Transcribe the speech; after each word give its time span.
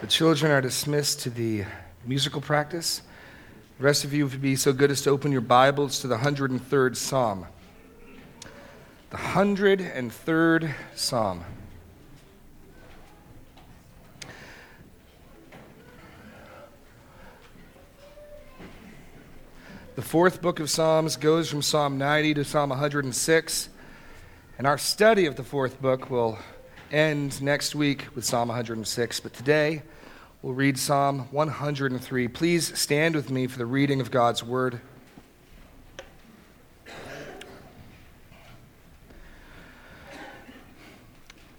The 0.00 0.06
children 0.06 0.50
are 0.50 0.62
dismissed 0.62 1.20
to 1.20 1.30
the 1.30 1.64
musical 2.06 2.40
practice. 2.40 3.02
The 3.76 3.84
rest 3.84 4.02
of 4.02 4.14
you 4.14 4.26
would 4.26 4.40
be 4.40 4.56
so 4.56 4.72
good 4.72 4.90
as 4.90 5.02
to 5.02 5.10
open 5.10 5.30
your 5.30 5.42
Bibles 5.42 6.00
to 6.00 6.06
the 6.06 6.16
103rd 6.16 6.96
Psalm. 6.96 7.46
The 9.10 9.18
103rd 9.18 10.72
Psalm. 10.94 11.44
The 19.96 20.02
fourth 20.02 20.40
book 20.40 20.60
of 20.60 20.70
Psalms 20.70 21.16
goes 21.16 21.50
from 21.50 21.60
Psalm 21.60 21.98
90 21.98 22.34
to 22.34 22.44
Psalm 22.44 22.70
106. 22.70 23.68
And 24.56 24.66
our 24.66 24.78
study 24.78 25.26
of 25.26 25.36
the 25.36 25.44
fourth 25.44 25.82
book 25.82 26.08
will 26.08 26.38
end 26.90 27.40
next 27.40 27.74
week 27.74 28.06
with 28.14 28.24
Psalm 28.24 28.48
106. 28.48 29.20
But 29.20 29.32
today, 29.32 29.82
we'll 30.42 30.54
read 30.54 30.78
Psalm 30.78 31.28
103. 31.30 32.28
Please 32.28 32.78
stand 32.78 33.14
with 33.14 33.30
me 33.30 33.46
for 33.46 33.58
the 33.58 33.66
reading 33.66 34.00
of 34.00 34.10
God's 34.10 34.42
word. 34.42 34.80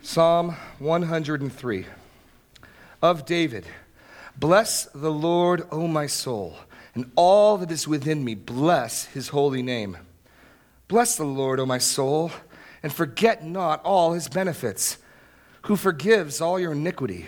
Psalm 0.02 0.56
103 0.80 1.86
of 3.02 3.26
David. 3.26 3.66
Bless 4.38 4.86
the 4.86 5.12
Lord, 5.12 5.66
O 5.72 5.88
my 5.88 6.08
soul, 6.08 6.58
and 6.96 7.12
all 7.16 7.58
that 7.58 7.72
is 7.72 7.88
within 7.88 8.24
me, 8.24 8.36
bless 8.36 9.06
his 9.06 9.30
holy 9.30 9.62
name. 9.62 9.98
Bless 10.88 11.16
the 11.16 11.24
Lord, 11.24 11.60
O 11.60 11.66
my 11.66 11.78
soul, 11.78 12.32
and 12.84 12.92
forget 12.92 13.46
not 13.46 13.82
all 13.84 14.14
his 14.14 14.28
benefits 14.28 14.98
who 15.64 15.76
forgives 15.76 16.42
all 16.42 16.60
your 16.60 16.74
iniquity, 16.74 17.28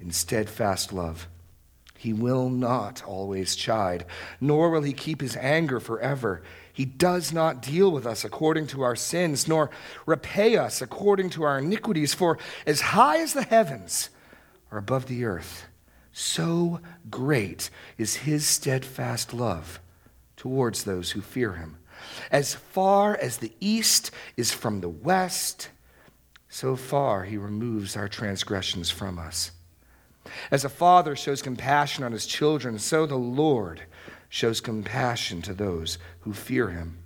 in 0.00 0.12
steadfast 0.12 0.92
love. 0.92 1.28
He 1.96 2.12
will 2.12 2.48
not 2.48 3.02
always 3.04 3.56
chide, 3.56 4.04
nor 4.40 4.70
will 4.70 4.82
he 4.82 4.92
keep 4.92 5.20
his 5.20 5.36
anger 5.36 5.80
forever. 5.80 6.42
He 6.72 6.84
does 6.84 7.32
not 7.32 7.60
deal 7.60 7.90
with 7.90 8.06
us 8.06 8.24
according 8.24 8.68
to 8.68 8.82
our 8.82 8.94
sins, 8.94 9.48
nor 9.48 9.70
repay 10.06 10.56
us 10.56 10.80
according 10.80 11.30
to 11.30 11.42
our 11.42 11.58
iniquities. 11.58 12.14
For 12.14 12.38
as 12.66 12.80
high 12.80 13.18
as 13.18 13.32
the 13.32 13.42
heavens, 13.42 14.10
are 14.70 14.78
above 14.78 15.06
the 15.06 15.24
earth. 15.24 15.66
So 16.12 16.80
great 17.10 17.70
is 17.96 18.16
his 18.16 18.46
steadfast 18.46 19.32
love 19.32 19.80
towards 20.36 20.84
those 20.84 21.12
who 21.12 21.20
fear 21.20 21.54
him. 21.54 21.78
As 22.30 22.54
far 22.54 23.16
as 23.16 23.38
the 23.38 23.52
east 23.60 24.10
is 24.36 24.52
from 24.52 24.80
the 24.80 24.88
west, 24.88 25.70
so 26.48 26.76
far 26.76 27.24
he 27.24 27.36
removes 27.36 27.96
our 27.96 28.08
transgressions 28.08 28.90
from 28.90 29.18
us. 29.18 29.50
As 30.50 30.64
a 30.64 30.68
father 30.68 31.16
shows 31.16 31.42
compassion 31.42 32.04
on 32.04 32.12
his 32.12 32.26
children, 32.26 32.78
so 32.78 33.06
the 33.06 33.16
Lord 33.16 33.82
shows 34.28 34.60
compassion 34.60 35.42
to 35.42 35.54
those 35.54 35.98
who 36.20 36.32
fear 36.32 36.68
him. 36.68 36.98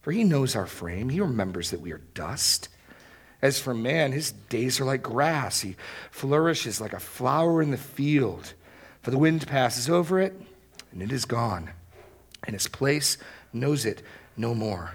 For 0.00 0.12
he 0.12 0.24
knows 0.24 0.56
our 0.56 0.66
frame, 0.66 1.08
he 1.08 1.20
remembers 1.20 1.70
that 1.70 1.80
we 1.80 1.92
are 1.92 2.02
dust. 2.14 2.68
As 3.40 3.58
for 3.58 3.74
man, 3.74 4.12
his 4.12 4.32
days 4.32 4.80
are 4.80 4.84
like 4.84 5.02
grass. 5.02 5.60
He 5.60 5.76
flourishes 6.10 6.80
like 6.80 6.92
a 6.92 7.00
flower 7.00 7.62
in 7.62 7.70
the 7.70 7.76
field. 7.76 8.54
For 9.02 9.10
the 9.10 9.18
wind 9.18 9.46
passes 9.46 9.88
over 9.88 10.20
it, 10.20 10.34
and 10.92 11.02
it 11.02 11.10
is 11.10 11.24
gone, 11.24 11.70
and 12.46 12.54
its 12.54 12.68
place 12.68 13.18
knows 13.52 13.84
it 13.84 14.02
no 14.36 14.54
more. 14.54 14.94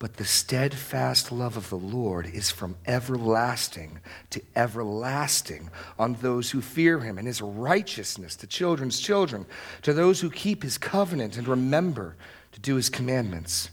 But 0.00 0.16
the 0.16 0.24
steadfast 0.24 1.32
love 1.32 1.56
of 1.56 1.70
the 1.70 1.78
Lord 1.78 2.26
is 2.26 2.52
from 2.52 2.76
everlasting 2.86 3.98
to 4.30 4.40
everlasting 4.54 5.70
on 5.98 6.14
those 6.14 6.52
who 6.52 6.60
fear 6.60 7.00
him, 7.00 7.18
and 7.18 7.26
his 7.26 7.42
righteousness 7.42 8.36
to 8.36 8.46
children's 8.46 9.00
children, 9.00 9.44
to 9.82 9.92
those 9.92 10.20
who 10.20 10.30
keep 10.30 10.62
his 10.62 10.78
covenant 10.78 11.36
and 11.36 11.48
remember 11.48 12.14
to 12.52 12.60
do 12.60 12.76
his 12.76 12.88
commandments. 12.88 13.70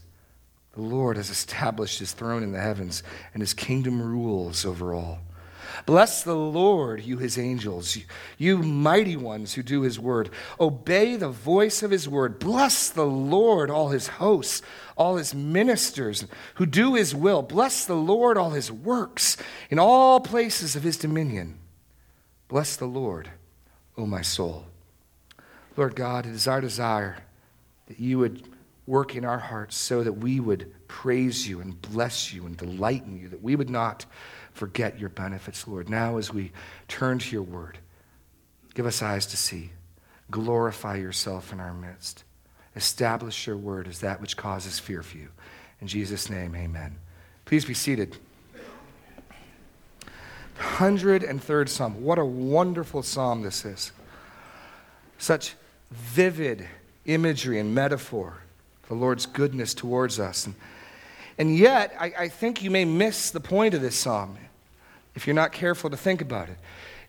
The 0.74 0.82
Lord 0.82 1.16
has 1.18 1.30
established 1.30 2.00
his 2.00 2.12
throne 2.12 2.42
in 2.42 2.52
the 2.52 2.60
heavens, 2.60 3.04
and 3.34 3.42
his 3.42 3.54
kingdom 3.54 4.02
rules 4.02 4.66
over 4.66 4.96
all. 4.96 5.20
Bless 5.86 6.24
the 6.24 6.36
Lord, 6.36 7.04
you 7.04 7.18
his 7.18 7.38
angels, 7.38 7.98
you 8.38 8.58
mighty 8.58 9.16
ones 9.16 9.54
who 9.54 9.64
do 9.64 9.82
his 9.82 10.00
word. 10.00 10.30
Obey 10.60 11.16
the 11.16 11.30
voice 11.30 11.84
of 11.84 11.92
his 11.92 12.08
word. 12.08 12.40
Bless 12.40 12.90
the 12.90 13.06
Lord, 13.06 13.70
all 13.70 13.90
his 13.90 14.08
hosts, 14.08 14.62
all 14.96 15.18
his 15.18 15.34
ministers 15.34 16.26
who 16.56 16.66
do 16.66 16.96
his 16.96 17.14
will. 17.14 17.42
Bless 17.42 17.86
the 17.86 17.96
Lord, 17.96 18.38
all 18.38 18.52
his 18.52 18.72
works 18.72 19.38
in 19.70 19.80
all 19.80 20.20
places 20.20 20.76
of 20.76 20.84
his 20.84 20.98
dominion. 20.98 21.60
Bless 22.48 22.76
the 22.76 22.86
Lord, 22.86 23.30
O 23.98 24.06
my 24.06 24.22
soul. 24.22 24.66
Lord 25.78 25.96
God, 25.96 26.26
it 26.26 26.32
is 26.32 26.48
our 26.48 26.62
desire 26.62 27.18
that 27.88 28.00
you 28.00 28.20
would 28.20 28.48
work 28.88 29.16
in 29.16 29.26
our 29.26 29.40
hearts 29.40 29.76
so 29.76 30.04
that 30.04 30.14
we 30.14 30.40
would 30.40 30.72
praise 30.88 31.48
you 31.48 31.60
and 31.60 31.82
bless 31.82 32.34
you 32.34 32.46
and 32.46 32.56
delight 32.56 33.04
in 33.06 33.18
you, 33.18 33.30
that 33.30 33.42
we 33.42 33.56
would 33.56 33.70
not 33.70 34.06
forget 34.56 35.00
your 35.00 35.10
benefits, 35.10 35.68
Lord. 35.68 35.90
Now, 35.90 36.18
as 36.18 36.34
we 36.34 36.52
turn 36.88 37.20
to 37.20 37.32
your 37.32 37.44
word, 37.44 37.78
give 38.74 38.86
us 38.86 39.02
eyes 39.02 39.26
to 39.28 39.38
see. 39.38 39.72
Glorify 40.32 40.96
yourself 40.96 41.54
in 41.54 41.60
our 41.60 41.74
midst. 41.74 42.24
Establish 42.76 43.46
your 43.46 43.58
word 43.58 43.88
as 43.88 44.00
that 44.00 44.20
which 44.20 44.36
causes 44.36 44.80
fear 44.80 45.04
for 45.04 45.18
you. 45.18 45.30
In 45.82 45.88
Jesus' 45.88 46.30
name, 46.30 46.56
amen. 46.56 46.96
Please 47.44 47.66
be 47.66 47.74
seated. 47.74 48.18
103rd 50.58 51.70
Psalm. 51.70 52.04
What 52.04 52.18
a 52.18 52.26
wonderful 52.26 53.04
psalm 53.04 53.42
this 53.44 53.66
is. 53.66 53.92
Such 55.18 55.56
vivid 55.92 56.68
imagery 57.06 57.60
and 57.60 57.76
metaphor 57.76 58.40
the 58.88 58.94
Lord's 58.94 59.26
goodness 59.26 59.74
towards 59.74 60.20
us. 60.20 60.46
And, 60.46 60.56
and 61.38 61.56
yet, 61.58 61.96
I, 62.00 62.14
I 62.18 62.28
think 62.30 62.64
you 62.64 62.72
may 62.72 62.86
miss 62.86 63.32
the 63.32 63.40
point 63.40 63.74
of 63.74 63.82
this 63.82 63.96
psalm 63.96 64.38
if 65.16 65.28
you're 65.28 65.34
not 65.34 65.52
careful 65.52 65.90
to 65.90 65.98
think 65.98 66.22
about 66.22 66.50
it. 66.50 66.58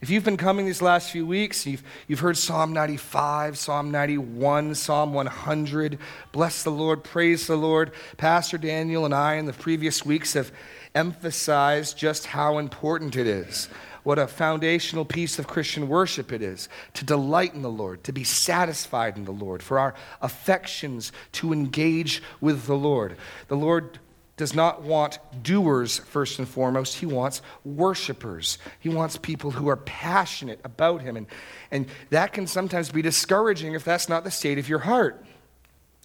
If 0.00 0.10
you've 0.10 0.25
been 0.25 0.37
coming 0.37 0.66
these 0.66 0.82
last 0.82 1.10
few 1.10 1.26
weeks, 1.26 1.66
you've, 1.66 1.82
you've 2.06 2.20
heard 2.20 2.36
Psalm 2.36 2.72
95, 2.72 3.56
Psalm 3.56 3.91
91, 3.91 4.75
Psalm 4.75 5.15
100, 5.15 5.98
bless 6.32 6.62
the 6.62 6.70
Lord, 6.70 7.03
praise 7.03 7.47
the 7.47 7.56
Lord. 7.56 7.92
Pastor 8.19 8.59
Daniel 8.59 9.06
and 9.06 9.15
I 9.15 9.34
in 9.34 9.47
the 9.47 9.54
previous 9.54 10.04
weeks 10.04 10.34
have 10.34 10.53
emphasized 10.94 11.97
just 11.97 12.26
how 12.26 12.59
important 12.59 13.16
it 13.16 13.26
is 13.26 13.69
what 14.03 14.20
a 14.20 14.28
foundational 14.28 15.04
piece 15.04 15.36
of 15.36 15.48
Christian 15.48 15.88
worship 15.88 16.31
it 16.31 16.41
is 16.41 16.69
to 16.94 17.04
delight 17.04 17.54
in 17.54 17.62
the 17.62 17.69
Lord, 17.69 18.04
to 18.04 18.12
be 18.12 18.22
satisfied 18.22 19.16
in 19.16 19.25
the 19.25 19.32
Lord, 19.32 19.65
for 19.65 19.81
our 19.81 19.94
affections 20.22 21.10
to 21.32 21.53
engage 21.53 22.22
with 22.41 22.66
the 22.66 22.76
Lord. 22.76 23.16
The 23.48 23.56
Lord 23.56 23.98
does 24.36 24.54
not 24.54 24.82
want 24.82 25.19
doers 25.42 25.98
first 25.98 26.38
and 26.38 26.47
foremost. 26.47 26.97
He 26.97 27.06
wants 27.06 27.41
worshipers. 27.64 28.58
He 28.80 28.91
wants 28.91 29.16
people 29.16 29.50
who 29.50 29.68
are 29.68 29.77
passionate 29.78 30.60
about 30.62 31.00
Him. 31.00 31.16
And, 31.16 31.27
and 31.71 31.86
that 32.10 32.33
can 32.33 32.47
sometimes 32.47 32.91
be 32.91 33.00
discouraging 33.03 33.74
if 33.74 33.84
that's 33.84 34.09
not 34.09 34.24
the 34.24 34.30
state 34.30 34.59
of 34.59 34.68
your 34.68 34.80
heart. 34.80 35.24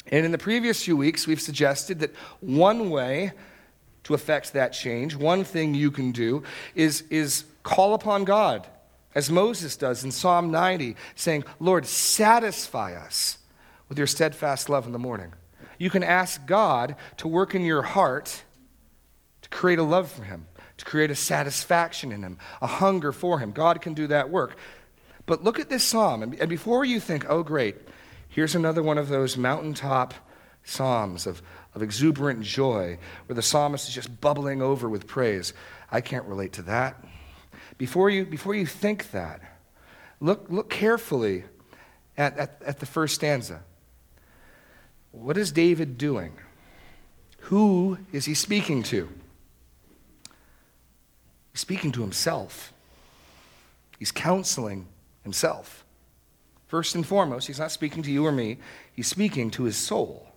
And 0.07 0.25
in 0.25 0.31
the 0.31 0.37
previous 0.37 0.83
few 0.83 0.95
weeks, 0.95 1.27
we've 1.27 1.41
suggested 1.41 1.99
that 1.99 2.15
one 2.39 2.89
way 2.89 3.33
to 4.03 4.13
affect 4.13 4.53
that 4.53 4.69
change, 4.69 5.15
one 5.15 5.43
thing 5.43 5.75
you 5.75 5.91
can 5.91 6.11
do 6.11 6.43
is, 6.73 7.01
is 7.09 7.45
call 7.63 7.93
upon 7.93 8.23
God, 8.23 8.67
as 9.13 9.29
Moses 9.29 9.75
does 9.75 10.03
in 10.03 10.11
Psalm 10.11 10.51
90, 10.51 10.95
saying, 11.15 11.43
Lord, 11.59 11.85
satisfy 11.85 12.95
us 12.95 13.37
with 13.89 13.97
your 13.97 14.07
steadfast 14.07 14.69
love 14.69 14.85
in 14.85 14.91
the 14.91 14.99
morning. 14.99 15.33
You 15.81 15.89
can 15.89 16.03
ask 16.03 16.45
God 16.45 16.95
to 17.17 17.27
work 17.27 17.55
in 17.55 17.65
your 17.65 17.81
heart 17.81 18.43
to 19.41 19.49
create 19.49 19.79
a 19.79 19.83
love 19.83 20.11
for 20.11 20.23
Him, 20.23 20.45
to 20.77 20.85
create 20.85 21.09
a 21.09 21.15
satisfaction 21.15 22.11
in 22.11 22.21
Him, 22.21 22.37
a 22.61 22.67
hunger 22.67 23.11
for 23.11 23.39
Him. 23.39 23.51
God 23.51 23.81
can 23.81 23.95
do 23.95 24.05
that 24.05 24.29
work. 24.29 24.55
But 25.25 25.43
look 25.43 25.59
at 25.59 25.69
this 25.69 25.83
psalm, 25.83 26.21
and 26.21 26.49
before 26.49 26.85
you 26.85 26.99
think, 26.99 27.25
oh, 27.27 27.41
great, 27.41 27.77
here's 28.29 28.53
another 28.53 28.83
one 28.83 28.99
of 28.99 29.09
those 29.09 29.37
mountaintop 29.37 30.13
psalms 30.63 31.25
of, 31.25 31.41
of 31.73 31.81
exuberant 31.81 32.43
joy 32.43 32.99
where 33.25 33.35
the 33.35 33.41
psalmist 33.41 33.87
is 33.87 33.95
just 33.95 34.21
bubbling 34.21 34.61
over 34.61 34.87
with 34.87 35.07
praise. 35.07 35.51
I 35.91 36.01
can't 36.01 36.25
relate 36.25 36.53
to 36.53 36.61
that. 36.63 37.03
Before 37.79 38.11
you, 38.11 38.25
before 38.25 38.53
you 38.53 38.67
think 38.67 39.09
that, 39.11 39.41
Look, 40.21 40.45
look 40.49 40.69
carefully 40.69 41.45
at, 42.15 42.37
at, 42.37 42.61
at 42.63 42.79
the 42.79 42.85
first 42.85 43.15
stanza. 43.15 43.63
What 45.11 45.37
is 45.37 45.51
David 45.51 45.97
doing? 45.97 46.33
Who 47.45 47.97
is 48.11 48.25
he 48.25 48.33
speaking 48.33 48.83
to? 48.83 49.09
He's 51.51 51.61
speaking 51.61 51.91
to 51.93 52.01
himself. 52.01 52.71
He's 53.99 54.11
counseling 54.11 54.87
himself. 55.23 55.83
First 56.67 56.95
and 56.95 57.05
foremost, 57.05 57.47
he's 57.47 57.59
not 57.59 57.71
speaking 57.71 58.01
to 58.03 58.11
you 58.11 58.25
or 58.25 58.31
me, 58.31 58.57
he's 58.93 59.07
speaking 59.07 59.51
to 59.51 59.63
his 59.63 59.75
soul. 59.75 60.27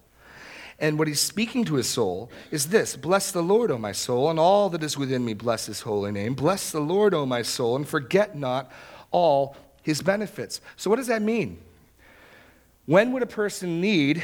And 0.81 0.99
what 0.99 1.07
he's 1.07 1.21
speaking 1.21 1.65
to 1.67 1.77
his 1.77 1.89
soul 1.89 2.31
is 2.51 2.67
this 2.67 2.97
Bless 2.97 3.31
the 3.31 3.43
Lord, 3.43 3.71
O 3.71 3.79
my 3.79 3.93
soul, 3.93 4.29
and 4.29 4.39
all 4.39 4.69
that 4.71 4.83
is 4.83 4.99
within 4.99 5.25
me, 5.25 5.35
bless 5.35 5.67
his 5.67 5.83
holy 5.83 6.11
name. 6.11 6.35
Bless 6.35 6.73
the 6.73 6.81
Lord, 6.81 7.15
O 7.15 7.25
my 7.25 7.43
soul, 7.43 7.77
and 7.77 7.87
forget 7.87 8.37
not 8.37 8.73
all 9.13 9.57
his 9.83 10.03
benefits. 10.03 10.61
So, 10.77 10.91
what 10.91 10.97
does 10.97 11.07
that 11.07 11.23
mean? 11.23 11.59
When 12.87 13.13
would 13.13 13.23
a 13.23 13.27
person 13.27 13.81
need 13.81 14.23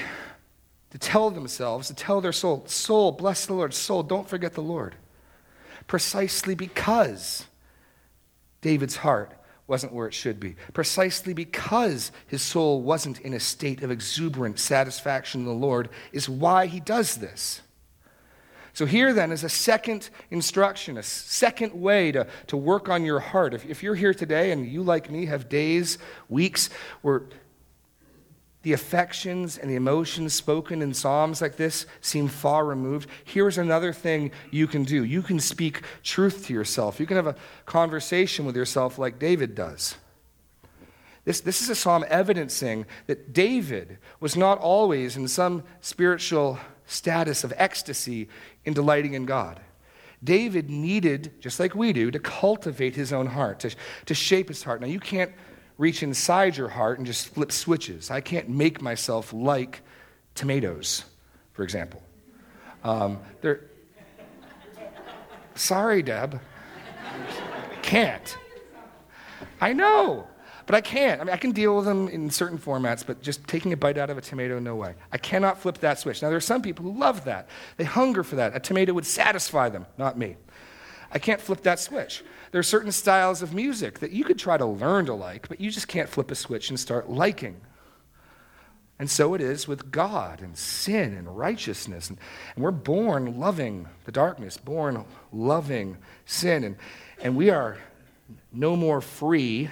to 0.90 0.98
tell 0.98 1.30
themselves, 1.30 1.88
to 1.88 1.94
tell 1.94 2.20
their 2.20 2.32
soul, 2.32 2.64
Soul, 2.66 3.12
bless 3.12 3.46
the 3.46 3.54
Lord, 3.54 3.74
soul, 3.74 4.02
don't 4.02 4.28
forget 4.28 4.54
the 4.54 4.62
Lord? 4.62 4.96
Precisely 5.86 6.54
because 6.54 7.46
David's 8.60 8.96
heart 8.96 9.32
wasn't 9.66 9.92
where 9.92 10.08
it 10.08 10.14
should 10.14 10.40
be. 10.40 10.56
Precisely 10.72 11.32
because 11.32 12.10
his 12.26 12.42
soul 12.42 12.82
wasn't 12.82 13.20
in 13.20 13.32
a 13.32 13.40
state 13.40 13.82
of 13.82 13.90
exuberant 13.90 14.58
satisfaction 14.58 15.42
in 15.42 15.46
the 15.46 15.52
Lord, 15.52 15.88
is 16.12 16.28
why 16.28 16.66
he 16.66 16.80
does 16.80 17.16
this. 17.16 17.60
So, 18.72 18.86
here 18.86 19.12
then 19.12 19.32
is 19.32 19.44
a 19.44 19.48
second 19.48 20.10
instruction, 20.30 20.96
a 20.96 21.02
second 21.02 21.72
way 21.74 22.12
to, 22.12 22.26
to 22.48 22.56
work 22.56 22.88
on 22.88 23.04
your 23.04 23.20
heart. 23.20 23.52
If, 23.52 23.66
if 23.66 23.82
you're 23.82 23.94
here 23.94 24.14
today 24.14 24.52
and 24.52 24.66
you, 24.66 24.82
like 24.82 25.10
me, 25.10 25.26
have 25.26 25.48
days, 25.48 25.98
weeks 26.28 26.70
where 27.02 27.22
the 28.62 28.72
affections 28.72 29.56
and 29.56 29.70
the 29.70 29.74
emotions 29.74 30.34
spoken 30.34 30.82
in 30.82 30.92
Psalms 30.92 31.40
like 31.40 31.56
this 31.56 31.86
seem 32.00 32.28
far 32.28 32.64
removed, 32.64 33.08
here's 33.24 33.56
another 33.56 33.92
thing 33.92 34.30
you 34.50 34.66
can 34.66 34.84
do. 34.84 35.04
You 35.04 35.22
can 35.22 35.40
speak 35.40 35.82
truth 36.02 36.46
to 36.46 36.52
yourself. 36.52 37.00
You 37.00 37.06
can 37.06 37.16
have 37.16 37.26
a 37.26 37.36
conversation 37.64 38.44
with 38.44 38.56
yourself 38.56 38.98
like 38.98 39.18
David 39.18 39.54
does. 39.54 39.96
This, 41.24 41.40
this 41.40 41.62
is 41.62 41.70
a 41.70 41.74
psalm 41.74 42.04
evidencing 42.08 42.86
that 43.06 43.32
David 43.32 43.98
was 44.20 44.36
not 44.36 44.58
always 44.58 45.16
in 45.16 45.28
some 45.28 45.62
spiritual 45.80 46.58
status 46.86 47.44
of 47.44 47.52
ecstasy 47.56 48.28
in 48.64 48.74
delighting 48.74 49.14
in 49.14 49.26
God. 49.26 49.60
David 50.22 50.68
needed, 50.68 51.32
just 51.40 51.58
like 51.58 51.74
we 51.74 51.92
do, 51.92 52.10
to 52.10 52.18
cultivate 52.18 52.94
his 52.94 53.12
own 53.12 53.26
heart, 53.26 53.60
to, 53.60 53.74
to 54.06 54.14
shape 54.14 54.48
his 54.48 54.62
heart. 54.62 54.80
Now, 54.80 54.86
you 54.86 55.00
can't 55.00 55.32
reach 55.80 56.02
inside 56.02 56.58
your 56.58 56.68
heart 56.68 56.98
and 56.98 57.06
just 57.06 57.28
flip 57.28 57.50
switches. 57.50 58.10
I 58.10 58.20
can't 58.20 58.50
make 58.50 58.82
myself 58.82 59.32
like 59.32 59.80
tomatoes, 60.34 61.06
for 61.54 61.62
example. 61.62 62.02
Um, 62.84 63.18
they're, 63.40 63.62
sorry, 65.54 66.02
Deb. 66.02 66.38
can't. 67.80 68.36
I 69.58 69.72
know, 69.72 70.26
but 70.66 70.74
I 70.74 70.82
can't. 70.82 71.18
I 71.18 71.24
mean, 71.24 71.32
I 71.32 71.38
can 71.38 71.52
deal 71.52 71.76
with 71.76 71.86
them 71.86 72.08
in 72.08 72.28
certain 72.28 72.58
formats, 72.58 73.04
but 73.04 73.22
just 73.22 73.48
taking 73.48 73.72
a 73.72 73.76
bite 73.76 73.96
out 73.96 74.10
of 74.10 74.18
a 74.18 74.20
tomato, 74.20 74.58
no 74.58 74.76
way. 74.76 74.94
I 75.12 75.16
cannot 75.16 75.58
flip 75.58 75.78
that 75.78 75.98
switch. 75.98 76.20
Now, 76.20 76.28
there 76.28 76.36
are 76.36 76.42
some 76.42 76.60
people 76.60 76.84
who 76.84 76.98
love 76.98 77.24
that. 77.24 77.48
They 77.78 77.84
hunger 77.84 78.22
for 78.22 78.36
that. 78.36 78.54
A 78.54 78.60
tomato 78.60 78.92
would 78.92 79.06
satisfy 79.06 79.70
them, 79.70 79.86
not 79.96 80.18
me. 80.18 80.36
I 81.12 81.18
can't 81.18 81.40
flip 81.40 81.62
that 81.62 81.80
switch. 81.80 82.22
There 82.52 82.58
are 82.58 82.64
certain 82.64 82.92
styles 82.92 83.42
of 83.42 83.54
music 83.54 84.00
that 84.00 84.12
you 84.12 84.24
could 84.24 84.38
try 84.38 84.56
to 84.56 84.66
learn 84.66 85.06
to 85.06 85.14
like, 85.14 85.48
but 85.48 85.60
you 85.60 85.70
just 85.70 85.88
can't 85.88 86.08
flip 86.08 86.30
a 86.30 86.34
switch 86.34 86.70
and 86.70 86.78
start 86.78 87.10
liking. 87.10 87.60
And 88.98 89.10
so 89.10 89.32
it 89.34 89.40
is 89.40 89.66
with 89.66 89.90
God 89.90 90.42
and 90.42 90.56
sin 90.56 91.14
and 91.14 91.36
righteousness. 91.36 92.10
And, 92.10 92.18
and 92.54 92.62
we're 92.62 92.70
born 92.70 93.40
loving 93.40 93.88
the 94.04 94.12
darkness, 94.12 94.58
born 94.58 95.04
loving 95.32 95.96
sin. 96.26 96.64
And, 96.64 96.76
and 97.22 97.34
we 97.34 97.48
are 97.48 97.78
no 98.52 98.76
more 98.76 99.00
free 99.00 99.70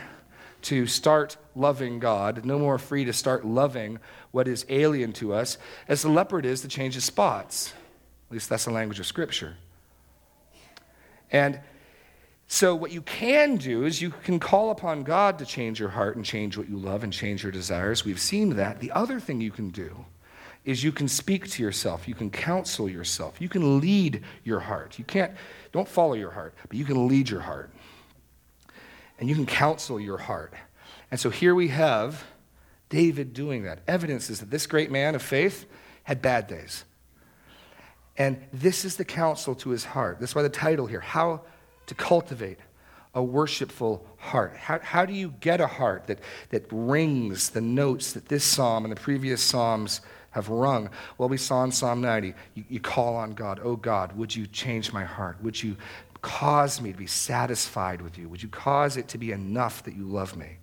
to 0.63 0.87
start 0.87 1.37
loving 1.55 1.99
God, 1.99 2.45
no 2.45 2.59
more 2.59 2.79
free 2.79 3.05
to 3.05 3.13
start 3.13 3.45
loving 3.45 3.99
what 4.31 4.49
is 4.49 4.65
alien 4.69 5.13
to 5.15 5.35
us, 5.35 5.59
as 5.89 6.03
the 6.03 6.09
leopard 6.09 6.47
is 6.47 6.63
to 6.63 6.69
change 6.69 6.95
his 6.95 7.05
spots. 7.05 7.75
At 8.31 8.33
least 8.33 8.49
that's 8.49 8.65
the 8.65 8.71
language 8.71 8.99
of 8.99 9.07
Scripture. 9.07 9.57
And 11.31 11.61
so, 12.51 12.75
what 12.75 12.93
you 12.93 13.03
can 13.03 13.57
do 13.57 13.85
is 13.85 14.01
you 14.01 14.11
can 14.11 14.41
call 14.41 14.71
upon 14.71 15.03
God 15.03 15.39
to 15.39 15.45
change 15.45 15.79
your 15.79 15.91
heart 15.91 16.17
and 16.17 16.25
change 16.25 16.57
what 16.57 16.69
you 16.69 16.79
love 16.79 17.05
and 17.05 17.13
change 17.13 17.43
your 17.43 17.53
desires. 17.53 18.07
We've 18.07 18.19
seen 18.19 18.57
that. 18.57 18.81
The 18.81 18.91
other 18.93 19.21
thing 19.21 19.43
you 19.43 19.51
can 19.51 19.69
do 19.69 20.07
is 20.65 20.83
you 20.83 20.93
can 20.93 21.09
speak 21.09 21.49
to 21.49 21.63
yourself, 21.63 22.09
you 22.09 22.15
can 22.15 22.31
counsel 22.31 22.89
yourself, 22.89 23.41
you 23.41 23.49
can 23.49 23.81
lead 23.81 24.23
your 24.45 24.61
heart. 24.61 24.99
You 24.99 25.05
can't, 25.05 25.33
don't 25.73 25.89
follow 25.89 26.15
your 26.15 26.31
heart, 26.31 26.55
but 26.67 26.77
you 26.77 26.85
can 26.85 27.07
lead 27.07 27.29
your 27.29 27.41
heart. 27.41 27.71
And 29.19 29.29
you 29.29 29.35
can 29.35 29.47
counsel 29.47 30.01
your 30.01 30.19
heart. 30.19 30.53
And 31.11 31.19
so 31.21 31.31
here 31.31 31.55
we 31.55 31.69
have 31.69 32.25
David 32.89 33.35
doing 33.35 33.65
that. 33.65 33.81
Evidence 33.87 34.31
is 34.31 34.41
that 34.41 34.51
this 34.51 34.67
great 34.67 34.91
man 34.91 35.15
of 35.15 35.23
faith 35.23 35.67
had 36.05 36.23
bad 36.23 36.47
days. 36.47 36.85
And 38.19 38.45
this 38.53 38.85
is 38.85 38.97
the 38.97 39.05
counsel 39.05 39.55
to 39.57 39.71
his 39.71 39.85
heart. 39.85 40.19
That's 40.19 40.35
why 40.35 40.43
the 40.43 40.49
title 40.49 40.87
here 40.87 41.01
How 41.01 41.43
to 41.87 41.95
cultivate 41.95 42.59
a 43.15 43.23
worshipful 43.23 44.05
heart. 44.19 44.55
How, 44.57 44.81
how 44.81 45.07
do 45.07 45.15
you 45.15 45.33
get 45.41 45.61
a 45.61 45.67
heart 45.67 46.07
that, 46.09 46.19
that 46.51 46.67
rings 46.71 47.51
the 47.51 47.61
notes 47.61 48.13
that 48.13 48.29
this 48.29 48.45
psalm 48.45 48.85
and 48.85 48.93
the 48.93 49.01
previous 49.01 49.43
psalms 49.43 50.03
have 50.33 50.49
rung? 50.49 50.91
Well, 51.17 51.29
we 51.29 51.39
saw 51.39 51.65
in 51.65 51.73
Psalm 51.73 52.01
90, 52.03 52.35
you, 52.55 52.65
you 52.69 52.81
call 52.81 53.17
on 53.17 53.33
God, 53.33 53.61
Oh 53.63 53.77
God, 53.77 54.17
would 54.17 54.35
you 54.35 54.47
change 54.47 54.93
my 54.93 55.05
heart? 55.05 55.39
Would 55.43 55.63
you 55.63 55.77
cause 56.21 56.81
me 56.81 56.93
to 56.93 56.99
be 56.99 57.07
satisfied 57.07 58.03
with 58.03 58.19
you? 58.19 58.29
Would 58.29 58.43
you 58.43 58.49
cause 58.49 58.97
it 58.97 59.09
to 59.09 59.19
be 59.19 59.33
enough 59.33 59.85
that 59.85 59.97
you 59.97 60.05
love 60.05 60.37
me? 60.37 60.59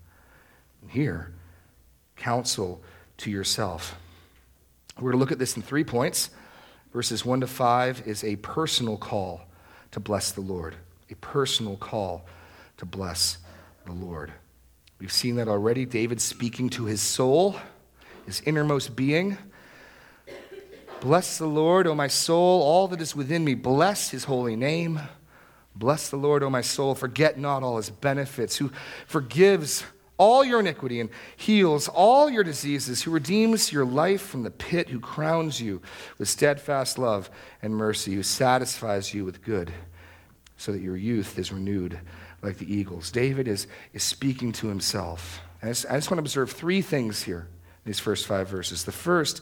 And 0.82 0.92
here, 0.92 1.34
counsel 2.16 2.82
to 3.18 3.32
yourself. 3.32 3.98
We're 4.98 5.12
going 5.12 5.14
to 5.14 5.20
look 5.20 5.32
at 5.32 5.40
this 5.40 5.56
in 5.56 5.64
three 5.64 5.84
points. 5.84 6.30
Verses 6.96 7.26
1 7.26 7.42
to 7.42 7.48
5 7.48 8.08
is 8.08 8.24
a 8.24 8.38
personal 8.38 8.98
call 8.98 9.42
to 9.92 10.00
bless 10.00 10.32
the 10.32 10.42
Lord 10.42 10.76
a 11.12 11.16
personal 11.16 11.78
call 11.78 12.26
to 12.78 12.86
bless 12.86 13.38
the 13.86 13.92
Lord. 13.92 14.32
We've 15.00 15.12
seen 15.12 15.36
that 15.36 15.48
already. 15.48 15.86
David 15.86 16.22
speaking 16.22 16.70
to 16.70 16.86
his 16.86 17.02
soul, 17.02 17.58
his 18.26 18.42
innermost 18.46 18.96
being. 18.96 19.38
Bless 21.02 21.38
the 21.38 21.48
Lord, 21.48 21.86
O 21.86 21.94
my 21.94 22.08
soul, 22.08 22.64
all 22.64 22.88
that 22.88 23.02
is 23.02 23.16
within 23.16 23.44
me. 23.44 23.54
Bless 23.54 24.10
his 24.10 24.24
holy 24.24 24.56
name. 24.56 25.00
Bless 25.76 26.10
the 26.10 26.16
Lord, 26.16 26.42
O 26.42 26.50
my 26.50 26.62
soul. 26.62 26.96
Forget 26.96 27.38
not 27.38 27.62
all 27.62 27.78
his 27.78 27.90
benefits, 27.90 28.56
who 28.56 28.72
forgives 29.06 29.84
all 30.18 30.44
your 30.44 30.60
iniquity 30.60 31.00
and 31.00 31.10
heals 31.36 31.88
all 31.88 32.30
your 32.30 32.44
diseases, 32.44 33.04
who 33.04 33.12
redeems 33.12 33.72
your 33.72 33.86
life 33.86 34.22
from 34.22 34.44
the 34.44 34.52
pit, 34.52 34.90
who 34.90 35.00
crowns 35.00 35.60
you 35.60 35.82
with 36.18 36.30
steadfast 36.30 36.98
love 36.98 37.30
and 37.62 37.76
mercy, 37.76 38.14
who 38.14 38.24
satisfies 38.24 39.14
you 39.14 39.26
with 39.26 39.44
good 39.44 39.72
so 40.58 40.72
that 40.72 40.82
your 40.82 40.96
youth 40.96 41.38
is 41.38 41.52
renewed 41.52 42.00
like 42.42 42.58
the 42.58 42.74
eagles. 42.74 43.12
David 43.12 43.48
is, 43.48 43.68
is 43.94 44.04
speaking 44.04 44.52
to 44.54 44.68
himself. 44.68 45.42
And 45.62 45.70
I 45.70 45.72
just, 45.72 45.86
I 45.90 45.96
just 45.96 46.10
want 46.10 46.20
to 46.20 46.22
observe 46.22 46.52
three 46.52 46.82
things 46.82 47.24
here 47.24 47.48
in 47.84 47.90
these 47.90 48.00
first 48.00 48.26
five 48.26 48.48
verses. 48.48 48.86
The 48.86 48.92
first 48.92 49.42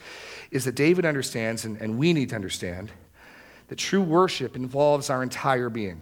is 0.51 0.65
that 0.65 0.75
David 0.75 1.05
understands, 1.05 1.65
and, 1.65 1.79
and 1.79 1.97
we 1.97 2.13
need 2.13 2.29
to 2.29 2.35
understand, 2.35 2.91
that 3.67 3.77
true 3.77 4.01
worship 4.01 4.55
involves 4.55 5.09
our 5.09 5.21
entire 5.21 5.69
being. 5.69 6.01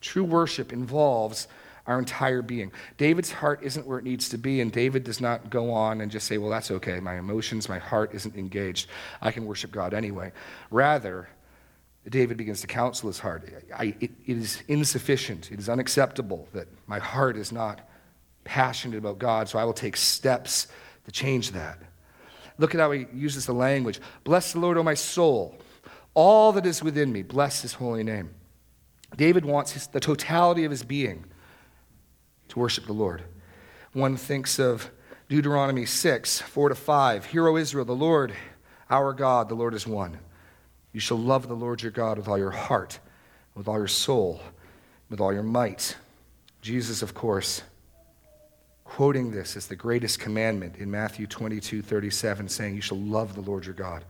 True 0.00 0.24
worship 0.24 0.72
involves 0.72 1.48
our 1.88 1.98
entire 1.98 2.42
being. 2.42 2.70
David's 2.98 3.32
heart 3.32 3.60
isn't 3.62 3.86
where 3.86 3.98
it 3.98 4.04
needs 4.04 4.28
to 4.28 4.38
be, 4.38 4.60
and 4.60 4.70
David 4.70 5.04
does 5.04 5.20
not 5.20 5.48
go 5.48 5.72
on 5.72 6.02
and 6.02 6.10
just 6.12 6.26
say, 6.28 6.36
Well, 6.36 6.50
that's 6.50 6.70
okay. 6.70 7.00
My 7.00 7.18
emotions, 7.18 7.68
my 7.68 7.78
heart 7.78 8.14
isn't 8.14 8.36
engaged. 8.36 8.88
I 9.22 9.32
can 9.32 9.46
worship 9.46 9.72
God 9.72 9.94
anyway. 9.94 10.30
Rather, 10.70 11.28
David 12.08 12.36
begins 12.36 12.60
to 12.60 12.66
counsel 12.66 13.08
his 13.08 13.18
heart. 13.18 13.50
I, 13.76 13.96
it, 14.00 14.10
it 14.26 14.36
is 14.36 14.62
insufficient. 14.68 15.50
It 15.50 15.58
is 15.58 15.68
unacceptable 15.68 16.46
that 16.52 16.68
my 16.86 16.98
heart 16.98 17.36
is 17.36 17.52
not 17.52 17.88
passionate 18.44 18.98
about 18.98 19.18
God, 19.18 19.48
so 19.48 19.58
I 19.58 19.64
will 19.64 19.72
take 19.72 19.96
steps 19.96 20.68
to 21.06 21.10
change 21.10 21.52
that. 21.52 21.78
Look 22.58 22.74
at 22.74 22.80
how 22.80 22.90
he 22.90 23.06
uses 23.14 23.46
the 23.46 23.54
language 23.54 24.00
Bless 24.24 24.52
the 24.52 24.60
Lord, 24.60 24.76
O 24.76 24.82
my 24.82 24.94
soul. 24.94 25.56
All 26.12 26.52
that 26.52 26.66
is 26.66 26.82
within 26.82 27.12
me, 27.12 27.22
bless 27.22 27.62
his 27.62 27.72
holy 27.72 28.04
name. 28.04 28.30
David 29.16 29.46
wants 29.46 29.72
his, 29.72 29.86
the 29.86 30.00
totality 30.00 30.64
of 30.64 30.70
his 30.70 30.82
being 30.82 31.24
worship 32.58 32.86
the 32.86 32.92
Lord. 32.92 33.22
One 33.92 34.16
thinks 34.16 34.58
of 34.58 34.90
Deuteronomy 35.28 35.86
6, 35.86 36.40
4 36.40 36.68
to 36.70 36.74
5. 36.74 37.26
Hear, 37.26 37.48
O 37.48 37.56
Israel, 37.56 37.84
the 37.84 37.92
Lord, 37.92 38.34
our 38.90 39.12
God, 39.12 39.48
the 39.48 39.54
Lord 39.54 39.74
is 39.74 39.86
one. 39.86 40.18
You 40.92 41.00
shall 41.00 41.18
love 41.18 41.48
the 41.48 41.54
Lord 41.54 41.82
your 41.82 41.92
God 41.92 42.18
with 42.18 42.28
all 42.28 42.38
your 42.38 42.50
heart, 42.50 42.98
with 43.54 43.68
all 43.68 43.78
your 43.78 43.88
soul, 43.88 44.40
with 45.10 45.20
all 45.20 45.32
your 45.32 45.42
might. 45.42 45.96
Jesus, 46.62 47.02
of 47.02 47.14
course, 47.14 47.62
quoting 48.84 49.30
this 49.30 49.56
as 49.56 49.66
the 49.66 49.76
greatest 49.76 50.18
commandment 50.18 50.76
in 50.76 50.90
Matthew 50.90 51.26
22 51.26 51.82
37, 51.82 52.48
saying, 52.48 52.74
You 52.74 52.80
shall 52.80 52.98
love 52.98 53.34
the 53.34 53.42
Lord 53.42 53.64
your 53.64 53.74
God 53.74 54.04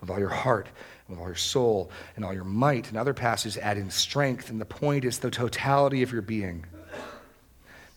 with 0.00 0.10
all 0.10 0.18
your 0.18 0.28
heart, 0.28 0.66
with 1.08 1.18
all 1.18 1.26
your 1.26 1.34
soul, 1.34 1.90
and 2.16 2.24
all 2.24 2.34
your 2.34 2.44
might. 2.44 2.88
And 2.88 2.98
other 2.98 3.14
passages 3.14 3.56
add 3.56 3.78
in 3.78 3.90
strength. 3.90 4.50
And 4.50 4.60
the 4.60 4.66
point 4.66 5.04
is 5.04 5.18
the 5.18 5.30
totality 5.30 6.02
of 6.02 6.12
your 6.12 6.22
being. 6.22 6.66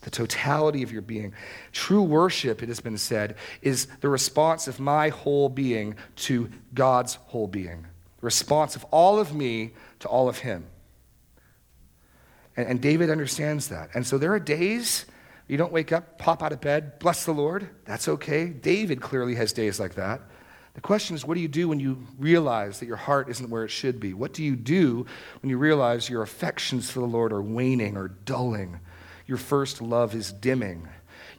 The 0.07 0.11
totality 0.11 0.83
of 0.83 0.93
your 0.93 1.01
being. 1.01 1.33
True 1.73 2.01
worship, 2.01 2.63
it 2.63 2.69
has 2.69 2.79
been 2.79 2.97
said, 2.97 3.35
is 3.61 3.87
the 3.99 4.07
response 4.07 4.65
of 4.69 4.79
my 4.79 5.09
whole 5.09 5.49
being 5.49 5.95
to 6.15 6.49
God's 6.73 7.15
whole 7.15 7.45
being. 7.45 7.81
The 8.21 8.25
response 8.25 8.77
of 8.77 8.85
all 8.85 9.19
of 9.19 9.35
me 9.35 9.73
to 9.99 10.07
all 10.07 10.29
of 10.29 10.37
Him. 10.37 10.65
And, 12.55 12.69
and 12.69 12.81
David 12.81 13.09
understands 13.09 13.67
that. 13.67 13.89
And 13.95 14.07
so 14.07 14.17
there 14.17 14.31
are 14.31 14.39
days 14.39 15.07
you 15.49 15.57
don't 15.57 15.73
wake 15.73 15.91
up, 15.91 16.17
pop 16.17 16.41
out 16.41 16.53
of 16.53 16.61
bed, 16.61 16.99
bless 16.99 17.25
the 17.25 17.33
Lord. 17.33 17.67
That's 17.83 18.07
okay. 18.07 18.45
David 18.47 19.01
clearly 19.01 19.35
has 19.35 19.51
days 19.51 19.77
like 19.77 19.95
that. 19.95 20.21
The 20.73 20.79
question 20.79 21.17
is, 21.17 21.25
what 21.25 21.35
do 21.35 21.41
you 21.41 21.49
do 21.49 21.67
when 21.67 21.81
you 21.81 22.07
realize 22.17 22.79
that 22.79 22.85
your 22.85 22.95
heart 22.95 23.27
isn't 23.27 23.49
where 23.49 23.65
it 23.65 23.71
should 23.71 23.99
be? 23.99 24.13
What 24.13 24.31
do 24.31 24.41
you 24.41 24.55
do 24.55 25.05
when 25.41 25.49
you 25.49 25.57
realize 25.57 26.09
your 26.09 26.21
affections 26.21 26.89
for 26.89 27.01
the 27.01 27.07
Lord 27.07 27.33
are 27.33 27.41
waning 27.41 27.97
or 27.97 28.07
dulling? 28.07 28.79
Your 29.27 29.37
first 29.37 29.81
love 29.81 30.15
is 30.15 30.31
dimming. 30.31 30.87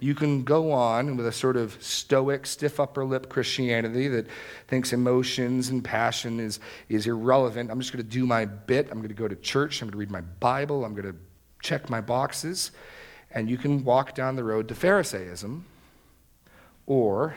You 0.01 0.15
can 0.15 0.45
go 0.45 0.71
on 0.71 1.17
with 1.17 1.27
a 1.27 1.33
sort 1.33 1.57
of 1.57 1.77
stoic, 1.83 2.47
stiff 2.47 2.79
upper 2.79 3.05
lip 3.05 3.29
Christianity 3.29 4.07
that 4.09 4.27
thinks 4.69 4.93
emotions 4.93 5.71
and 5.71 5.83
passion 5.83 6.39
is, 6.39 6.61
is 6.89 7.07
irrelevant. 7.07 7.71
I'm 7.71 7.81
just 7.81 7.93
going 7.93 8.05
to 8.05 8.09
do 8.09 8.25
my 8.25 8.45
bit. 8.45 8.89
I'm 8.91 8.99
going 8.99 9.09
to 9.09 9.15
go 9.15 9.27
to 9.27 9.35
church. 9.35 9.83
I'm 9.83 9.89
going 9.89 9.93
to 9.93 9.99
read 9.99 10.11
my 10.11 10.21
Bible. 10.21 10.85
I'm 10.85 10.95
going 10.95 11.13
to 11.13 11.19
check 11.63 11.91
my 11.91 12.01
boxes. 12.01 12.71
And 13.33 13.51
you 13.51 13.59
can 13.59 13.83
walk 13.83 14.15
down 14.15 14.37
the 14.37 14.45
road 14.45 14.69
to 14.69 14.75
Pharisaism, 14.75 15.65
or 16.87 17.35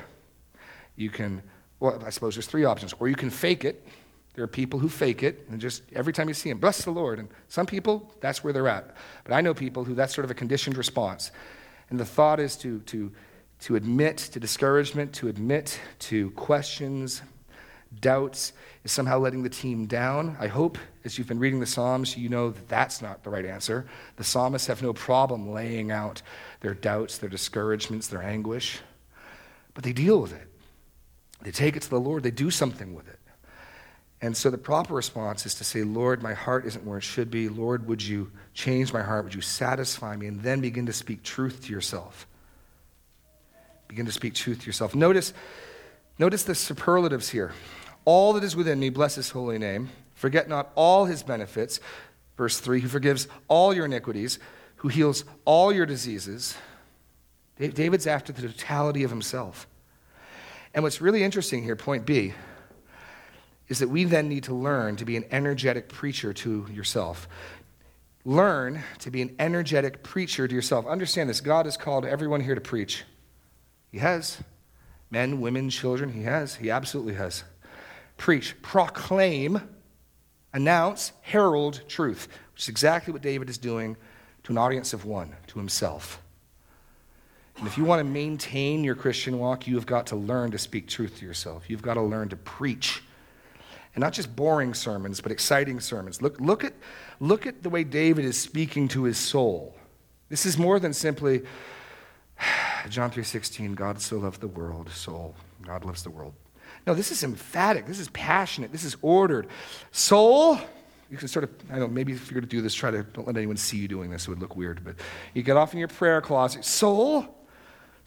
you 0.96 1.10
can, 1.10 1.41
well, 1.79 2.01
I 2.05 2.12
suppose 2.12 2.36
there's 2.36 2.48
three 2.48 2.63
options. 2.63 2.93
Or 3.00 3.10
you 3.10 3.15
can 3.15 3.29
fake 3.29 3.65
it. 3.65 3.86
There 4.33 4.43
are 4.43 4.47
people 4.47 4.79
who 4.79 4.88
fake 4.88 5.23
it, 5.23 5.45
and 5.50 5.59
just 5.59 5.83
every 5.93 6.13
time 6.13 6.27
you 6.27 6.33
see 6.33 6.50
them, 6.50 6.59
bless 6.59 6.83
the 6.85 6.91
Lord. 6.91 7.19
And 7.19 7.27
some 7.50 7.65
people, 7.65 8.11
that's 8.21 8.43
where 8.43 8.53
they're 8.53 8.67
at. 8.67 8.95
But 9.23 9.33
I 9.33 9.41
know 9.41 9.53
people 9.53 9.83
who 9.83 9.93
that's 9.93 10.15
sort 10.15 10.25
of 10.25 10.31
a 10.31 10.35
conditioned 10.35 10.77
response. 10.77 11.31
And 11.89 12.00
the 12.00 12.05
thought 12.05 12.39
is 12.39 12.55
to, 12.57 12.79
to, 12.79 13.11
to 13.61 13.75
admit 13.75 14.17
to 14.17 14.39
discouragement, 14.39 15.13
to 15.15 15.27
admit 15.27 15.79
to 16.00 16.31
questions, 16.31 17.21
doubts, 18.00 18.53
is 18.85 18.91
somehow 18.91 19.19
letting 19.19 19.43
the 19.43 19.50
team 19.50 19.85
down. 19.85 20.38
I 20.39 20.47
hope 20.47 20.77
as 21.03 21.17
you've 21.17 21.27
been 21.27 21.39
reading 21.39 21.59
the 21.59 21.65
Psalms, 21.65 22.15
you 22.15 22.29
know 22.29 22.51
that 22.51 22.69
that's 22.69 23.01
not 23.01 23.23
the 23.23 23.29
right 23.29 23.45
answer. 23.45 23.85
The 24.15 24.23
psalmists 24.23 24.67
have 24.67 24.81
no 24.81 24.93
problem 24.93 25.51
laying 25.51 25.91
out 25.91 26.21
their 26.61 26.73
doubts, 26.73 27.17
their 27.17 27.29
discouragements, 27.29 28.07
their 28.07 28.21
anguish, 28.21 28.79
but 29.73 29.83
they 29.83 29.93
deal 29.93 30.21
with 30.21 30.33
it. 30.33 30.47
They 31.41 31.51
take 31.51 31.75
it 31.75 31.81
to 31.83 31.89
the 31.89 32.00
Lord, 32.00 32.23
they 32.23 32.31
do 32.31 32.51
something 32.51 32.93
with 32.93 33.07
it. 33.07 33.19
And 34.21 34.37
so 34.37 34.51
the 34.51 34.57
proper 34.57 34.93
response 34.93 35.47
is 35.47 35.55
to 35.55 35.63
say, 35.63 35.83
Lord, 35.83 36.21
my 36.21 36.33
heart 36.33 36.65
isn't 36.65 36.85
where 36.85 36.99
it 36.99 37.03
should 37.03 37.31
be. 37.31 37.49
Lord, 37.49 37.87
would 37.87 38.03
you 38.03 38.31
change 38.53 38.93
my 38.93 39.01
heart? 39.01 39.23
Would 39.23 39.33
you 39.33 39.41
satisfy 39.41 40.15
me? 40.15 40.27
And 40.27 40.41
then 40.41 40.61
begin 40.61 40.85
to 40.85 40.93
speak 40.93 41.23
truth 41.23 41.65
to 41.65 41.73
yourself. 41.73 42.27
Begin 43.87 44.05
to 44.05 44.11
speak 44.11 44.35
truth 44.35 44.61
to 44.61 44.65
yourself. 44.67 44.93
Notice, 44.93 45.33
notice 46.19 46.43
the 46.43 46.53
superlatives 46.53 47.29
here. 47.29 47.51
All 48.05 48.33
that 48.33 48.43
is 48.43 48.55
within 48.55 48.79
me, 48.79 48.89
bless 48.89 49.15
his 49.15 49.31
holy 49.31 49.57
name. 49.57 49.89
Forget 50.13 50.47
not 50.47 50.71
all 50.75 51.05
his 51.05 51.23
benefits. 51.23 51.79
Verse 52.37 52.59
3 52.59 52.79
Who 52.81 52.87
forgives 52.87 53.27
all 53.47 53.73
your 53.73 53.85
iniquities, 53.85 54.37
who 54.77 54.87
heals 54.87 55.25
all 55.45 55.73
your 55.73 55.87
diseases. 55.87 56.55
David's 57.57 58.07
after 58.07 58.31
the 58.31 58.43
totality 58.43 59.03
of 59.03 59.09
himself. 59.09 59.67
And 60.73 60.83
what's 60.83 61.01
really 61.01 61.23
interesting 61.23 61.63
here, 61.63 61.75
point 61.75 62.05
B, 62.05 62.33
is 63.71 63.79
that 63.79 63.89
we 63.89 64.03
then 64.03 64.27
need 64.27 64.43
to 64.43 64.53
learn 64.53 64.97
to 64.97 65.05
be 65.05 65.15
an 65.15 65.25
energetic 65.31 65.87
preacher 65.87 66.33
to 66.33 66.67
yourself. 66.71 67.27
Learn 68.25 68.83
to 68.99 69.09
be 69.09 69.21
an 69.21 69.33
energetic 69.39 70.03
preacher 70.03 70.47
to 70.47 70.53
yourself. 70.53 70.85
Understand 70.85 71.29
this 71.29 71.41
God 71.41 71.65
has 71.65 71.77
called 71.77 72.05
everyone 72.05 72.41
here 72.41 72.53
to 72.53 72.61
preach. 72.61 73.05
He 73.89 73.99
has. 73.99 74.37
Men, 75.09 75.41
women, 75.41 75.69
children, 75.69 76.11
He 76.11 76.23
has. 76.23 76.55
He 76.55 76.69
absolutely 76.69 77.13
has. 77.13 77.43
Preach, 78.17 78.61
proclaim 78.61 79.61
announce, 80.53 81.13
herald 81.21 81.81
truth, 81.87 82.27
which 82.53 82.63
is 82.63 82.69
exactly 82.69 83.13
what 83.13 83.21
David 83.21 83.49
is 83.49 83.57
doing 83.57 83.95
to 84.43 84.51
an 84.51 84.57
audience 84.57 84.91
of 84.91 85.05
one, 85.05 85.33
to 85.47 85.59
himself. 85.59 86.21
And 87.57 87.67
if 87.67 87.77
you 87.77 87.85
want 87.85 87.99
to 87.99 88.03
maintain 88.03 88.83
your 88.83 88.95
Christian 88.95 89.39
walk, 89.39 89.65
you 89.65 89.75
have 89.75 89.85
got 89.85 90.07
to 90.07 90.15
learn 90.15 90.51
to 90.51 90.57
speak 90.57 90.87
truth 90.87 91.19
to 91.19 91.25
yourself. 91.25 91.69
You've 91.69 91.81
got 91.81 91.93
to 91.93 92.01
learn 92.01 92.27
to 92.29 92.35
preach. 92.35 93.01
And 93.93 94.01
not 94.01 94.13
just 94.13 94.36
boring 94.36 94.74
sermons, 94.74 95.19
but 95.19 95.31
exciting 95.31 95.79
sermons. 95.79 96.21
Look, 96.21 96.39
look, 96.39 96.63
at, 96.63 96.74
look 97.19 97.45
at 97.45 97.62
the 97.62 97.69
way 97.69 97.83
David 97.83 98.25
is 98.25 98.38
speaking 98.38 98.88
to 98.89 99.03
his 99.03 99.17
soul. 99.17 99.75
This 100.29 100.45
is 100.45 100.57
more 100.57 100.79
than 100.79 100.93
simply 100.93 101.41
John 102.89 103.12
3:16, 103.12 103.75
God 103.75 104.01
so 104.01 104.17
loved 104.17 104.41
the 104.41 104.48
world, 104.48 104.89
soul. 104.89 105.36
God 105.62 105.86
loves 105.86 106.03
the 106.03 106.10
world. 106.10 106.33
No, 106.88 106.93
this 106.93 107.12
is 107.12 107.24
emphatic. 107.24 107.86
This 107.86 108.00
is 108.00 108.10
passionate. 108.10 108.71
This 108.71 108.83
is 108.83 108.95
ordered. 109.01 109.48
Soul, 109.91 110.57
you 111.10 111.17
can 111.17 111.27
sort 111.27 111.43
of, 111.43 111.51
I 111.69 111.74
don't 111.74 111.81
know, 111.81 111.88
maybe 111.89 112.13
if 112.13 112.31
you're 112.31 112.39
going 112.39 112.50
to 112.50 112.55
do 112.55 112.62
this, 112.62 112.74
try 112.74 112.89
to 112.89 113.03
don't 113.03 113.27
let 113.27 113.38
anyone 113.38 113.57
see 113.57 113.77
you 113.77 113.88
doing 113.88 114.10
this. 114.10 114.24
It 114.24 114.29
would 114.29 114.39
look 114.39 114.55
weird. 114.55 114.83
But 114.83 114.95
you 115.33 115.43
get 115.43 115.57
off 115.57 115.74
in 115.74 115.79
your 115.79 115.89
prayer 115.89 116.21
closet. 116.21 116.65
Soul, 116.65 117.27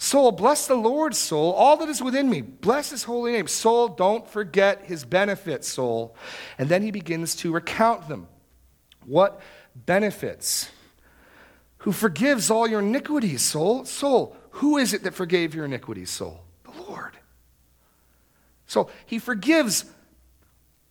soul, 0.05 0.33
bless 0.33 0.67
the 0.67 0.75
Lord, 0.75 1.15
soul, 1.15 1.53
all 1.53 1.77
that 1.79 1.89
is 1.89 2.03
within 2.03 2.29
me. 2.29 2.43
Bless 2.43 2.91
his 2.91 3.05
holy 3.05 3.33
name. 3.33 3.47
Soul, 3.47 3.89
don't 3.89 4.29
forget 4.29 4.85
his 4.85 5.05
benefits, 5.05 5.69
soul. 5.69 6.15
And 6.59 6.69
then 6.69 6.83
he 6.83 6.91
begins 6.91 7.35
to 7.37 7.53
recount 7.53 8.09
them. 8.09 8.29
What 9.07 9.41
benefits? 9.75 10.71
Who 11.79 11.93
forgives 11.93 12.51
all 12.51 12.67
your 12.67 12.81
iniquities, 12.81 13.43
soul? 13.43 13.85
Soul, 13.85 14.37
who 14.51 14.77
is 14.77 14.93
it 14.93 15.03
that 15.03 15.15
forgave 15.15 15.55
your 15.55 15.65
iniquities, 15.65 16.11
soul? 16.11 16.45
The 16.65 16.83
Lord. 16.83 17.13
So 18.67 18.91
he 19.07 19.19
forgives 19.19 19.85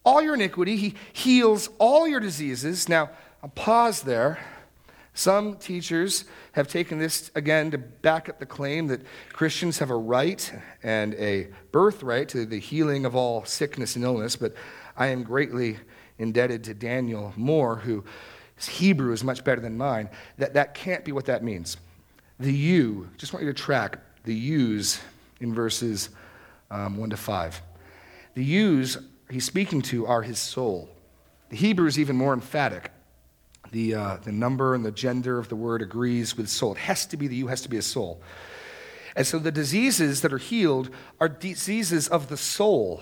all 0.06 0.22
your 0.22 0.34
iniquity, 0.36 0.76
he 0.76 0.96
heals 1.14 1.70
all 1.80 2.08
your 2.08 2.20
diseases. 2.20 2.90
Now, 2.90 3.10
I'll 3.42 3.50
pause 3.50 4.02
there. 4.02 4.40
Some 5.14 5.58
teachers 5.58 6.26
have 6.54 6.68
taken 6.68 6.98
this 6.98 7.30
again 7.36 7.70
to 7.72 7.78
back 7.78 8.30
up 8.30 8.40
the 8.40 8.46
claim 8.48 8.88
that 8.88 9.02
Christians 9.32 9.78
have 9.78 9.92
a 9.92 9.96
right 9.96 10.52
and 10.82 11.14
a 11.16 11.50
birthright 11.72 12.30
to 12.30 12.46
the 12.46 12.60
healing 12.60 13.06
of 13.06 13.16
all 13.16 13.46
sickness 13.46 13.96
and 13.96 14.04
illness, 14.04 14.36
but 14.36 14.56
I 14.98 15.08
am 15.08 15.24
greatly 15.24 15.78
indebted 16.18 16.64
to 16.64 16.74
Daniel 16.74 17.32
Moore, 17.36 17.76
who 17.76 18.04
Hebrew 18.58 19.14
is 19.14 19.24
much 19.24 19.44
better 19.44 19.62
than 19.62 19.78
mine. 19.78 20.10
That, 20.38 20.56
that 20.56 20.74
can't 20.74 21.06
be 21.06 21.12
what 21.12 21.26
that 21.26 21.44
means. 21.44 21.78
The 22.40 22.54
you, 22.54 23.10
just 23.18 23.34
want 23.34 23.46
you 23.46 23.52
to 23.52 23.60
track 23.60 24.00
the 24.24 24.34
yous 24.34 25.00
in 25.42 25.54
verses 25.54 26.10
um, 26.72 26.98
1 26.98 27.12
to 27.12 27.18
5. 27.18 27.62
The 28.34 28.44
yous 28.44 28.98
he's 29.30 29.46
speaking 29.46 29.82
to 29.84 30.08
are 30.08 30.24
his 30.24 30.40
soul. 30.40 30.90
The 31.50 31.58
Hebrew 31.58 31.86
is 31.86 32.00
even 32.00 32.16
more 32.16 32.34
emphatic. 32.34 32.92
The, 33.74 33.96
uh, 33.96 34.18
the 34.24 34.32
number 34.32 34.76
and 34.76 34.86
the 34.86 34.92
gender 34.92 35.40
of 35.40 35.50
the 35.50 35.56
word 35.56 35.82
agrees 35.82 36.38
with 36.38 36.48
soul. 36.48 36.74
It 36.74 36.78
has 36.78 37.08
to 37.08 37.18
be 37.18 37.28
the 37.28 37.36
you, 37.36 37.48
has 37.48 37.62
to 37.62 37.70
be 37.70 37.78
a 37.78 37.82
soul. 37.82 38.22
And 39.16 39.26
so 39.26 39.40
the 39.40 39.52
diseases 39.52 40.22
that 40.22 40.32
are 40.32 40.38
healed 40.38 40.92
are 41.20 41.28
diseases 41.28 42.08
of 42.08 42.30
the 42.30 42.38
soul, 42.38 43.02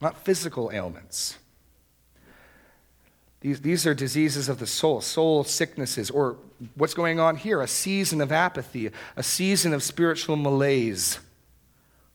not 0.00 0.24
physical 0.24 0.72
ailments. 0.72 1.38
These, 3.40 3.60
these 3.60 3.86
are 3.86 3.94
diseases 3.94 4.48
of 4.48 4.58
the 4.58 4.66
soul, 4.66 5.00
soul 5.00 5.44
sicknesses, 5.44 6.10
or 6.10 6.36
what's 6.74 6.94
going 6.94 7.20
on 7.20 7.36
here 7.36 7.62
a 7.62 7.68
season 7.68 8.20
of 8.20 8.32
apathy, 8.32 8.90
a 9.16 9.22
season 9.22 9.72
of 9.72 9.84
spiritual 9.84 10.34
malaise. 10.34 11.20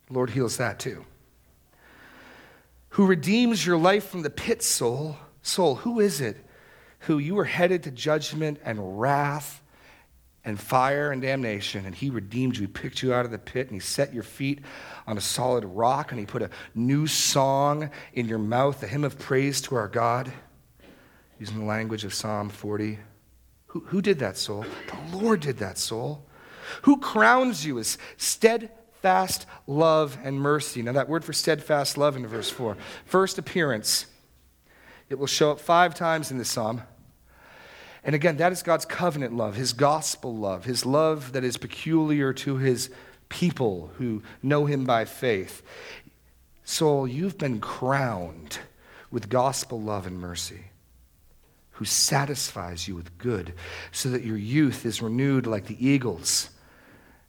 The 0.07 0.13
Lord 0.15 0.31
heals 0.31 0.57
that 0.57 0.79
too. 0.79 1.05
Who 2.89 3.05
redeems 3.05 3.65
your 3.65 3.77
life 3.77 4.09
from 4.09 4.23
the 4.23 4.29
pit, 4.29 4.61
soul? 4.61 5.15
Soul, 5.41 5.75
who 5.75 6.01
is 6.01 6.19
it 6.19 6.45
who 6.99 7.17
you 7.17 7.35
were 7.35 7.45
headed 7.45 7.83
to 7.83 7.91
judgment 7.91 8.59
and 8.63 8.99
wrath 8.99 9.61
and 10.45 10.59
fire 10.59 11.11
and 11.11 11.21
damnation, 11.21 11.85
and 11.85 11.93
he 11.93 12.09
redeemed 12.09 12.55
you. 12.55 12.61
He 12.61 12.67
picked 12.67 13.03
you 13.03 13.13
out 13.13 13.25
of 13.25 13.31
the 13.31 13.37
pit, 13.37 13.67
and 13.67 13.75
he 13.75 13.79
set 13.79 14.13
your 14.13 14.23
feet 14.23 14.59
on 15.05 15.17
a 15.17 15.21
solid 15.21 15.65
rock, 15.65 16.11
and 16.11 16.19
he 16.19 16.25
put 16.25 16.41
a 16.41 16.49
new 16.73 17.07
song 17.07 17.89
in 18.13 18.27
your 18.27 18.39
mouth, 18.39 18.81
a 18.83 18.87
hymn 18.87 19.03
of 19.03 19.19
praise 19.19 19.61
to 19.61 19.75
our 19.75 19.87
God, 19.87 20.31
using 21.39 21.59
the 21.59 21.65
language 21.65 22.05
of 22.05 22.13
Psalm 22.13 22.49
40. 22.49 22.99
Who, 23.67 23.81
who 23.81 24.01
did 24.01 24.19
that, 24.19 24.37
soul? 24.37 24.65
The 24.87 25.17
Lord 25.17 25.41
did 25.41 25.57
that, 25.57 25.77
soul. 25.77 26.25
Who 26.83 26.97
crowns 26.97 27.65
you 27.65 27.77
as 27.79 27.97
steadfast 28.17 29.45
love 29.67 30.17
and 30.23 30.39
mercy? 30.39 30.81
Now, 30.81 30.93
that 30.93 31.09
word 31.09 31.23
for 31.23 31.33
steadfast 31.33 31.97
love 31.97 32.15
in 32.15 32.25
verse 32.25 32.49
4. 32.49 32.77
First 33.05 33.37
appearance, 33.37 34.05
it 35.09 35.17
will 35.17 35.27
show 35.27 35.51
up 35.51 35.59
five 35.59 35.95
times 35.95 36.31
in 36.31 36.37
this 36.37 36.49
psalm. 36.49 36.83
And 38.03 38.15
again, 38.15 38.37
that 38.37 38.51
is 38.51 38.63
God's 38.63 38.85
covenant 38.85 39.35
love, 39.35 39.55
his 39.55 39.73
gospel 39.73 40.35
love, 40.35 40.65
his 40.65 40.85
love 40.85 41.33
that 41.33 41.43
is 41.43 41.57
peculiar 41.57 42.31
to 42.33 42.57
his 42.57 42.89
people 43.27 43.91
who 43.97 44.23
know 44.41 44.65
him 44.65 44.85
by 44.85 45.05
faith. 45.05 45.61
Soul, 46.63 47.07
you've 47.07 47.37
been 47.37 47.59
crowned 47.59 48.59
with 49.11 49.29
gospel 49.29 49.81
love 49.81 50.05
and 50.05 50.19
mercy, 50.19 50.65
who 51.71 51.85
satisfies 51.85 52.87
you 52.87 52.95
with 52.95 53.17
good, 53.17 53.53
so 53.91 54.09
that 54.09 54.23
your 54.23 54.37
youth 54.37 54.85
is 54.85 55.01
renewed 55.01 55.47
like 55.47 55.65
the 55.65 55.85
eagles. 55.85 56.51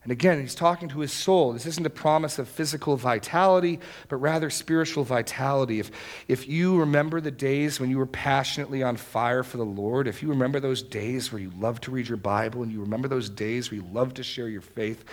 And 0.02 0.10
again, 0.10 0.40
he's 0.40 0.54
talking 0.54 0.88
to 0.90 1.00
his 1.00 1.12
soul. 1.12 1.52
This 1.52 1.66
isn't 1.66 1.86
a 1.86 1.90
promise 1.90 2.38
of 2.38 2.48
physical 2.48 2.96
vitality, 2.96 3.80
but 4.08 4.16
rather 4.16 4.48
spiritual 4.48 5.04
vitality. 5.04 5.78
If, 5.78 5.90
if 6.26 6.48
you 6.48 6.80
remember 6.80 7.20
the 7.20 7.30
days 7.30 7.78
when 7.78 7.90
you 7.90 7.98
were 7.98 8.06
passionately 8.06 8.82
on 8.82 8.96
fire 8.96 9.42
for 9.42 9.58
the 9.58 9.64
Lord, 9.64 10.08
if 10.08 10.22
you 10.22 10.30
remember 10.30 10.58
those 10.58 10.82
days 10.82 11.30
where 11.30 11.42
you 11.42 11.52
loved 11.58 11.82
to 11.82 11.90
read 11.90 12.08
your 12.08 12.16
Bible 12.16 12.62
and 12.62 12.72
you 12.72 12.80
remember 12.80 13.08
those 13.08 13.28
days 13.28 13.70
where 13.70 13.80
you 13.80 13.86
loved 13.92 14.16
to 14.16 14.22
share 14.22 14.48
your 14.48 14.62
faith, 14.62 15.04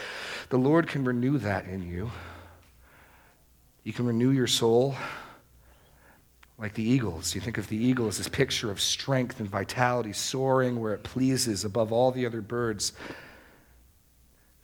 the 0.50 0.58
Lord 0.58 0.88
can 0.88 1.04
renew 1.04 1.38
that 1.40 1.66
in 1.66 1.84
you. 1.84 2.10
You 3.84 3.92
can 3.92 4.06
renew 4.06 4.32
your 4.32 4.48
soul 4.48 4.96
like 6.58 6.76
the 6.76 6.90
eagles. 6.90 7.36
You 7.36 7.42
think 7.42 7.58
of 7.58 7.68
the 7.68 7.78
eagle 7.78 8.08
as 8.08 8.18
this 8.18 8.30
picture 8.30 8.72
of 8.72 8.80
strength 8.80 9.42
and 9.42 9.50
vitality, 9.50 10.14
soaring 10.14 10.80
where 10.80 10.94
it 10.94 11.04
pleases 11.04 11.66
above 11.66 11.92
all 11.92 12.12
the 12.12 12.26
other 12.26 12.42
birds. 12.42 12.94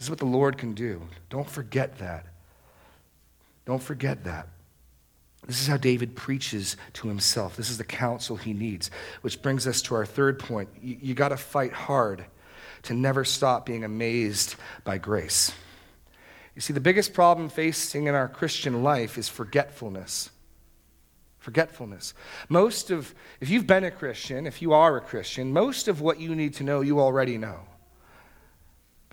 This 0.04 0.08
is 0.08 0.10
what 0.10 0.20
the 0.20 0.26
Lord 0.26 0.58
can 0.58 0.74
do. 0.74 1.02
Don't 1.30 1.50
forget 1.50 2.00
that. 2.00 2.26
Don't 3.66 3.82
forget 3.82 4.26
that. 4.26 4.50
This 5.48 5.62
is 5.62 5.68
how 5.68 5.78
David 5.78 6.14
preaches 6.14 6.76
to 6.96 7.08
himself. 7.08 7.56
This 7.56 7.70
is 7.70 7.78
the 7.78 7.86
counsel 7.86 8.36
he 8.36 8.52
needs, 8.52 8.92
which 9.22 9.42
brings 9.42 9.66
us 9.66 9.82
to 9.84 9.96
our 9.96 10.06
third 10.06 10.40
point. 10.40 10.68
You, 10.82 10.98
you 11.02 11.14
got 11.14 11.30
to 11.30 11.38
fight 11.38 11.72
hard 11.72 12.26
to 12.82 12.94
never 12.94 13.24
stop 13.24 13.66
being 13.66 13.86
amazed 13.86 14.56
by 14.84 14.98
grace. 14.98 15.54
You 16.54 16.60
see, 16.60 16.74
the 16.74 16.82
biggest 16.82 17.14
problem 17.14 17.48
facing 17.48 18.08
in 18.08 18.14
our 18.14 18.28
Christian 18.28 18.84
life 18.84 19.18
is 19.18 19.30
forgetfulness. 19.30 20.32
Forgetfulness. 21.40 22.14
Most 22.50 22.92
of, 22.92 23.16
if 23.40 23.50
you've 23.50 23.68
been 23.68 23.86
a 23.86 23.92
Christian, 23.92 24.48
if 24.48 24.62
you 24.62 24.74
are 24.74 24.98
a 24.98 25.02
Christian, 25.02 25.54
most 25.54 25.88
of 25.88 26.02
what 26.02 26.20
you 26.20 26.36
need 26.36 26.56
to 26.56 26.66
know, 26.66 26.82
you 26.82 27.00
already 27.00 27.38
know. 27.38 27.62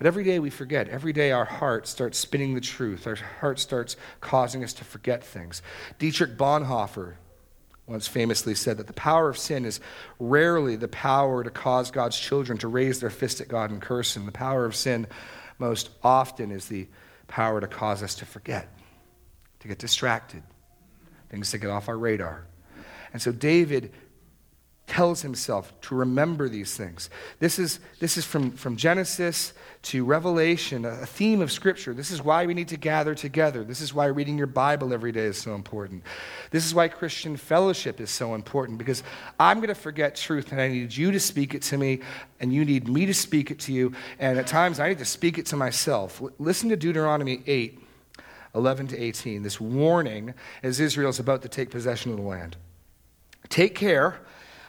But 0.01 0.07
every 0.07 0.23
day 0.23 0.39
we 0.39 0.49
forget. 0.49 0.89
Every 0.89 1.13
day 1.13 1.31
our 1.31 1.45
heart 1.45 1.85
starts 1.85 2.17
spinning 2.17 2.55
the 2.55 2.59
truth. 2.59 3.05
Our 3.05 3.17
heart 3.39 3.59
starts 3.59 3.95
causing 4.19 4.63
us 4.63 4.73
to 4.73 4.83
forget 4.83 5.23
things. 5.23 5.61
Dietrich 5.99 6.37
Bonhoeffer 6.37 7.17
once 7.85 8.07
famously 8.07 8.55
said 8.55 8.77
that 8.77 8.87
the 8.87 8.93
power 8.93 9.29
of 9.29 9.37
sin 9.37 9.63
is 9.63 9.79
rarely 10.17 10.75
the 10.75 10.87
power 10.87 11.43
to 11.43 11.51
cause 11.51 11.91
God's 11.91 12.17
children 12.19 12.57
to 12.57 12.67
raise 12.67 12.99
their 12.99 13.11
fist 13.11 13.41
at 13.41 13.47
God 13.47 13.69
and 13.69 13.79
curse 13.79 14.17
Him. 14.17 14.25
The 14.25 14.31
power 14.31 14.65
of 14.65 14.75
sin 14.75 15.05
most 15.59 15.91
often 16.03 16.49
is 16.49 16.65
the 16.65 16.87
power 17.27 17.61
to 17.61 17.67
cause 17.67 18.01
us 18.01 18.15
to 18.15 18.25
forget, 18.25 18.69
to 19.59 19.67
get 19.67 19.77
distracted, 19.77 20.41
things 21.29 21.51
to 21.51 21.59
get 21.59 21.69
off 21.69 21.89
our 21.89 21.97
radar. 21.99 22.47
And 23.13 23.21
so 23.21 23.31
David 23.31 23.93
tells 24.91 25.21
himself 25.21 25.71
to 25.79 25.95
remember 25.95 26.49
these 26.49 26.75
things. 26.75 27.09
This 27.39 27.57
is, 27.57 27.79
this 27.99 28.17
is 28.17 28.25
from, 28.25 28.51
from 28.51 28.75
Genesis 28.75 29.53
to 29.83 30.03
Revelation, 30.03 30.83
a 30.83 31.05
theme 31.05 31.39
of 31.39 31.49
Scripture. 31.49 31.93
This 31.93 32.11
is 32.11 32.21
why 32.21 32.45
we 32.45 32.53
need 32.53 32.67
to 32.67 32.77
gather 32.77 33.15
together. 33.15 33.63
This 33.63 33.79
is 33.79 33.93
why 33.93 34.07
reading 34.07 34.37
your 34.37 34.47
Bible 34.47 34.93
every 34.93 35.13
day 35.13 35.27
is 35.27 35.37
so 35.37 35.55
important. 35.55 36.03
This 36.49 36.65
is 36.65 36.75
why 36.75 36.89
Christian 36.89 37.37
fellowship 37.37 38.01
is 38.01 38.11
so 38.11 38.35
important, 38.35 38.79
because 38.79 39.01
I'm 39.39 39.59
going 39.59 39.69
to 39.69 39.75
forget 39.75 40.17
truth, 40.17 40.51
and 40.51 40.59
I 40.59 40.67
need 40.67 40.93
you 40.93 41.13
to 41.13 41.21
speak 41.21 41.55
it 41.55 41.61
to 41.63 41.77
me, 41.77 42.01
and 42.41 42.51
you 42.51 42.65
need 42.65 42.89
me 42.89 43.05
to 43.05 43.13
speak 43.13 43.49
it 43.49 43.59
to 43.59 43.71
you, 43.71 43.93
and 44.19 44.37
at 44.37 44.45
times 44.45 44.81
I 44.81 44.89
need 44.89 44.99
to 44.99 45.05
speak 45.05 45.37
it 45.37 45.45
to 45.47 45.55
myself. 45.55 46.21
Listen 46.37 46.67
to 46.67 46.75
Deuteronomy 46.75 47.43
8. 47.47 47.79
11 48.53 48.87
to 48.87 49.01
18, 49.01 49.43
this 49.43 49.61
warning 49.61 50.33
as 50.61 50.81
Israel 50.81 51.09
is 51.09 51.19
about 51.19 51.41
to 51.41 51.47
take 51.47 51.69
possession 51.69 52.11
of 52.11 52.17
the 52.17 52.23
land. 52.23 52.57
Take 53.47 53.75
care 53.75 54.19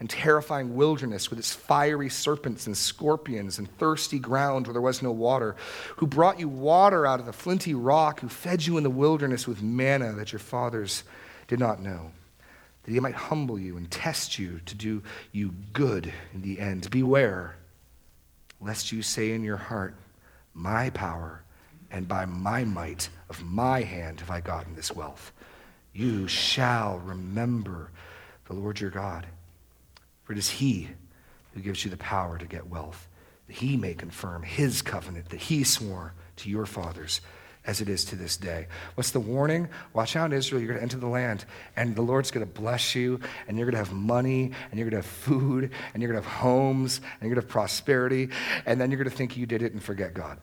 and 0.00 0.08
terrifying 0.08 0.76
wilderness 0.76 1.28
with 1.28 1.38
its 1.38 1.52
fiery 1.52 2.08
serpents 2.08 2.66
and 2.66 2.76
scorpions 2.76 3.58
and 3.58 3.76
thirsty 3.78 4.18
ground 4.18 4.66
where 4.66 4.72
there 4.72 4.82
was 4.82 5.02
no 5.02 5.10
water, 5.10 5.56
who 5.96 6.06
brought 6.06 6.38
you 6.38 6.48
water 6.48 7.06
out 7.06 7.18
of 7.18 7.26
the 7.26 7.32
flinty 7.32 7.74
rock, 7.74 8.20
who 8.20 8.28
fed 8.28 8.64
you 8.64 8.76
in 8.76 8.84
the 8.84 8.90
wilderness 8.90 9.48
with 9.48 9.62
manna 9.62 10.12
that 10.12 10.32
your 10.32 10.38
fathers 10.38 11.02
did 11.48 11.58
not 11.58 11.82
know, 11.82 12.12
that 12.84 12.92
he 12.92 13.00
might 13.00 13.14
humble 13.14 13.58
you 13.58 13.76
and 13.76 13.90
test 13.90 14.38
you 14.38 14.60
to 14.66 14.74
do 14.74 15.02
you 15.32 15.52
good 15.72 16.12
in 16.32 16.42
the 16.42 16.60
end. 16.60 16.88
Beware, 16.90 17.56
lest 18.60 18.92
you 18.92 19.02
say 19.02 19.32
in 19.32 19.42
your 19.42 19.56
heart, 19.56 19.96
My 20.54 20.90
power 20.90 21.42
and 21.90 22.06
by 22.06 22.24
my 22.24 22.64
might 22.64 23.08
of 23.30 23.42
my 23.42 23.82
hand 23.82 24.20
have 24.20 24.30
I 24.30 24.40
gotten 24.40 24.76
this 24.76 24.94
wealth. 24.94 25.32
You 25.92 26.28
shall 26.28 26.98
remember 26.98 27.90
the 28.44 28.54
Lord 28.54 28.78
your 28.78 28.90
God 28.90 29.26
for 30.28 30.34
it 30.34 30.38
is 30.38 30.50
He 30.50 30.88
who 31.54 31.60
gives 31.60 31.86
you 31.86 31.90
the 31.90 31.96
power 31.96 32.36
to 32.36 32.44
get 32.44 32.68
wealth, 32.68 33.08
that 33.46 33.56
He 33.56 33.78
may 33.78 33.94
confirm 33.94 34.42
His 34.42 34.82
covenant 34.82 35.30
that 35.30 35.40
He 35.40 35.64
swore 35.64 36.12
to 36.36 36.50
your 36.50 36.66
fathers 36.66 37.22
as 37.64 37.80
it 37.80 37.88
is 37.88 38.04
to 38.04 38.14
this 38.14 38.36
day. 38.36 38.66
What's 38.94 39.10
the 39.10 39.20
warning? 39.20 39.70
Watch 39.94 40.16
out, 40.16 40.34
Israel. 40.34 40.60
You're 40.60 40.68
going 40.68 40.80
to 40.80 40.82
enter 40.82 40.98
the 40.98 41.06
land, 41.06 41.46
and 41.76 41.96
the 41.96 42.02
Lord's 42.02 42.30
going 42.30 42.46
to 42.46 42.60
bless 42.60 42.94
you, 42.94 43.20
and 43.46 43.56
you're 43.56 43.64
going 43.64 43.82
to 43.82 43.90
have 43.90 43.96
money, 43.96 44.52
and 44.70 44.78
you're 44.78 44.90
going 44.90 45.02
to 45.02 45.08
have 45.08 45.10
food, 45.10 45.70
and 45.94 46.02
you're 46.02 46.12
going 46.12 46.22
to 46.22 46.28
have 46.28 46.38
homes, 46.40 46.98
and 46.98 47.22
you're 47.22 47.34
going 47.34 47.40
to 47.40 47.46
have 47.46 47.50
prosperity, 47.50 48.28
and 48.66 48.78
then 48.78 48.90
you're 48.90 48.98
going 48.98 49.10
to 49.10 49.16
think 49.16 49.34
you 49.34 49.46
did 49.46 49.62
it 49.62 49.72
and 49.72 49.82
forget 49.82 50.12
God. 50.12 50.38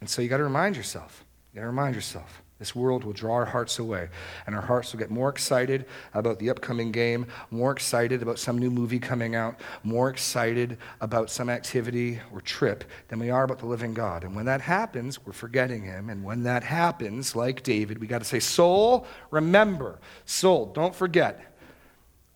And 0.00 0.10
so 0.10 0.22
you 0.22 0.28
got 0.28 0.38
to 0.38 0.44
remind 0.44 0.76
yourself. 0.76 1.24
You 1.52 1.60
got 1.60 1.62
to 1.62 1.68
remind 1.68 1.94
yourself. 1.94 2.42
This 2.58 2.74
world 2.74 3.04
will 3.04 3.12
draw 3.12 3.34
our 3.34 3.44
hearts 3.44 3.78
away, 3.78 4.08
and 4.44 4.56
our 4.56 4.62
hearts 4.62 4.92
will 4.92 4.98
get 4.98 5.12
more 5.12 5.28
excited 5.28 5.86
about 6.12 6.40
the 6.40 6.50
upcoming 6.50 6.90
game, 6.90 7.26
more 7.52 7.70
excited 7.70 8.20
about 8.20 8.40
some 8.40 8.58
new 8.58 8.70
movie 8.70 8.98
coming 8.98 9.36
out, 9.36 9.60
more 9.84 10.10
excited 10.10 10.76
about 11.00 11.30
some 11.30 11.48
activity 11.48 12.18
or 12.32 12.40
trip 12.40 12.82
than 13.06 13.20
we 13.20 13.30
are 13.30 13.44
about 13.44 13.60
the 13.60 13.66
living 13.66 13.94
God. 13.94 14.24
And 14.24 14.34
when 14.34 14.46
that 14.46 14.60
happens, 14.60 15.24
we're 15.24 15.32
forgetting 15.32 15.84
Him. 15.84 16.10
And 16.10 16.24
when 16.24 16.42
that 16.42 16.64
happens, 16.64 17.36
like 17.36 17.62
David, 17.62 18.00
we 18.00 18.08
got 18.08 18.18
to 18.18 18.24
say, 18.24 18.40
Soul, 18.40 19.06
remember. 19.30 20.00
Soul, 20.24 20.66
don't 20.66 20.94
forget. 20.94 21.54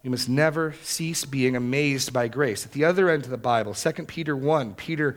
You 0.05 0.11
must 0.11 0.29
never 0.29 0.75
cease 0.85 1.25
being 1.25 1.57
amazed 1.57 2.13
by 2.13 2.29
grace. 2.29 2.65
At 2.65 2.73
the 2.73 2.85
other 2.85 3.11
end 3.11 3.25
of 3.25 3.31
the 3.31 3.37
Bible, 3.39 3.75
2 3.75 3.93
Peter 4.05 4.37
1, 4.37 4.75
Peter 4.75 5.17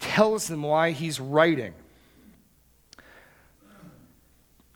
tells 0.00 0.48
them 0.48 0.62
why 0.62 0.92
he's 0.92 1.20
writing. 1.20 1.74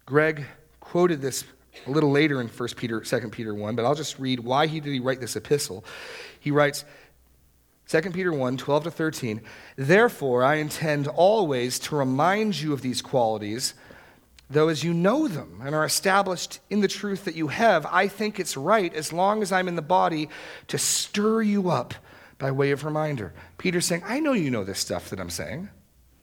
Greg 0.09 0.47
quoted 0.81 1.21
this 1.21 1.45
a 1.87 1.91
little 1.91 2.11
later 2.11 2.41
in 2.41 2.49
1 2.49 2.69
Peter, 2.77 2.99
2 2.99 3.29
Peter 3.29 3.55
1, 3.55 3.77
but 3.77 3.85
I'll 3.85 3.95
just 3.95 4.19
read 4.19 4.41
why 4.41 4.67
he 4.67 4.81
did 4.81 4.95
he 4.95 5.01
write 5.01 5.21
this 5.21 5.37
epistle. 5.37 5.85
He 6.41 6.51
writes, 6.51 6.87
2 7.89 8.01
Peter 8.13 8.33
1, 8.33 8.57
12 8.57 8.85
to 8.85 8.91
13, 8.91 9.43
Therefore 9.77 10.43
I 10.43 10.55
intend 10.55 11.09
always 11.09 11.79
to 11.81 11.97
remind 11.97 12.59
you 12.59 12.73
of 12.73 12.81
these 12.81 13.03
qualities, 13.03 13.75
though 14.49 14.69
as 14.69 14.83
you 14.83 14.95
know 14.95 15.29
them 15.29 15.61
and 15.63 15.75
are 15.75 15.85
established 15.85 16.61
in 16.71 16.81
the 16.81 16.89
truth 16.89 17.27
that 17.27 17.35
you 17.35 17.49
have, 17.49 17.85
I 17.85 18.09
think 18.09 18.41
it's 18.41 18.57
right, 18.57 18.95
as 18.95 19.13
long 19.13 19.43
as 19.43 19.53
I'm 19.53 19.69
in 19.69 19.77
the 19.77 19.83
body, 19.83 20.31
to 20.69 20.79
stir 20.79 21.43
you 21.43 21.69
up 21.69 21.93
by 22.39 22.51
way 22.51 22.71
of 22.71 22.83
reminder. 22.83 23.35
Peter's 23.59 23.85
saying, 23.85 24.05
I 24.07 24.21
know 24.21 24.33
you 24.33 24.49
know 24.49 24.65
this 24.65 24.79
stuff 24.79 25.11
that 25.11 25.21
I'm 25.21 25.29
saying. 25.29 25.69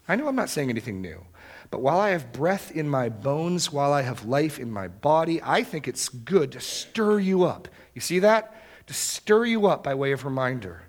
I 0.07 0.15
know 0.15 0.27
I'm 0.27 0.35
not 0.35 0.49
saying 0.49 0.71
anything 0.71 1.01
new. 1.01 1.23
But 1.71 1.81
while 1.81 1.99
I 1.99 2.11
have 2.11 2.31
breath 2.31 2.71
in 2.71 2.87
my 2.87 3.09
bones, 3.09 3.71
while 3.71 3.91
I 3.91 4.01
have 4.03 4.25
life 4.25 4.59
in 4.59 4.71
my 4.71 4.87
body, 4.87 5.41
I 5.43 5.63
think 5.63 5.87
it's 5.87 6.09
good 6.09 6.51
to 6.53 6.59
stir 6.59 7.19
you 7.19 7.43
up. 7.43 7.67
You 7.93 8.01
see 8.01 8.19
that? 8.19 8.55
To 8.87 8.93
stir 8.93 9.45
you 9.45 9.67
up 9.67 9.83
by 9.83 9.95
way 9.95 10.11
of 10.11 10.25
reminder. 10.25 10.83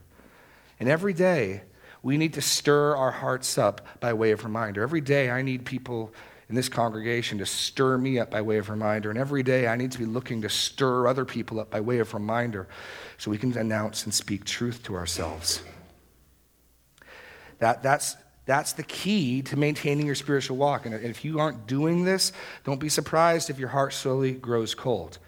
And 0.79 0.89
every 0.89 1.15
day, 1.15 1.63
we 2.03 2.19
need 2.19 2.35
to 2.35 2.43
stir 2.43 2.95
our 2.95 3.11
hearts 3.11 3.59
up 3.59 3.87
by 4.01 4.13
way 4.13 4.31
of 4.31 4.45
reminder. 4.45 4.83
Every 4.83 5.01
day, 5.01 5.31
I 5.31 5.43
need 5.43 5.65
people 5.65 6.13
in 6.49 6.55
this 6.55 6.69
congregation 6.69 7.39
to 7.39 7.47
stir 7.47 7.99
me 7.99 8.19
up 8.19 8.31
by 8.31 8.43
way 8.43 8.59
of 8.59 8.71
reminder. 8.71 9.11
And 9.11 9.19
every 9.19 9.43
day, 9.43 9.67
I 9.67 9.77
need 9.77 9.93
to 9.93 9.99
be 9.99 10.05
looking 10.05 10.43
to 10.43 10.49
stir 10.49 11.09
other 11.09 11.25
people 11.25 11.59
up 11.59 11.71
by 11.71 11.81
way 11.81 11.99
of 11.99 12.15
reminder 12.15 12.69
so 13.19 13.31
we 13.31 13.39
can 13.39 13.57
announce 13.57 14.05
and 14.05 14.15
speak 14.15 14.45
truth 14.45 14.83
to 14.85 14.95
ourselves. 14.95 15.63
That, 17.59 17.83
that's, 17.83 18.17
that's 18.47 18.75
the 18.75 18.85
key 18.85 19.43
to 19.43 19.57
maintaining 19.57 20.07
your 20.07 20.15
spiritual 20.15 20.57
walk. 20.57 20.87
And 20.87 20.95
if 20.95 21.25
you 21.25 21.41
aren't 21.41 21.67
doing 21.67 22.05
this, 22.05 22.33
don't 22.65 22.81
be 22.81 22.89
surprised 22.89 23.51
if 23.51 23.59
your 23.59 23.69
heart 23.69 23.93
slowly 23.93 24.33
grows 24.33 24.75
cold. 24.75 25.19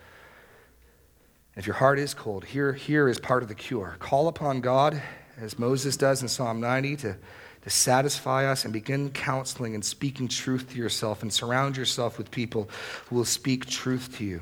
If 1.57 1.66
your 1.66 1.74
heart 1.74 1.98
is 1.98 2.14
cold, 2.14 2.44
here, 2.44 2.72
here 2.72 3.09
is 3.09 3.18
part 3.18 3.42
of 3.42 3.48
the 3.48 3.57
cure. 3.57 3.96
Call 3.98 4.28
upon 4.28 4.61
God, 4.61 5.02
as 5.40 5.59
Moses 5.59 5.96
does 5.96 6.22
in 6.22 6.28
Psalm 6.28 6.61
90, 6.61 6.96
to, 6.98 7.16
to 7.62 7.70
satisfy 7.70 8.46
us 8.46 8.62
and 8.62 8.72
begin 8.72 9.11
counseling 9.11 9.74
and 9.74 9.85
speaking 9.85 10.28
truth 10.28 10.70
to 10.70 10.78
yourself 10.78 11.22
and 11.22 11.33
surround 11.33 11.76
yourself 11.76 12.18
with 12.18 12.31
people 12.31 12.70
who 13.07 13.16
will 13.16 13.24
speak 13.24 13.66
truth 13.66 14.16
to 14.18 14.24
you 14.24 14.40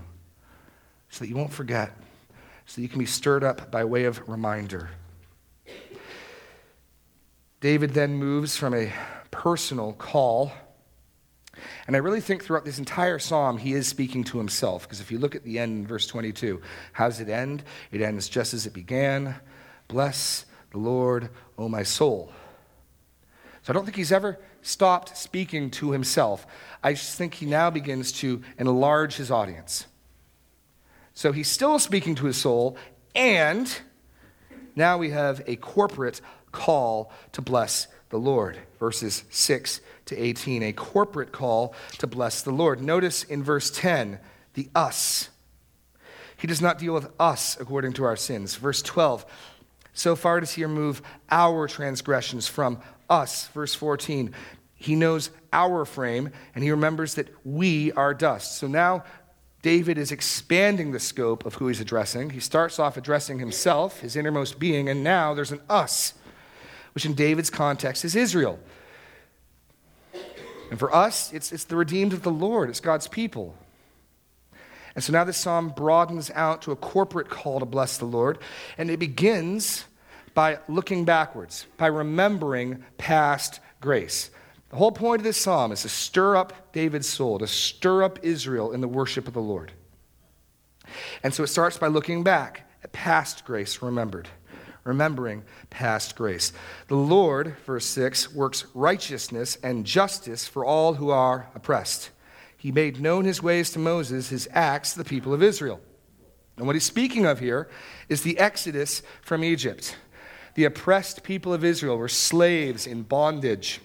so 1.09 1.21
that 1.25 1.31
you 1.31 1.37
won't 1.37 1.55
forget, 1.55 1.97
so 2.67 2.75
that 2.77 2.83
you 2.83 2.89
can 2.91 2.99
be 2.99 3.07
stirred 3.07 3.43
up 3.43 3.71
by 3.71 3.87
way 3.87 4.05
of 4.05 4.29
reminder. 4.29 4.91
David 7.67 7.95
then 7.95 8.15
moves 8.15 8.57
from 8.57 8.75
a 8.75 8.93
personal 9.33 9.93
call. 9.95 10.53
And 11.89 11.97
I 11.97 11.99
really 11.99 12.21
think 12.21 12.45
throughout 12.45 12.65
this 12.65 12.79
entire 12.79 13.19
psalm, 13.19 13.59
he 13.59 13.73
is 13.73 13.89
speaking 13.89 14.23
to 14.23 14.39
himself. 14.39 14.85
Because 14.85 15.01
if 15.01 15.11
you 15.11 15.19
look 15.19 15.35
at 15.35 15.43
the 15.43 15.59
end 15.59 15.81
in 15.81 15.85
verse 15.85 16.07
22, 16.07 16.61
how 16.93 17.09
does 17.09 17.19
it 17.19 17.29
end? 17.29 17.65
It 17.91 18.03
ends 18.03 18.29
just 18.29 18.55
as 18.55 18.67
it 18.67 18.73
began 18.73 19.35
Bless 19.89 20.47
the 20.71 20.79
Lord, 20.79 21.29
O 21.59 21.69
my 21.69 21.83
soul. 21.83 22.31
So 23.63 23.73
I 23.73 23.75
don't 23.75 23.85
think 23.85 23.97
he's 23.97 24.13
ever 24.13 24.39
stopped 24.63 25.17
speaking 25.17 25.73
to 25.73 25.91
himself. 25.91 26.47
I 26.85 26.93
just 26.93 27.19
think 27.19 27.35
he 27.35 27.47
now 27.47 27.71
begins 27.71 28.13
to 28.21 28.43
enlarge 28.61 29.17
his 29.17 29.33
audience. 29.33 29.89
So 31.15 31.33
he's 31.33 31.49
still 31.49 31.81
speaking 31.81 32.15
to 32.15 32.27
his 32.27 32.37
soul, 32.37 32.77
and 33.17 33.77
now 34.77 34.99
we 34.99 35.11
have 35.11 35.43
a 35.49 35.57
corporate 35.57 36.21
call 36.53 37.13
to 37.33 37.43
bless 37.43 37.89
the 38.11 38.19
Lord. 38.19 38.59
Verses 38.79 39.25
6 39.31 39.81
to 40.07 40.17
18, 40.17 40.63
a 40.63 40.73
corporate 40.73 41.33
call 41.33 41.75
to 41.99 42.07
bless 42.07 42.43
the 42.43 42.53
Lord. 42.53 42.81
Notice 42.81 43.25
in 43.25 43.43
verse 43.43 43.71
10, 43.71 44.19
the 44.55 44.69
us. 44.75 45.29
He 46.37 46.47
does 46.47 46.61
not 46.61 46.79
deal 46.79 46.95
with 46.95 47.11
us 47.19 47.57
according 47.61 47.95
to 47.95 48.05
our 48.05 48.17
sins. 48.17 48.57
Verse 48.57 48.83
12, 48.83 49.27
so 49.93 50.15
far 50.15 50.41
does 50.41 50.53
he 50.53 50.65
remove 50.65 51.03
our 51.31 51.67
transgressions 51.67 52.47
from 52.47 52.81
us. 53.09 53.49
Verse 53.49 53.75
14, 53.75 54.35
he 54.75 54.95
knows 54.95 55.31
our 55.53 55.85
frame 55.85 56.31
and 56.55 56.63
he 56.63 56.71
remembers 56.71 57.15
that 57.15 57.29
we 57.45 57.93
are 57.93 58.13
dust. 58.13 58.59
So 58.59 58.67
now 58.67 59.05
David 59.63 59.97
is 59.97 60.13
expanding 60.13 60.93
the 60.93 61.01
scope 61.01 61.47
of 61.47 61.55
who 61.55 61.69
he's 61.69 61.81
addressing. 61.81 62.31
He 62.31 62.41
starts 62.41 62.79
off 62.79 62.97
addressing 62.97 63.39
himself, 63.39 64.01
his 64.01 64.15
innermost 64.15 64.59
being, 64.59 64.89
and 64.89 65.03
now 65.03 65.35
there's 65.35 65.51
an 65.53 65.63
us 65.69 66.15
which 66.97 67.05
in 67.05 67.13
David's 67.13 67.51
context 67.51 68.07
is 68.07 68.17
Israel. 68.17 68.59
And 70.71 70.79
for 70.79 70.93
us, 70.95 71.31
it's, 71.31 71.53
it's 71.53 71.65
the 71.65 71.77
redeemed 71.77 72.15
of 72.15 72.23
the 72.23 72.31
Lord, 72.31 72.71
it's 72.71 72.81
God's 72.81 73.07
people. 73.07 73.55
And 74.95 75.05
so 75.05 75.13
now 75.13 75.23
this 75.23 75.37
psalm 75.37 75.75
broadens 75.77 76.31
out 76.35 76.63
to 76.63 76.73
a 76.73 76.77
corporate 76.77 77.29
call 77.29 77.61
to 77.61 77.67
bless 77.67 77.99
the 77.99 78.07
Lord, 78.07 78.39
and 78.79 78.91
it 78.91 78.99
begins 78.99 79.85
by 80.33 80.59
looking 80.69 81.05
backwards, 81.05 81.67
by 81.77 81.89
remembering 81.89 82.83
past 82.97 83.61
grace. 83.83 84.31
The 84.71 84.77
whole 84.77 84.91
point 84.91 85.21
of 85.21 85.25
this 85.25 85.37
psalm 85.37 85.73
is 85.73 85.83
to 85.83 85.91
stir 85.91 86.35
up 86.35 86.73
David's 86.73 87.11
soul, 87.11 87.39
to 87.41 87.47
stir 87.47 88.05
up 88.05 88.21
Israel 88.23 88.73
in 88.73 88.81
the 88.81 88.89
worship 88.89 89.29
of 89.29 89.35
the 89.35 89.43
Lord. 89.43 89.71
And 91.23 91.35
so 91.35 91.43
it 91.43 91.49
starts 91.49 91.77
by 91.77 91.89
looking 91.89 92.25
back 92.25 92.71
at 92.83 92.93
past 92.93 93.45
grace 93.45 93.83
remembered 93.83 94.31
remembering 94.87 95.45
past 95.69 96.17
grace. 96.17 96.53
The 96.89 96.97
Lord, 96.97 97.57
verse 97.67 97.87
6, 97.87 98.33
works 98.33 98.67
righteousness 98.75 99.59
and 99.63 99.85
justice 99.85 100.47
for 100.47 100.65
all 100.65 100.95
who 100.95 101.11
are 101.11 101.51
oppressed. 101.55 102.11
He 102.57 102.73
made 102.73 103.01
known 103.01 103.25
his 103.25 103.43
ways 103.43 103.71
to 103.73 103.79
Moses, 103.79 104.31
his 104.31 104.49
acts 104.53 104.93
to 104.93 104.99
the 104.99 105.05
people 105.05 105.35
of 105.35 105.43
Israel. 105.43 105.81
And 106.57 106.67
what 106.67 106.77
he's 106.77 106.85
speaking 106.85 107.27
of 107.27 107.39
here 107.39 107.69
is 108.09 108.23
the 108.23 108.39
exodus 108.39 109.03
from 109.23 109.45
Egypt. 109.45 109.97
The 110.55 110.65
oppressed 110.65 111.23
people 111.23 111.53
of 111.53 111.65
Israel 111.65 111.99
were 111.99 112.09
slaves 112.09 112.87
in 112.87 113.03
bondage. 113.03 113.81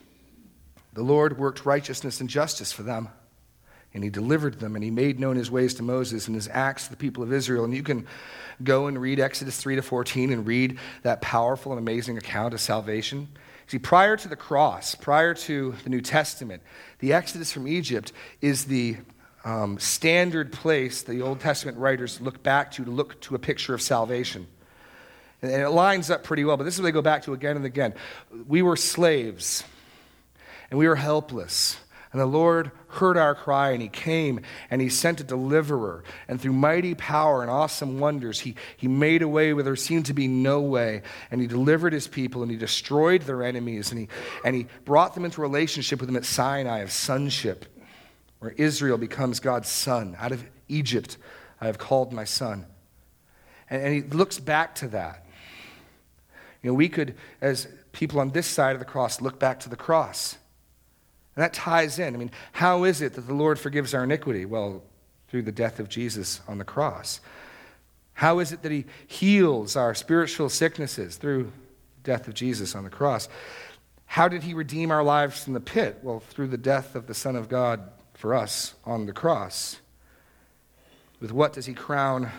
The 0.94 1.04
Lord 1.04 1.38
worked 1.38 1.66
righteousness 1.66 2.22
and 2.22 2.30
justice 2.30 2.72
for 2.72 2.84
them 2.84 3.10
and 3.94 4.04
he 4.04 4.10
delivered 4.10 4.60
them 4.60 4.76
and 4.76 4.84
he 4.84 4.92
made 4.92 5.20
known 5.20 5.36
his 5.36 5.52
ways 5.52 5.74
to 5.76 5.84
Moses 5.84 6.28
and 6.28 6.36
his 6.36 6.48
acts 6.52 6.86
to 6.86 6.92
the 6.92 6.98
people 6.98 7.24
of 7.24 7.34
Israel. 7.34 7.66
And 7.66 7.74
you 7.74 7.84
can 7.84 8.08
go 8.64 8.88
and 8.88 9.00
read 9.00 9.20
Exodus 9.20 9.58
3 9.58 9.76
to 9.76 9.82
14 9.82 10.32
and 10.32 10.46
read 10.46 10.80
that 11.04 11.22
powerful 11.22 11.72
and 11.72 11.80
amazing 11.80 12.18
account 12.18 12.54
of 12.54 12.62
salvation. 12.62 13.28
See, 13.68 13.80
prior 13.80 14.18
to 14.18 14.28
the 14.28 14.36
cross, 14.36 14.96
prior 14.96 15.34
to 15.34 15.76
the 15.84 15.90
New 15.90 16.02
Testament, 16.02 16.62
the 17.00 17.14
Exodus 17.14 17.52
from 17.52 17.68
Egypt 17.68 18.12
is 18.42 18.66
the 18.66 18.98
um, 19.44 19.80
standard 19.80 20.52
place 20.52 21.04
the 21.04 21.22
Old 21.22 21.40
Testament 21.40 21.78
writers 21.78 22.22
look 22.22 22.44
back 22.44 22.72
to 22.72 22.86
to 22.86 22.92
look 22.92 23.20
to 23.22 23.36
a 23.36 23.40
picture 23.40 23.74
of 23.74 23.82
salvation. 23.82 24.48
And 25.42 25.52
it 25.52 25.70
lines 25.70 26.12
up 26.12 26.24
pretty 26.24 26.46
well, 26.46 26.56
but 26.56 26.66
this 26.66 26.76
is 26.76 26.82
what 26.82 26.86
they 26.86 26.92
go 26.92 27.02
back 27.02 27.24
to 27.24 27.34
again 27.34 27.56
and 27.56 27.66
again. 27.66 27.96
We 28.48 28.62
were 28.62 28.76
slaves, 28.76 29.64
and 30.70 30.78
we 30.78 30.88
were 30.88 30.96
helpless 30.96 31.78
and 32.12 32.20
the 32.20 32.26
Lord 32.26 32.72
heard 32.88 33.16
our 33.16 33.34
cry, 33.34 33.72
and 33.72 33.82
He 33.82 33.88
came, 33.88 34.42
and 34.70 34.82
He 34.82 34.90
sent 34.90 35.22
a 35.22 35.24
deliverer. 35.24 36.04
And 36.28 36.42
through 36.42 36.52
mighty 36.54 36.94
power 36.94 37.42
and 37.42 37.50
awesome 37.50 38.00
wonders, 38.00 38.42
He, 38.42 38.56
he 38.76 38.90
made 38.90 39.22
a 39.22 39.30
way 39.30 39.54
where 39.54 39.64
there 39.64 39.78
seemed 39.78 40.08
to 40.08 40.14
be 40.14 40.28
no 40.28 40.60
way. 40.60 41.04
And 41.30 41.40
He 41.40 41.48
delivered 41.48 41.94
His 41.94 42.10
people, 42.10 42.42
and 42.42 42.52
He 42.52 42.58
destroyed 42.58 43.22
their 43.22 43.44
enemies, 43.44 43.92
and 43.92 44.00
He, 44.00 44.08
and 44.44 44.56
he 44.56 44.68
brought 44.84 45.14
them 45.14 45.24
into 45.24 45.40
relationship 45.40 46.02
with 46.02 46.10
Him 46.10 46.18
at 46.18 46.26
Sinai 46.26 46.80
of 46.80 46.92
sonship, 46.92 47.66
where 48.40 48.52
Israel 48.52 48.98
becomes 48.98 49.40
God's 49.40 49.70
son. 49.70 50.18
Out 50.20 50.34
of 50.34 50.44
Egypt, 50.68 51.18
I 51.62 51.68
have 51.68 51.78
called 51.78 52.12
my 52.12 52.26
son. 52.26 52.66
And, 53.70 53.82
and 53.84 53.94
He 53.94 54.02
looks 54.02 54.38
back 54.38 54.76
to 54.76 54.90
that. 54.90 55.26
You 56.62 56.72
know, 56.72 56.74
we 56.74 56.90
could, 56.90 57.16
as 57.40 57.70
people 57.94 58.20
on 58.20 58.32
this 58.32 58.48
side 58.48 58.74
of 58.74 58.80
the 58.80 58.86
cross, 58.86 59.22
look 59.22 59.40
back 59.40 59.62
to 59.62 59.70
the 59.70 59.78
cross 59.78 60.38
and 61.36 61.44
that 61.44 61.54
ties 61.54 62.00
in. 62.00 62.14
I 62.14 62.18
mean, 62.18 62.32
how 62.52 62.84
is 62.84 63.02
it 63.02 63.14
that 63.14 63.28
the 63.28 63.34
Lord 63.34 63.58
forgives 63.60 63.94
our 63.94 64.04
iniquity? 64.04 64.46
Well, 64.46 64.84
through 65.30 65.44
the 65.44 65.52
death 65.52 65.80
of 65.80 65.88
Jesus 65.88 66.42
on 66.48 66.58
the 66.58 66.66
cross. 66.66 67.22
How 68.14 68.40
is 68.40 68.52
it 68.52 68.64
that 68.64 68.72
he 68.72 68.86
heals 69.08 69.78
our 69.78 69.96
spiritual 69.96 70.50
sicknesses 70.50 71.16
through 71.16 71.44
the 71.44 72.12
death 72.12 72.28
of 72.28 72.34
Jesus 72.34 72.76
on 72.76 72.84
the 72.84 72.90
cross? 72.90 73.30
How 74.06 74.28
did 74.28 74.44
he 74.44 74.54
redeem 74.54 74.92
our 74.92 75.04
lives 75.04 75.42
from 75.42 75.54
the 75.54 75.62
pit? 75.62 76.00
Well, 76.04 76.20
through 76.20 76.48
the 76.48 76.58
death 76.58 76.96
of 76.96 77.08
the 77.08 77.14
Son 77.14 77.38
of 77.38 77.48
God 77.48 77.82
for 78.14 78.36
us 78.36 78.74
on 78.84 79.06
the 79.06 79.14
cross. 79.14 79.78
With 81.22 81.32
what 81.32 81.54
does 81.54 81.66
he 81.66 81.74
crown 81.74 82.30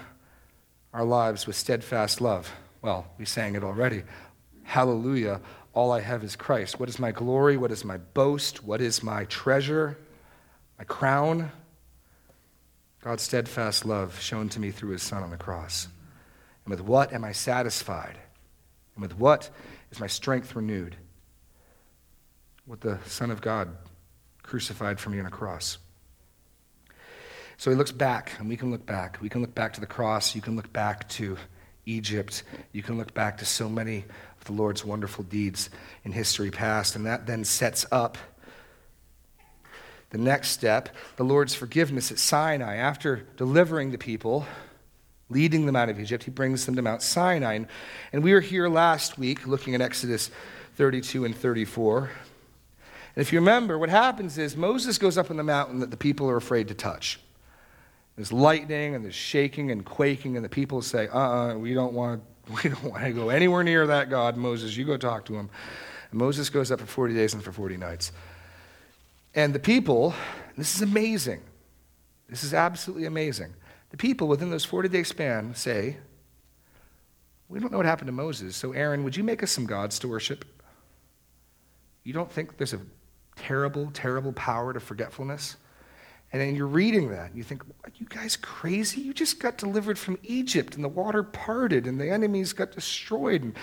our 0.93 1.05
lives 1.05 1.47
with 1.47 1.57
steadfast 1.57 2.21
love? 2.21 2.53
Well, 2.83 3.07
we 3.17 3.25
sang 3.25 3.55
it 3.55 3.65
already. 3.65 4.03
Hallelujah 4.65 5.41
all 5.75 5.93
I 5.93 6.01
have 6.01 6.23
is 6.23 6.37
Christ. 6.37 6.79
What 6.79 6.89
is 6.89 6.99
my 6.99 7.13
glory? 7.13 7.57
What 7.57 7.71
is 7.71 7.85
my 7.85 7.97
boast? 7.97 8.63
What 8.63 8.81
is 8.81 9.03
my 9.03 9.25
treasure? 9.25 9.97
My 10.79 10.85
crown? 10.85 11.51
God's 13.03 13.23
steadfast 13.23 13.85
love 13.85 14.21
shown 14.21 14.49
to 14.51 14.61
me 14.61 14.71
through 14.71 14.91
his 14.91 15.03
Son 15.03 15.23
on 15.23 15.31
the 15.31 15.37
cross. 15.37 15.89
And 16.65 16.71
with 16.71 16.83
what 16.83 17.13
am 17.13 17.25
I 17.25 17.33
satisfied? 17.33 18.19
And 18.95 19.03
with 19.03 19.19
what 19.19 19.51
is 19.91 19.99
my 19.99 20.07
strength 20.07 20.55
renewed? 20.55 20.97
With 22.67 22.81
the 22.81 22.99
Son 23.07 23.31
of 23.31 23.41
God 23.41 23.71
crucified 24.43 25.01
for 25.01 25.11
me 25.11 25.19
on 25.19 25.27
a 25.27 25.31
cross. 25.31 25.79
So 27.57 27.71
he 27.71 27.77
looks 27.77 27.93
back, 27.93 28.33
and 28.39 28.49
we 28.49 28.57
can 28.57 28.71
look 28.71 28.85
back. 28.87 29.19
We 29.21 29.29
can 29.29 29.41
look 29.41 29.55
back 29.55 29.73
to 29.75 29.81
the 29.81 29.87
cross. 29.87 30.35
You 30.35 30.43
can 30.43 30.57
look 30.57 30.73
back 30.73 31.09
to 31.11 31.37
Egypt. 31.87 32.43
You 32.73 32.83
can 32.83 32.99
look 32.99 33.15
back 33.15 33.39
to 33.39 33.45
so 33.45 33.69
many 33.69 34.05
the 34.45 34.53
Lord's 34.53 34.85
wonderful 34.85 35.25
deeds 35.25 35.71
in 36.05 36.13
history 36.13 36.51
past. 36.51 36.97
And 36.97 37.07
that 37.07 37.27
then 37.27 37.45
sets 37.45 37.87
up 37.91 38.19
the 40.11 40.19
next 40.19 40.51
step 40.51 40.91
the 41.17 41.25
Lord's 41.25 41.55
forgiveness 41.55 42.11
at 42.11 42.19
Sinai. 42.19 42.77
After 42.77 43.27
delivering 43.37 43.91
the 43.91 43.99
people, 43.99 44.47
leading 45.31 45.67
them 45.67 45.77
out 45.77 45.89
of 45.89 45.99
Egypt, 45.99 46.25
he 46.25 46.31
brings 46.31 46.67
them 46.67 46.77
to 46.77 46.83
Mount 46.83 47.03
Sinai. 47.03 47.61
And 48.13 48.23
we 48.23 48.33
were 48.33 48.41
here 48.41 48.69
last 48.69 49.19
week 49.19 49.47
looking 49.47 49.75
at 49.75 49.81
Exodus 49.81 50.31
32 50.77 51.25
and 51.25 51.37
34. 51.37 52.11
And 53.15 53.23
if 53.23 53.33
you 53.33 53.41
remember, 53.41 53.79
what 53.79 53.91
happens 53.91 54.39
is 54.39 54.57
Moses 54.57 54.99
goes 54.99 55.19
up 55.19 55.31
on 55.31 55.37
the 55.37 55.43
mountain 55.43 55.81
that 55.81 55.91
the 55.91 55.97
people 55.97 56.29
are 56.31 56.37
afraid 56.37 56.69
to 56.69 56.75
touch. 56.75 57.21
There's 58.17 58.33
lightning 58.33 58.95
and 58.95 59.05
there's 59.05 59.15
shaking 59.15 59.71
and 59.71 59.85
quaking, 59.85 60.37
and 60.37 60.45
the 60.45 60.51
people 60.51 60.83
say, 60.83 61.09
uh 61.09 61.19
uh-uh, 61.19 61.55
uh 61.55 61.59
we 61.59 61.75
don't 61.75 61.95
want 61.95 62.23
We 62.65 62.71
don't 62.71 62.85
want 62.85 63.05
to 63.05 63.13
go 63.13 63.29
anywhere 63.31 63.63
near 63.63 63.87
that 63.87 64.11
God. 64.11 64.37
Moses, 64.37 64.77
you 64.77 64.85
go 64.85 64.97
talk 64.97 65.25
to 65.27 65.35
him. 65.35 65.49
And 66.11 66.19
Moses 66.19 66.51
goes 66.51 66.71
up 66.71 66.81
for 66.81 66.87
40 66.87 67.15
days 67.15 67.35
and 67.35 67.43
for 67.43 67.53
40 67.53 67.77
nights. 67.77 68.13
And 69.35 69.55
the 69.55 69.59
people, 69.59 70.15
this 70.57 70.75
is 70.75 70.83
amazing. 70.83 71.41
This 72.29 72.45
is 72.45 72.53
absolutely 72.55 73.07
amazing. 73.07 73.55
The 73.91 73.97
people 73.97 74.29
within 74.29 74.51
those 74.51 74.65
40 74.65 74.89
day 74.89 75.03
span 75.03 75.55
say, 75.55 75.99
We 77.49 77.61
don't 77.61 77.71
know 77.71 77.79
what 77.79 77.87
happened 77.87 78.09
to 78.09 78.13
Moses, 78.13 78.57
so 78.57 78.73
Aaron, 78.73 79.05
would 79.05 79.17
you 79.17 79.25
make 79.25 79.43
us 79.43 79.51
some 79.51 79.67
gods 79.67 79.99
to 80.01 80.09
worship? 80.09 80.45
You 82.05 82.13
don't 82.13 82.31
think 82.31 82.57
there's 82.57 82.73
a 82.73 82.81
terrible, 83.37 83.91
terrible 83.93 84.33
power 84.33 84.73
to 84.73 84.81
forgetfulness? 84.81 85.57
And 86.33 86.41
then 86.41 86.57
you're 86.57 86.67
reading 86.67 87.11
that, 87.11 87.29
and 87.29 87.37
you 87.37 87.43
think, 87.43 87.63
you 87.97 88.07
guys 88.07 88.37
crazy? 88.37 89.03
You 89.03 89.13
just 89.13 89.39
got 89.39 89.59
delivered 89.59 89.99
from 89.99 90.19
Egypt, 90.23 90.75
and 90.75 90.83
the 90.83 90.89
water 90.89 91.23
parted, 91.23 91.87
and 91.87 92.01
the 92.01 92.09
enemies 92.09 92.55
got 92.55 92.73
destroyed, 92.73 93.43
and 93.43 93.55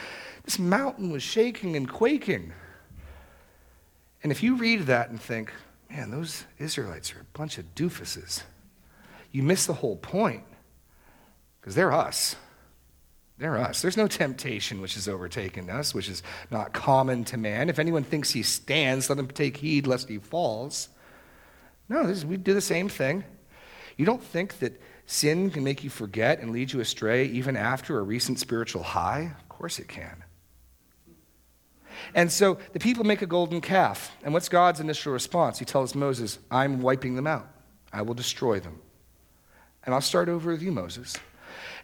this 0.44 0.60
mountain 0.60 1.10
was 1.10 1.24
shaking 1.24 1.76
and 1.76 1.92
quaking. 1.92 2.54
And 4.22 4.32
if 4.32 4.44
you 4.44 4.56
read 4.56 4.82
that 4.82 5.10
and 5.10 5.20
think, 5.20 5.52
Man, 5.90 6.12
those 6.12 6.46
Israelites 6.60 7.14
are 7.16 7.22
a 7.22 7.38
bunch 7.38 7.58
of 7.58 7.74
doofuses, 7.74 8.44
you 9.32 9.42
miss 9.44 9.66
the 9.66 9.74
whole 9.74 9.96
point, 9.96 10.44
because 11.60 11.76
they're 11.76 11.92
us. 11.92 12.36
They're 13.40 13.58
us. 13.58 13.82
There's 13.82 13.98
no 13.98 14.08
temptation 14.08 14.82
which 14.82 14.96
has 14.96 15.08
overtaken 15.08 15.70
us, 15.70 15.96
which 15.96 16.10
is 16.10 16.24
not 16.52 16.74
common 16.74 17.24
to 17.26 17.38
man. 17.38 17.70
If 17.70 17.80
anyone 17.80 18.04
thinks 18.04 18.32
he 18.32 18.44
stands, 18.44 19.10
let 19.10 19.18
him 19.18 19.30
take 19.30 19.58
heed 19.58 19.88
lest 19.88 20.10
he 20.10 20.18
falls. 20.18 20.90
No, 21.90 22.06
is, 22.06 22.26
we 22.26 22.38
do 22.38 22.54
the 22.54 22.62
same 22.62 22.88
thing. 22.88 23.24
You 23.98 24.06
don't 24.06 24.24
think 24.24 24.60
that 24.60 24.80
sin 25.08 25.50
can 25.50 25.64
make 25.64 25.84
you 25.84 25.90
forget 25.90 26.40
and 26.40 26.52
lead 26.52 26.72
you 26.72 26.80
astray 26.80 27.26
even 27.26 27.58
after 27.58 27.98
a 27.98 28.04
recent 28.04 28.40
spiritual 28.40 28.84
high? 28.84 29.34
Of 29.40 29.50
course 29.50 29.80
it 29.80 29.88
can. 29.88 30.24
And 32.14 32.32
so 32.32 32.60
the 32.74 32.80
people 32.80 33.04
make 33.04 33.22
a 33.22 33.28
golden 33.28 33.60
calf. 33.60 34.16
And 34.24 34.34
what's 34.34 34.50
God's 34.50 34.80
initial 34.80 35.12
response? 35.12 35.60
He 35.60 35.66
tells 35.66 35.96
Moses, 35.96 36.40
I'm 36.50 36.82
wiping 36.82 37.16
them 37.16 37.28
out, 37.28 37.50
I 37.92 38.04
will 38.04 38.14
destroy 38.14 38.60
them. 38.60 38.80
And 39.84 39.94
I'll 39.94 40.02
start 40.02 40.30
over 40.30 40.52
with 40.52 40.62
you, 40.62 40.72
Moses. 40.72 41.18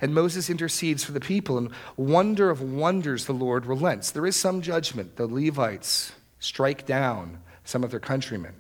And 0.01 0.13
Moses 0.13 0.49
intercedes 0.49 1.03
for 1.03 1.13
the 1.13 1.19
people, 1.19 1.57
and 1.57 1.71
wonder 1.97 2.49
of 2.49 2.61
wonders, 2.61 3.25
the 3.25 3.33
Lord 3.33 3.65
relents. 3.65 4.11
There 4.11 4.25
is 4.25 4.35
some 4.35 4.61
judgment. 4.61 5.15
The 5.15 5.27
Levites 5.27 6.11
strike 6.39 6.85
down 6.85 7.39
some 7.63 7.83
of 7.83 7.91
their 7.91 7.99
countrymen. 7.99 8.53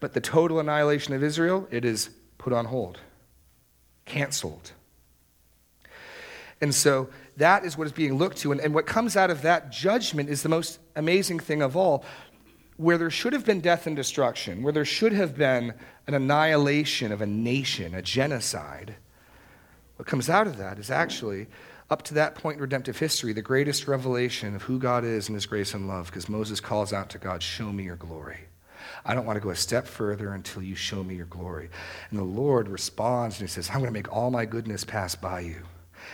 But 0.00 0.12
the 0.12 0.20
total 0.20 0.60
annihilation 0.60 1.14
of 1.14 1.22
Israel, 1.22 1.68
it 1.70 1.84
is 1.84 2.10
put 2.38 2.52
on 2.52 2.66
hold, 2.66 3.00
canceled. 4.04 4.72
And 6.60 6.74
so 6.74 7.08
that 7.36 7.64
is 7.64 7.76
what 7.76 7.86
is 7.86 7.92
being 7.92 8.14
looked 8.14 8.38
to. 8.38 8.52
And, 8.52 8.60
and 8.60 8.74
what 8.74 8.86
comes 8.86 9.16
out 9.16 9.30
of 9.30 9.42
that 9.42 9.70
judgment 9.70 10.28
is 10.28 10.42
the 10.42 10.48
most 10.48 10.78
amazing 10.96 11.40
thing 11.40 11.62
of 11.62 11.76
all. 11.76 12.04
Where 12.76 12.98
there 12.98 13.10
should 13.10 13.34
have 13.34 13.44
been 13.44 13.60
death 13.60 13.86
and 13.86 13.94
destruction, 13.94 14.62
where 14.62 14.72
there 14.72 14.84
should 14.84 15.12
have 15.12 15.36
been 15.36 15.74
an 16.08 16.14
annihilation 16.14 17.12
of 17.12 17.20
a 17.20 17.26
nation, 17.26 17.94
a 17.94 18.02
genocide, 18.02 18.96
what 19.96 20.08
comes 20.08 20.28
out 20.28 20.46
of 20.46 20.56
that 20.58 20.78
is 20.78 20.90
actually, 20.90 21.46
up 21.90 22.02
to 22.02 22.14
that 22.14 22.34
point 22.34 22.56
in 22.56 22.62
redemptive 22.62 22.98
history, 22.98 23.32
the 23.32 23.42
greatest 23.42 23.86
revelation 23.86 24.54
of 24.54 24.62
who 24.62 24.78
God 24.78 25.04
is 25.04 25.28
and 25.28 25.34
his 25.34 25.46
grace 25.46 25.74
and 25.74 25.86
love, 25.86 26.06
because 26.06 26.28
Moses 26.28 26.60
calls 26.60 26.92
out 26.92 27.10
to 27.10 27.18
God, 27.18 27.42
Show 27.42 27.72
me 27.72 27.84
your 27.84 27.96
glory. 27.96 28.40
I 29.04 29.14
don't 29.14 29.26
want 29.26 29.36
to 29.36 29.40
go 29.40 29.50
a 29.50 29.56
step 29.56 29.86
further 29.86 30.32
until 30.32 30.62
you 30.62 30.74
show 30.74 31.04
me 31.04 31.14
your 31.14 31.26
glory. 31.26 31.68
And 32.10 32.18
the 32.18 32.24
Lord 32.24 32.68
responds 32.68 33.38
and 33.38 33.48
he 33.48 33.52
says, 33.52 33.68
I'm 33.68 33.76
going 33.76 33.86
to 33.86 33.92
make 33.92 34.12
all 34.12 34.30
my 34.30 34.46
goodness 34.46 34.84
pass 34.84 35.14
by 35.14 35.40
you. 35.40 35.62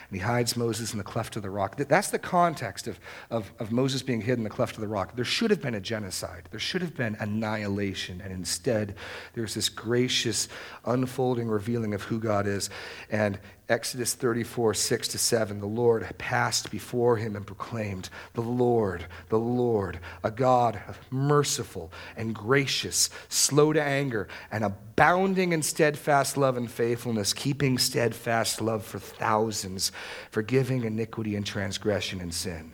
And 0.08 0.16
he 0.16 0.24
hides 0.24 0.56
Moses 0.56 0.92
in 0.92 0.98
the 0.98 1.04
cleft 1.04 1.36
of 1.36 1.42
the 1.42 1.50
rock. 1.50 1.76
That's 1.76 2.10
the 2.10 2.18
context 2.18 2.86
of, 2.86 2.98
of, 3.30 3.52
of 3.58 3.72
Moses 3.72 4.02
being 4.02 4.20
hid 4.20 4.38
in 4.38 4.44
the 4.44 4.50
cleft 4.50 4.76
of 4.76 4.80
the 4.80 4.88
rock. 4.88 5.14
There 5.14 5.24
should 5.24 5.50
have 5.50 5.60
been 5.60 5.74
a 5.74 5.80
genocide, 5.80 6.48
there 6.50 6.60
should 6.60 6.82
have 6.82 6.96
been 6.96 7.16
annihilation. 7.20 8.20
And 8.20 8.32
instead, 8.32 8.94
there's 9.34 9.54
this 9.54 9.68
gracious 9.68 10.48
unfolding 10.84 11.48
revealing 11.48 11.94
of 11.94 12.02
who 12.02 12.18
God 12.18 12.46
is. 12.46 12.70
And 13.10 13.38
Exodus 13.70 14.14
34, 14.14 14.74
6 14.74 15.08
to 15.08 15.18
7, 15.18 15.60
the 15.60 15.66
Lord 15.66 16.04
passed 16.18 16.72
before 16.72 17.16
him 17.16 17.36
and 17.36 17.46
proclaimed, 17.46 18.10
The 18.34 18.40
Lord, 18.40 19.06
the 19.28 19.38
Lord, 19.38 20.00
a 20.24 20.32
God 20.32 20.82
merciful 21.08 21.92
and 22.16 22.34
gracious, 22.34 23.10
slow 23.28 23.72
to 23.72 23.80
anger, 23.80 24.26
and 24.50 24.64
abounding 24.64 25.52
in 25.52 25.62
steadfast 25.62 26.36
love 26.36 26.56
and 26.56 26.68
faithfulness, 26.68 27.32
keeping 27.32 27.78
steadfast 27.78 28.60
love 28.60 28.84
for 28.84 28.98
thousands, 28.98 29.92
forgiving 30.32 30.82
iniquity 30.82 31.36
and 31.36 31.46
transgression 31.46 32.20
and 32.20 32.34
sin, 32.34 32.72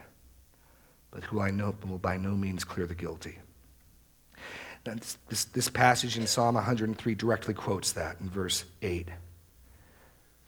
but 1.11 1.25
who 1.25 1.41
I 1.41 1.51
know 1.51 1.75
will 1.87 1.99
by 1.99 2.17
no 2.17 2.31
means 2.31 2.65
clear 2.65 2.87
the 2.87 2.95
guilty. 2.95 3.39
This, 5.29 5.45
this, 5.47 5.69
passage 5.69 6.17
in 6.17 6.27
Psalm 6.27 6.55
103 6.55 7.15
directly 7.17 7.53
quotes 7.53 7.93
that 7.93 8.19
in 8.21 8.31
verse 8.31 8.65
8. 8.81 9.09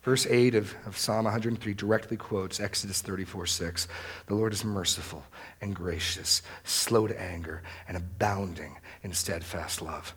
Verse 0.08 0.26
8 0.26 0.54
of, 0.54 0.74
of 0.86 0.96
Psalm 0.96 1.24
103 1.24 1.74
directly 1.74 2.16
quotes 2.16 2.60
Exodus 2.60 3.02
34 3.02 3.44
6. 3.44 3.88
The 4.24 4.34
Lord 4.34 4.54
is 4.54 4.64
merciful 4.64 5.22
and 5.60 5.76
gracious, 5.76 6.40
slow 6.64 7.06
to 7.06 7.20
anger, 7.20 7.62
and 7.86 7.94
abounding 7.94 8.78
in 9.02 9.12
steadfast 9.12 9.82
love. 9.82 10.14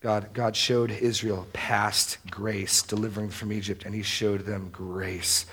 God, 0.00 0.32
God 0.32 0.56
showed 0.56 0.90
Israel 0.90 1.46
past 1.52 2.16
grace, 2.30 2.80
delivering 2.80 3.28
from 3.28 3.52
Egypt, 3.52 3.84
and 3.84 3.94
he 3.94 4.02
showed 4.02 4.46
them 4.46 4.70
grace 4.72 5.44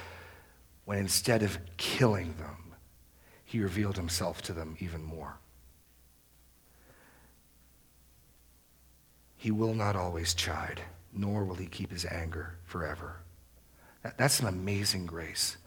when 0.85 0.97
instead 0.97 1.43
of 1.43 1.57
killing 1.75 2.33
them, 2.37 2.75
he 3.43 3.59
revealed 3.59 3.97
himself 3.97 4.41
to 4.43 4.53
them 4.53 4.77
even 4.79 5.03
more. 5.03 5.35
He 9.35 9.51
will 9.51 9.73
not 9.73 9.97
always 9.97 10.33
chide 10.33 10.79
nor 11.15 11.43
will 11.43 11.55
he 11.55 11.65
keep 11.65 11.91
his 11.91 12.05
anger 12.05 12.55
forever. 12.65 13.17
That's 14.17 14.39
an 14.39 14.47
amazing 14.47 15.05
grace. 15.05 15.57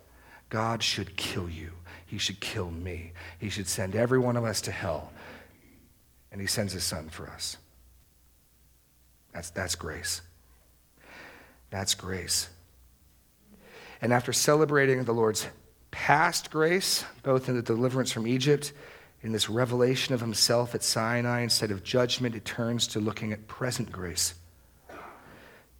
God 0.49 0.83
should 0.83 1.17
kill 1.17 1.49
you. 1.49 1.73
He 2.07 2.19
should 2.19 2.41
kill 2.41 2.71
me. 2.71 3.13
He 3.39 3.51
should 3.51 3.69
send 3.69 3.95
every 3.95 4.19
one 4.19 4.37
of 4.37 4.45
us 4.45 4.61
to 4.63 4.73
hell. 4.73 5.13
And 6.31 6.41
he 6.41 6.47
sends 6.47 6.73
his 6.73 6.85
son 6.85 7.09
for 7.09 7.29
us. 7.29 7.57
That's, 9.33 9.51
that's 9.51 9.75
grace. 9.75 10.23
That's 11.71 11.95
grace. 11.95 12.49
And 14.01 14.13
after 14.13 14.33
celebrating 14.33 15.05
the 15.05 15.13
Lord's 15.13 15.47
past 15.91 16.51
grace, 16.51 17.05
both 17.23 17.49
in 17.49 17.57
the 17.57 17.63
deliverance 17.63 18.13
from 18.13 18.27
Egypt, 18.27 18.73
in 19.23 19.33
this 19.33 19.51
revelation 19.51 20.15
of 20.15 20.21
himself 20.21 20.75
at 20.75 20.85
Sinai, 20.85 21.41
instead 21.41 21.71
of 21.71 21.83
judgment, 21.83 22.37
it 22.37 22.45
turns 22.45 22.87
to 22.89 23.01
looking 23.01 23.33
at 23.33 23.49
present 23.49 23.91
grace. 23.91 24.35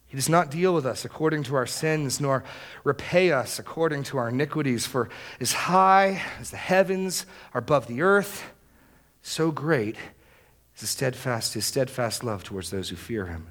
He 0.09 0.17
does 0.17 0.29
not 0.29 0.51
deal 0.51 0.75
with 0.75 0.87
us 0.87 1.05
according 1.05 1.43
to 1.45 1.55
our 1.55 1.67
sins, 1.67 2.19
nor 2.19 2.43
repay 2.83 3.31
us 3.31 3.59
according 3.59 4.05
to 4.05 4.17
our 4.17 4.31
iniquities. 4.31 4.87
For 4.87 5.11
as 5.39 5.53
high 5.53 6.23
as 6.41 6.51
the 6.51 6.57
heavens 6.57 7.27
are 7.53 7.59
above 7.59 7.87
the 7.87 8.01
earth, 8.01 8.51
so 9.21 9.51
great 9.51 9.97
is 10.75 10.81
his 10.81 10.91
steadfast, 10.91 11.53
his 11.53 11.67
steadfast 11.67 12.25
love 12.25 12.43
towards 12.43 12.71
those 12.71 12.89
who 12.89 12.97
fear 12.97 13.27
him. 13.27 13.49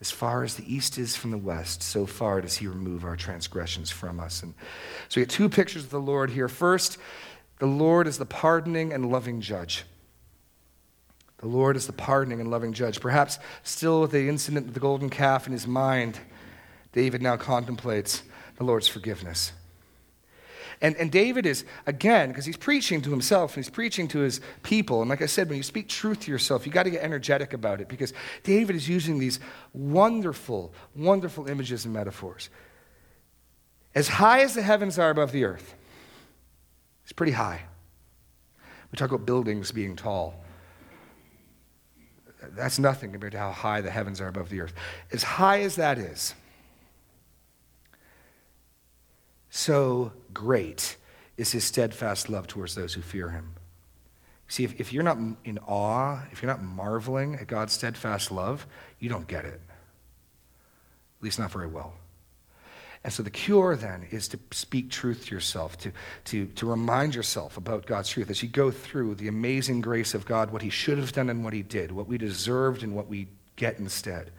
As 0.00 0.10
far 0.10 0.42
as 0.42 0.56
the 0.56 0.74
east 0.74 0.98
is 0.98 1.14
from 1.14 1.30
the 1.30 1.38
west, 1.38 1.82
so 1.82 2.06
far 2.06 2.40
does 2.40 2.56
he 2.56 2.66
remove 2.66 3.04
our 3.04 3.14
transgressions 3.14 3.90
from 3.90 4.18
us. 4.18 4.42
And 4.42 4.54
so 5.08 5.20
we 5.20 5.26
get 5.26 5.30
two 5.30 5.48
pictures 5.48 5.84
of 5.84 5.90
the 5.90 6.00
Lord 6.00 6.30
here. 6.30 6.48
First, 6.48 6.98
the 7.58 7.66
Lord 7.66 8.08
is 8.08 8.18
the 8.18 8.26
pardoning 8.26 8.92
and 8.92 9.12
loving 9.12 9.40
judge. 9.40 9.84
The 11.42 11.48
Lord 11.48 11.76
is 11.76 11.88
the 11.88 11.92
pardoning 11.92 12.40
and 12.40 12.50
loving 12.50 12.72
judge. 12.72 13.00
Perhaps 13.00 13.40
still 13.64 14.02
with 14.02 14.12
the 14.12 14.28
incident 14.28 14.68
of 14.68 14.74
the 14.74 14.80
golden 14.80 15.10
calf 15.10 15.48
in 15.48 15.52
his 15.52 15.66
mind, 15.66 16.20
David 16.92 17.20
now 17.20 17.36
contemplates 17.36 18.22
the 18.58 18.64
Lord's 18.64 18.86
forgiveness. 18.86 19.52
And, 20.80 20.94
and 20.96 21.10
David 21.10 21.44
is, 21.44 21.64
again, 21.84 22.28
because 22.28 22.44
he's 22.44 22.56
preaching 22.56 23.02
to 23.02 23.10
himself 23.10 23.56
and 23.56 23.64
he's 23.64 23.70
preaching 23.70 24.06
to 24.08 24.20
his 24.20 24.40
people. 24.62 25.00
And 25.00 25.10
like 25.10 25.20
I 25.20 25.26
said, 25.26 25.48
when 25.48 25.56
you 25.56 25.64
speak 25.64 25.88
truth 25.88 26.20
to 26.20 26.30
yourself, 26.30 26.64
you 26.64 26.70
got 26.70 26.84
to 26.84 26.90
get 26.90 27.02
energetic 27.02 27.52
about 27.52 27.80
it 27.80 27.88
because 27.88 28.12
David 28.44 28.76
is 28.76 28.88
using 28.88 29.18
these 29.18 29.40
wonderful, 29.72 30.72
wonderful 30.94 31.48
images 31.48 31.84
and 31.84 31.92
metaphors. 31.92 32.50
As 33.96 34.06
high 34.06 34.42
as 34.42 34.54
the 34.54 34.62
heavens 34.62 34.96
are 34.96 35.10
above 35.10 35.32
the 35.32 35.44
earth, 35.44 35.74
it's 37.02 37.12
pretty 37.12 37.32
high. 37.32 37.62
We 38.92 38.96
talk 38.96 39.10
about 39.10 39.26
buildings 39.26 39.72
being 39.72 39.96
tall 39.96 40.41
that's 42.50 42.78
nothing 42.78 43.12
compared 43.12 43.32
to 43.32 43.38
how 43.38 43.52
high 43.52 43.80
the 43.80 43.90
heavens 43.90 44.20
are 44.20 44.28
above 44.28 44.48
the 44.48 44.60
earth. 44.60 44.74
As 45.12 45.22
high 45.22 45.60
as 45.60 45.76
that 45.76 45.98
is, 45.98 46.34
so 49.50 50.12
great 50.32 50.96
is 51.36 51.52
his 51.52 51.64
steadfast 51.64 52.28
love 52.28 52.46
towards 52.46 52.74
those 52.74 52.94
who 52.94 53.02
fear 53.02 53.30
him. 53.30 53.54
See, 54.48 54.64
if, 54.64 54.78
if 54.78 54.92
you're 54.92 55.02
not 55.02 55.18
in 55.44 55.58
awe, 55.66 56.22
if 56.30 56.42
you're 56.42 56.50
not 56.50 56.62
marveling 56.62 57.36
at 57.36 57.46
God's 57.46 57.72
steadfast 57.72 58.30
love, 58.30 58.66
you 58.98 59.08
don't 59.08 59.26
get 59.26 59.44
it. 59.44 59.60
At 61.18 61.22
least 61.22 61.38
not 61.38 61.50
very 61.50 61.66
well. 61.66 61.94
And 63.04 63.12
so 63.12 63.22
the 63.22 63.30
cure 63.30 63.74
then 63.74 64.06
is 64.10 64.28
to 64.28 64.38
speak 64.52 64.90
truth 64.90 65.26
to 65.26 65.34
yourself, 65.34 65.76
to, 65.78 65.92
to, 66.26 66.46
to 66.46 66.66
remind 66.66 67.14
yourself 67.14 67.56
about 67.56 67.86
God's 67.86 68.08
truth 68.08 68.30
as 68.30 68.42
you 68.42 68.48
go 68.48 68.70
through 68.70 69.16
the 69.16 69.26
amazing 69.26 69.80
grace 69.80 70.14
of 70.14 70.24
God, 70.24 70.52
what 70.52 70.62
He 70.62 70.70
should 70.70 70.98
have 70.98 71.12
done 71.12 71.28
and 71.28 71.42
what 71.42 71.52
He 71.52 71.62
did, 71.62 71.90
what 71.90 72.06
we 72.06 72.16
deserved 72.16 72.84
and 72.84 72.94
what 72.94 73.08
we 73.08 73.26
get 73.56 73.78
instead. 73.78 74.30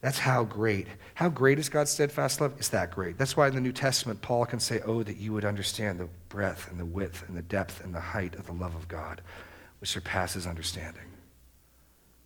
That's 0.00 0.18
how 0.18 0.44
great. 0.44 0.88
How 1.14 1.28
great 1.28 1.58
is 1.58 1.68
God's 1.68 1.90
steadfast 1.90 2.40
love? 2.40 2.58
Is 2.58 2.70
that 2.70 2.90
great? 2.90 3.18
That's 3.18 3.36
why 3.36 3.48
in 3.48 3.54
the 3.54 3.60
New 3.60 3.72
Testament, 3.72 4.20
Paul 4.20 4.46
can 4.46 4.58
say, 4.58 4.80
Oh, 4.84 5.02
that 5.02 5.18
you 5.18 5.32
would 5.32 5.44
understand 5.44 6.00
the 6.00 6.08
breadth 6.28 6.70
and 6.70 6.80
the 6.80 6.86
width 6.86 7.22
and 7.28 7.36
the 7.36 7.42
depth 7.42 7.84
and 7.84 7.94
the 7.94 8.00
height 8.00 8.34
of 8.34 8.46
the 8.46 8.52
love 8.52 8.74
of 8.74 8.88
God, 8.88 9.20
which 9.78 9.90
surpasses 9.90 10.46
understanding. 10.46 11.11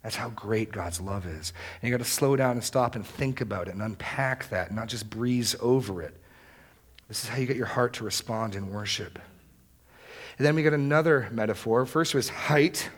That's 0.06 0.14
how 0.14 0.28
great 0.28 0.70
God's 0.70 1.00
love 1.00 1.26
is. 1.26 1.52
And 1.82 1.90
you 1.90 1.90
got 1.90 2.04
to 2.04 2.08
slow 2.08 2.36
down 2.36 2.52
and 2.52 2.62
stop 2.62 2.94
and 2.94 3.04
think 3.04 3.40
about 3.40 3.66
it 3.66 3.74
and 3.74 3.82
unpack 3.82 4.48
that, 4.50 4.68
and 4.68 4.76
not 4.76 4.86
just 4.86 5.10
breeze 5.10 5.56
over 5.60 6.00
it. 6.00 6.14
This 7.08 7.24
is 7.24 7.28
how 7.28 7.38
you 7.38 7.46
get 7.46 7.56
your 7.56 7.66
heart 7.66 7.94
to 7.94 8.04
respond 8.04 8.54
in 8.54 8.70
worship. 8.70 9.18
And 10.38 10.46
then 10.46 10.54
we 10.54 10.62
get 10.62 10.74
another 10.74 11.28
metaphor. 11.32 11.84
First 11.86 12.14
was 12.14 12.28
height. 12.28 12.88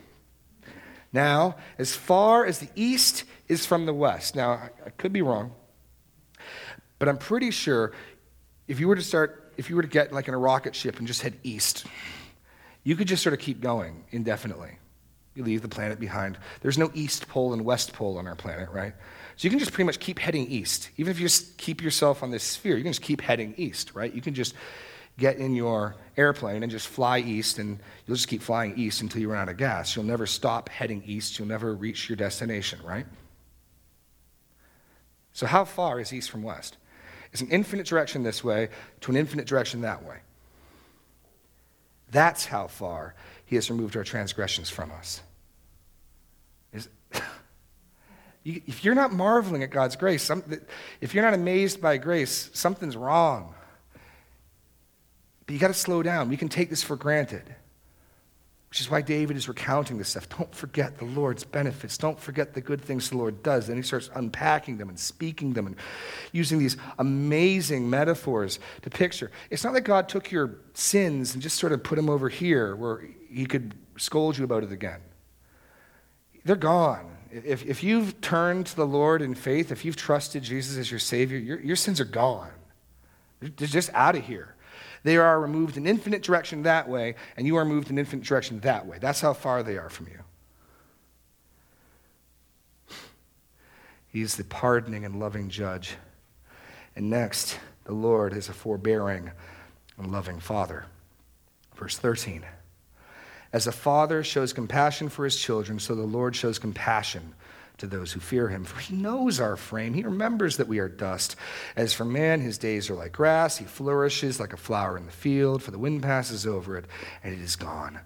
Now, 1.11 1.55
as 1.79 1.95
far 1.95 2.45
as 2.45 2.59
the 2.59 2.69
east 2.75 3.23
is 3.47 3.65
from 3.65 3.87
the 3.87 3.93
west. 3.93 4.35
Now, 4.35 4.69
I 4.85 4.91
could 4.91 5.11
be 5.11 5.23
wrong, 5.23 5.53
but 6.99 7.09
I'm 7.09 7.17
pretty 7.17 7.49
sure 7.49 7.91
if 8.67 8.79
you 8.79 8.87
were 8.87 8.95
to 8.95 9.01
start, 9.01 9.51
if 9.57 9.67
you 9.71 9.75
were 9.75 9.81
to 9.81 9.87
get 9.87 10.13
like 10.13 10.27
in 10.27 10.35
a 10.35 10.37
rocket 10.37 10.75
ship 10.75 10.99
and 10.99 11.07
just 11.07 11.23
head 11.23 11.33
east, 11.41 11.87
you 12.83 12.95
could 12.95 13.07
just 13.07 13.23
sort 13.23 13.33
of 13.33 13.39
keep 13.39 13.61
going 13.61 14.03
indefinitely. 14.11 14.78
You 15.39 15.45
leave 15.45 15.61
the 15.61 15.69
planet 15.69 16.01
behind. 16.01 16.37
There's 16.59 16.77
no 16.77 16.91
east 16.93 17.29
pole 17.29 17.53
and 17.53 17.63
west 17.63 17.93
pole 17.93 18.17
on 18.17 18.27
our 18.27 18.35
planet, 18.35 18.69
right? 18.71 18.93
So 19.37 19.45
you 19.45 19.49
can 19.49 19.57
just 19.57 19.71
pretty 19.71 19.85
much 19.85 19.99
keep 19.99 20.19
heading 20.19 20.45
east. 20.47 20.89
Even 20.97 21.11
if 21.11 21.17
you 21.17 21.25
just 21.25 21.57
keep 21.57 21.81
yourself 21.81 22.23
on 22.23 22.29
this 22.29 22.43
sphere, 22.43 22.75
you 22.75 22.83
can 22.83 22.91
just 22.91 23.01
keep 23.01 23.21
heading 23.21 23.53
east, 23.55 23.95
right? 23.95 24.13
You 24.13 24.21
can 24.21 24.33
just 24.33 24.53
get 25.17 25.37
in 25.37 25.55
your 25.55 25.95
airplane 26.17 26.61
and 26.61 26.69
just 26.69 26.89
fly 26.89 27.19
east, 27.19 27.57
and 27.57 27.79
you'll 28.05 28.17
just 28.17 28.27
keep 28.27 28.41
flying 28.41 28.77
east 28.77 29.01
until 29.01 29.21
you 29.21 29.31
run 29.31 29.39
out 29.43 29.47
of 29.47 29.55
gas. 29.55 29.95
You'll 29.95 30.03
never 30.03 30.25
stop 30.25 30.67
heading 30.67 31.03
east. 31.05 31.39
You'll 31.39 31.47
never 31.47 31.73
reach 31.73 32.09
your 32.09 32.17
destination, 32.17 32.81
right? 32.83 33.05
So, 35.31 35.45
how 35.45 35.63
far 35.63 36.01
is 36.01 36.11
east 36.11 36.29
from 36.29 36.43
west? 36.43 36.75
It's 37.31 37.41
an 37.41 37.47
infinite 37.47 37.87
direction 37.87 38.23
this 38.23 38.43
way 38.43 38.67
to 38.99 39.11
an 39.11 39.15
infinite 39.15 39.47
direction 39.47 39.81
that 39.81 40.03
way. 40.03 40.17
That's 42.11 42.43
how 42.43 42.67
far 42.67 43.15
he 43.45 43.55
has 43.55 43.69
removed 43.69 43.95
our 43.95 44.03
transgressions 44.03 44.69
from 44.69 44.91
us. 44.91 45.21
If 48.45 48.85
you're 48.85 48.95
not 48.95 49.11
marveling 49.11 49.63
at 49.63 49.69
God's 49.69 49.95
grace, 49.95 50.23
some, 50.23 50.43
if 51.01 51.13
you're 51.13 51.23
not 51.23 51.33
amazed 51.33 51.81
by 51.81 51.97
grace, 51.97 52.49
something's 52.53 52.95
wrong. 52.95 53.53
But 55.45 55.53
you 55.53 55.59
got 55.59 55.67
to 55.67 55.73
slow 55.73 56.01
down. 56.01 56.29
We 56.29 56.37
can 56.37 56.47
take 56.47 56.69
this 56.69 56.81
for 56.81 56.95
granted. 56.95 57.43
Which 58.69 58.81
is 58.81 58.89
why 58.89 59.01
David 59.01 59.35
is 59.35 59.47
recounting 59.47 59.97
this 59.97 60.09
stuff. 60.09 60.29
Don't 60.29 60.53
forget 60.53 60.99
the 60.99 61.05
Lord's 61.05 61.43
benefits. 61.43 61.97
Don't 61.97 62.19
forget 62.19 62.53
the 62.53 62.61
good 62.61 62.79
things 62.79 63.09
the 63.09 63.17
Lord 63.17 63.41
does. 63.41 63.65
Then 63.65 63.77
he 63.77 63.81
starts 63.81 64.11
unpacking 64.13 64.77
them 64.77 64.89
and 64.89 64.99
speaking 64.99 65.53
them 65.53 65.65
and 65.65 65.75
using 66.31 66.59
these 66.59 66.77
amazing 66.99 67.89
metaphors 67.89 68.59
to 68.83 68.91
picture. 68.91 69.31
It's 69.49 69.63
not 69.63 69.73
that 69.73 69.81
God 69.81 70.07
took 70.07 70.29
your 70.29 70.59
sins 70.75 71.33
and 71.33 71.41
just 71.41 71.57
sort 71.57 71.73
of 71.73 71.83
put 71.83 71.95
them 71.95 72.11
over 72.11 72.29
here 72.29 72.75
where 72.75 73.01
he 73.31 73.47
could 73.47 73.73
scold 73.97 74.37
you 74.37 74.43
about 74.43 74.63
it 74.63 74.71
again. 74.71 74.99
They're 76.45 76.55
gone. 76.55 77.17
If, 77.31 77.65
if 77.65 77.83
you've 77.83 78.21
turned 78.21 78.65
to 78.67 78.75
the 78.75 78.87
Lord 78.87 79.21
in 79.21 79.35
faith, 79.35 79.71
if 79.71 79.85
you've 79.85 79.95
trusted 79.95 80.43
Jesus 80.43 80.77
as 80.77 80.89
your 80.89 80.99
Savior, 80.99 81.37
your, 81.37 81.59
your 81.59 81.75
sins 81.75 81.99
are 81.99 82.05
gone. 82.05 82.51
They're 83.39 83.67
just 83.67 83.91
out 83.93 84.15
of 84.15 84.25
here. 84.25 84.55
They 85.03 85.17
are 85.17 85.39
removed 85.39 85.77
in 85.77 85.87
infinite 85.87 86.23
direction 86.23 86.63
that 86.63 86.89
way, 86.89 87.15
and 87.37 87.47
you 87.47 87.55
are 87.55 87.65
moved 87.65 87.89
in 87.89 87.97
infinite 87.97 88.25
direction 88.25 88.59
that 88.61 88.85
way. 88.85 88.97
That's 88.99 89.21
how 89.21 89.33
far 89.33 89.63
they 89.63 89.77
are 89.77 89.89
from 89.89 90.07
you. 90.07 90.19
He's 94.07 94.35
the 94.35 94.43
pardoning 94.43 95.05
and 95.05 95.19
loving 95.19 95.49
judge. 95.49 95.95
And 96.95 97.09
next, 97.09 97.59
the 97.85 97.93
Lord 97.93 98.33
is 98.33 98.49
a 98.49 98.53
forbearing 98.53 99.31
and 99.97 100.11
loving 100.11 100.39
Father. 100.39 100.85
Verse 101.75 101.97
13. 101.97 102.43
As 103.51 103.67
a 103.67 103.71
father 103.71 104.23
shows 104.23 104.53
compassion 104.53 105.09
for 105.09 105.25
his 105.25 105.37
children, 105.37 105.79
so 105.79 105.95
the 105.95 106.03
Lord 106.03 106.35
shows 106.35 106.59
compassion 106.59 107.33
to 107.79 107.87
those 107.87 108.11
who 108.11 108.19
fear 108.19 108.49
him. 108.49 108.63
For 108.63 108.79
he 108.79 108.95
knows 108.95 109.39
our 109.39 109.55
frame. 109.55 109.93
He 109.93 110.03
remembers 110.03 110.57
that 110.57 110.67
we 110.67 110.79
are 110.79 110.89
dust. 110.89 111.35
As 111.75 111.93
for 111.93 112.05
man, 112.05 112.41
his 112.41 112.57
days 112.57 112.89
are 112.89 112.95
like 112.95 113.13
grass. 113.13 113.57
He 113.57 113.65
flourishes 113.65 114.39
like 114.39 114.53
a 114.53 114.57
flower 114.57 114.97
in 114.97 115.05
the 115.05 115.11
field, 115.11 115.63
for 115.63 115.71
the 115.71 115.79
wind 115.79 116.03
passes 116.03 116.45
over 116.45 116.77
it, 116.77 116.85
and 117.23 117.33
it 117.33 117.41
is 117.41 117.55
gone. 117.55 117.99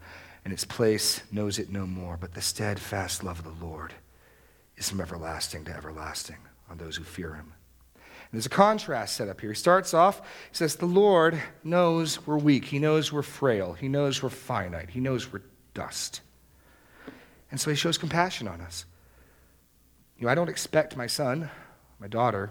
And 0.45 0.53
its 0.53 0.65
place 0.65 1.21
knows 1.32 1.60
it 1.60 1.69
no 1.69 1.86
more. 1.86 2.17
But 2.17 2.34
the 2.34 2.41
steadfast 2.41 3.23
love 3.23 3.39
of 3.39 3.45
the 3.45 3.65
Lord 3.65 3.93
is 4.77 4.89
from 4.89 5.01
everlasting 5.01 5.65
to 5.65 5.75
everlasting 5.75 6.38
on 6.69 6.77
those 6.77 6.95
who 6.95 7.03
fear 7.03 7.34
him. 7.34 7.53
There's 8.34 8.48
a 8.48 8.50
contrast 8.50 9.15
set 9.15 9.30
up 9.30 9.39
here. 9.39 9.52
He 9.52 9.56
starts 9.56 9.93
off, 9.93 10.19
he 10.19 10.56
says, 10.56 10.76
The 10.76 10.88
Lord 10.88 11.39
knows 11.63 12.26
we're 12.26 12.39
weak. 12.39 12.65
He 12.65 12.80
knows 12.80 13.13
we're 13.13 13.22
frail. 13.22 13.74
He 13.74 13.88
knows 13.88 14.24
we're 14.24 14.30
finite. 14.30 14.89
He 14.89 15.00
knows 15.00 15.32
we're 15.32 15.43
dust. 15.76 16.22
And 17.52 17.62
so 17.62 17.69
he 17.69 17.76
shows 17.76 18.00
compassion 18.00 18.48
on 18.48 18.60
us. 18.60 18.86
You 20.17 20.26
know, 20.26 20.32
I 20.32 20.36
don't 20.36 20.50
expect 20.50 20.98
my 20.98 21.06
son, 21.06 21.52
my 22.00 22.08
daughter, 22.08 22.50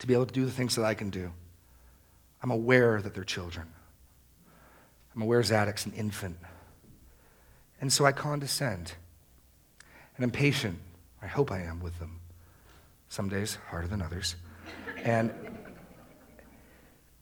to 0.00 0.06
be 0.08 0.14
able 0.14 0.26
to 0.26 0.34
do 0.34 0.44
the 0.44 0.50
things 0.50 0.74
that 0.74 0.84
I 0.84 0.94
can 0.94 1.10
do. 1.10 1.30
I'm 2.42 2.50
aware 2.50 3.00
that 3.00 3.14
they're 3.14 3.22
children. 3.22 3.68
I'm 5.14 5.22
aware 5.22 5.40
Zadok's 5.44 5.86
an 5.86 5.92
infant. 5.92 6.38
And 7.80 7.92
so 7.92 8.04
I 8.04 8.10
condescend. 8.10 8.94
And 10.16 10.24
I'm 10.24 10.32
patient. 10.32 10.80
I 11.22 11.28
hope 11.28 11.52
I 11.52 11.60
am 11.60 11.80
with 11.80 12.00
them. 12.00 12.18
Some 13.08 13.28
days 13.28 13.58
harder 13.70 13.86
than 13.86 14.02
others. 14.02 14.34
And 15.04 15.32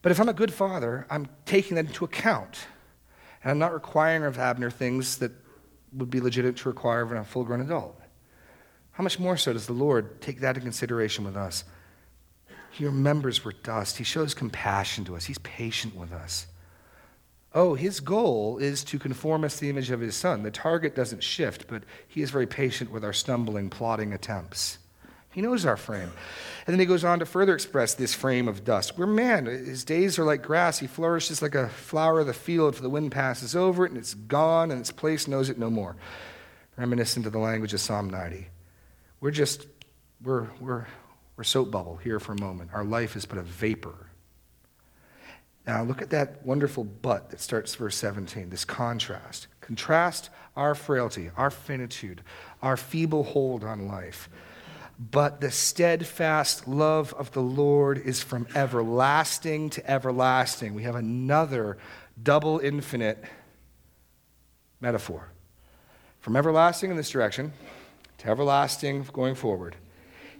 but 0.07 0.12
if 0.12 0.21
I'm 0.21 0.29
a 0.29 0.35
good 0.35 0.53
father, 0.53 1.05
I'm 1.11 1.27
taking 1.47 1.75
that 1.75 1.87
into 1.87 2.05
account. 2.05 2.67
And 3.43 3.51
I'm 3.51 3.59
not 3.59 3.75
requiring 3.75 4.23
of 4.23 4.39
Abner 4.39 4.71
things 4.71 5.19
that 5.19 5.33
would 5.93 6.11
be 6.11 6.21
legitimate 6.21 6.59
to 6.59 6.69
require 6.69 7.03
of 7.03 7.11
a 7.11 7.25
full 7.25 7.43
grown 7.43 7.61
adult. 7.61 8.01
How 8.93 9.03
much 9.03 9.19
more 9.19 9.37
so 9.37 9.53
does 9.53 9.67
the 9.67 9.73
Lord 9.73 10.21
take 10.21 10.39
that 10.41 10.51
into 10.51 10.61
consideration 10.61 11.25
with 11.25 11.37
us? 11.37 11.65
He 12.71 12.85
remembers 12.85 13.45
we're 13.45 13.51
dust. 13.51 13.99
He 13.99 14.05
shows 14.05 14.33
compassion 14.33 15.05
to 15.07 15.17
us. 15.17 15.25
He's 15.25 15.39
patient 15.39 15.97
with 15.97 16.12
us. 16.12 16.47
Oh, 17.53 17.75
his 17.75 18.01
goal 18.01 18.59
is 18.59 18.85
to 18.85 19.01
conform 19.01 19.43
us 19.43 19.55
to 19.55 19.62
the 19.62 19.71
image 19.71 19.91
of 19.91 19.99
his 19.99 20.15
son. 20.15 20.45
The 20.45 20.51
target 20.53 20.95
doesn't 20.95 21.23
shift, 21.23 21.67
but 21.69 21.83
he 22.07 22.23
is 22.23 22.31
very 22.31 22.47
patient 22.47 22.93
with 22.93 23.05
our 23.05 23.12
stumbling, 23.12 23.71
plodding 23.71 24.12
attempts. 24.12 24.79
He 25.37 25.42
knows 25.42 25.66
our 25.66 25.77
frame. 25.77 26.11
And 26.66 26.72
then 26.72 26.81
he 26.81 26.87
goes 26.87 27.05
on 27.05 27.18
to 27.18 27.27
further 27.27 27.55
express 27.55 27.92
this 27.92 28.14
frame 28.14 28.49
of 28.49 28.64
dust. 28.64 28.96
We're 28.96 29.07
man. 29.07 29.44
His 29.44 29.85
days 29.85 30.18
are 30.18 30.25
like 30.25 30.40
grass. 30.40 30.79
He 30.79 30.87
flourishes 30.87 31.42
like 31.42 31.55
a 31.55 31.68
flower 31.68 32.20
of 32.20 32.27
the 32.27 32.33
field, 32.33 32.75
for 32.75 32.81
the 32.81 32.88
wind 32.88 33.12
passes 33.12 33.55
over 33.55 33.85
it, 33.85 33.90
and 33.90 33.99
it's 33.99 34.14
gone, 34.14 34.70
and 34.70 34.81
its 34.81 34.90
place 34.90 35.29
knows 35.29 35.51
it 35.51 35.59
no 35.59 35.68
more. 35.68 35.94
Reminiscent 36.79 37.27
of 37.27 37.33
the 37.33 37.38
language 37.38 37.75
of 37.75 37.81
Psalm 37.81 38.09
90. 38.09 38.49
We're 39.20 39.31
just, 39.31 39.66
we're, 40.22 40.49
we're, 40.59 40.87
we're 41.37 41.44
soap 41.44 41.70
bubble 41.70 41.96
here 41.96 42.18
for 42.18 42.33
a 42.33 42.40
moment. 42.40 42.70
Our 42.72 42.85
life 42.85 43.14
is 43.14 43.27
but 43.27 43.37
a 43.37 43.42
vapor. 43.42 44.07
Now, 45.66 45.83
look 45.83 46.01
at 46.01 46.09
that 46.11 46.46
wonderful 46.46 46.85
but 46.85 47.29
that 47.29 47.42
starts 47.42 47.75
verse 47.75 47.96
17, 47.96 48.49
this 48.49 48.64
contrast. 48.64 49.49
Contrast 49.61 50.31
our 50.57 50.75
frailty, 50.75 51.31
our 51.37 51.51
finitude, 51.51 52.22
our 52.62 52.79
feeble 52.79 53.25
hold 53.25 53.64
on 53.64 53.87
life. 53.87 54.31
But 54.99 55.41
the 55.41 55.51
steadfast 55.51 56.67
love 56.67 57.13
of 57.15 57.33
the 57.33 57.43
Lord 57.43 57.99
is 57.99 58.23
from 58.23 58.47
everlasting 58.55 59.71
to 59.71 59.91
everlasting. 59.91 60.75
We 60.75 60.85
have 60.85 60.95
another 60.95 61.77
double 62.23 62.61
infinite 62.61 63.23
metaphor. 64.81 65.29
From 66.21 66.35
everlasting 66.35 66.91
in 66.91 66.97
this 66.97 67.11
direction 67.11 67.53
to 68.19 68.29
everlasting 68.29 69.07
going 69.13 69.35
forward, 69.35 69.77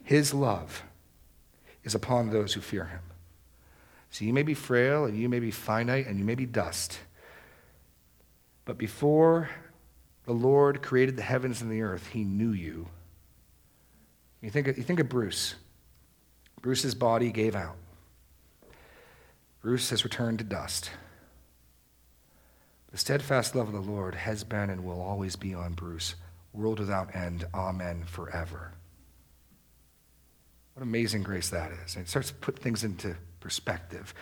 his 0.03 0.33
love 0.33 0.83
is 1.85 1.95
upon 1.95 2.31
those 2.31 2.55
who 2.55 2.61
fear 2.61 2.87
him. 2.87 3.01
So 4.11 4.25
you 4.25 4.33
may 4.33 4.43
be 4.43 4.55
frail 4.55 5.05
and 5.05 5.19
you 5.19 5.29
may 5.29 5.41
be 5.41 5.51
finite 5.51 6.07
and 6.07 6.19
you 6.19 6.25
may 6.25 6.35
be 6.35 6.47
dust. 6.47 6.99
But 8.65 8.79
before 8.79 9.51
the 10.25 10.33
Lord 10.33 10.83
created 10.83 11.17
the 11.17 11.23
heavens 11.23 11.61
and 11.61 11.71
the 11.71 11.83
earth, 11.83 12.09
he 12.09 12.25
knew 12.25 12.53
you. 12.53 12.89
You 14.47 14.53
think, 14.53 14.69
of, 14.69 14.79
you 14.79 14.85
think 14.85 15.01
of 15.01 15.09
Bruce. 15.09 15.57
Bruce's 16.63 16.95
body 16.95 17.33
gave 17.33 17.57
out. 17.57 17.75
Bruce 19.61 19.91
has 19.91 20.05
returned 20.05 20.39
to 20.39 20.45
dust. 20.45 20.93
The 22.93 22.97
steadfast 22.97 23.57
love 23.57 23.67
of 23.67 23.75
the 23.75 23.91
Lord 23.91 24.15
has 24.15 24.45
been 24.45 24.71
and 24.71 24.85
will 24.85 25.01
always 25.01 25.35
be 25.35 25.53
on 25.53 25.73
Bruce 25.73 26.15
world 26.53 26.79
without 26.79 27.17
end. 27.17 27.45
Amen 27.53 28.05
forever. 28.07 28.71
What 30.75 30.85
amazing 30.85 31.25
grace 31.25 31.49
that 31.49 31.73
is. 31.85 31.97
And 31.97 32.05
it 32.05 32.09
starts 32.09 32.29
to 32.29 32.35
put 32.37 32.57
things 32.57 32.85
into 32.85 33.17
perspective. 33.41 34.15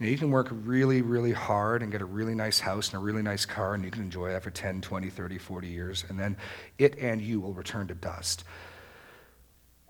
You 0.00 0.06
know, 0.06 0.10
you 0.10 0.18
can 0.18 0.32
work 0.32 0.48
really, 0.50 1.00
really 1.00 1.32
hard 1.32 1.84
and 1.84 1.92
get 1.92 2.02
a 2.02 2.06
really 2.06 2.34
nice 2.34 2.58
house 2.58 2.88
and 2.88 2.96
a 2.96 2.98
really 2.98 3.22
nice 3.22 3.46
car, 3.46 3.74
and 3.74 3.84
you 3.84 3.92
can 3.92 4.02
enjoy 4.02 4.30
that 4.32 4.42
for 4.42 4.50
10, 4.50 4.80
20, 4.80 5.10
30, 5.10 5.38
40 5.38 5.68
years, 5.68 6.04
and 6.08 6.18
then 6.18 6.36
it 6.76 6.98
and 6.98 7.22
you 7.22 7.40
will 7.40 7.52
return 7.52 7.86
to 7.86 7.94
dust. 7.94 8.42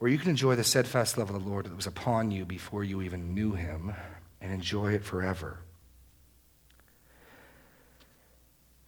Where 0.00 0.10
you 0.10 0.16
can 0.16 0.30
enjoy 0.30 0.56
the 0.56 0.64
steadfast 0.64 1.18
love 1.18 1.28
of 1.28 1.44
the 1.44 1.48
Lord 1.48 1.66
that 1.66 1.76
was 1.76 1.86
upon 1.86 2.30
you 2.30 2.46
before 2.46 2.82
you 2.82 3.02
even 3.02 3.34
knew 3.34 3.52
him 3.52 3.92
and 4.40 4.50
enjoy 4.50 4.94
it 4.94 5.04
forever. 5.04 5.58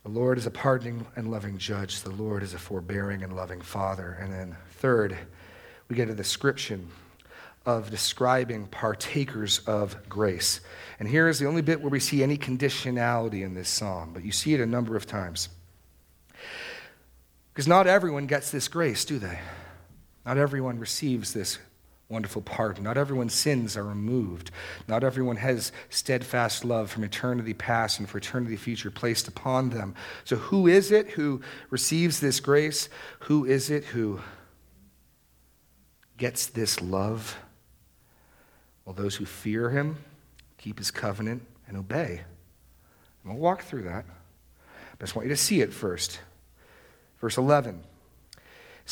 The 0.04 0.08
Lord 0.08 0.38
is 0.38 0.46
a 0.46 0.50
pardoning 0.50 1.06
and 1.14 1.30
loving 1.30 1.58
judge. 1.58 2.00
The 2.00 2.10
Lord 2.10 2.42
is 2.42 2.54
a 2.54 2.58
forbearing 2.58 3.22
and 3.22 3.36
loving 3.36 3.60
father. 3.60 4.16
And 4.22 4.32
then, 4.32 4.56
third, 4.78 5.18
we 5.86 5.96
get 5.96 6.08
a 6.08 6.14
description 6.14 6.88
of 7.66 7.90
describing 7.90 8.66
partakers 8.68 9.58
of 9.66 10.08
grace. 10.08 10.62
And 10.98 11.06
here 11.06 11.28
is 11.28 11.38
the 11.38 11.46
only 11.46 11.60
bit 11.60 11.82
where 11.82 11.90
we 11.90 12.00
see 12.00 12.22
any 12.22 12.38
conditionality 12.38 13.44
in 13.44 13.52
this 13.52 13.68
psalm, 13.68 14.12
but 14.14 14.24
you 14.24 14.32
see 14.32 14.54
it 14.54 14.60
a 14.62 14.66
number 14.66 14.96
of 14.96 15.04
times. 15.04 15.50
Because 17.52 17.68
not 17.68 17.86
everyone 17.86 18.26
gets 18.26 18.50
this 18.50 18.66
grace, 18.66 19.04
do 19.04 19.18
they? 19.18 19.38
Not 20.24 20.38
everyone 20.38 20.78
receives 20.78 21.32
this 21.32 21.58
wonderful 22.08 22.42
pardon. 22.42 22.84
Not 22.84 22.98
everyone's 22.98 23.34
sins 23.34 23.76
are 23.76 23.84
removed. 23.84 24.50
Not 24.86 25.02
everyone 25.02 25.36
has 25.36 25.72
steadfast 25.88 26.64
love 26.64 26.90
from 26.90 27.04
eternity 27.04 27.54
past 27.54 27.98
and 27.98 28.08
for 28.08 28.18
eternity 28.18 28.56
future 28.56 28.90
placed 28.90 29.26
upon 29.26 29.70
them. 29.70 29.94
So, 30.24 30.36
who 30.36 30.66
is 30.66 30.92
it 30.92 31.10
who 31.12 31.40
receives 31.70 32.20
this 32.20 32.38
grace? 32.38 32.88
Who 33.20 33.46
is 33.46 33.70
it 33.70 33.84
who 33.84 34.20
gets 36.18 36.46
this 36.46 36.80
love? 36.80 37.36
Well, 38.84 38.94
those 38.94 39.16
who 39.16 39.24
fear 39.24 39.70
him, 39.70 39.96
keep 40.58 40.78
his 40.78 40.90
covenant, 40.90 41.42
and 41.66 41.76
obey. 41.76 42.20
And 43.22 43.32
we'll 43.32 43.42
walk 43.42 43.62
through 43.62 43.84
that. 43.84 44.04
But 44.98 45.00
I 45.00 45.04
just 45.04 45.16
want 45.16 45.28
you 45.28 45.34
to 45.34 45.40
see 45.40 45.62
it 45.62 45.72
first. 45.72 46.20
Verse 47.20 47.38
11. 47.38 47.82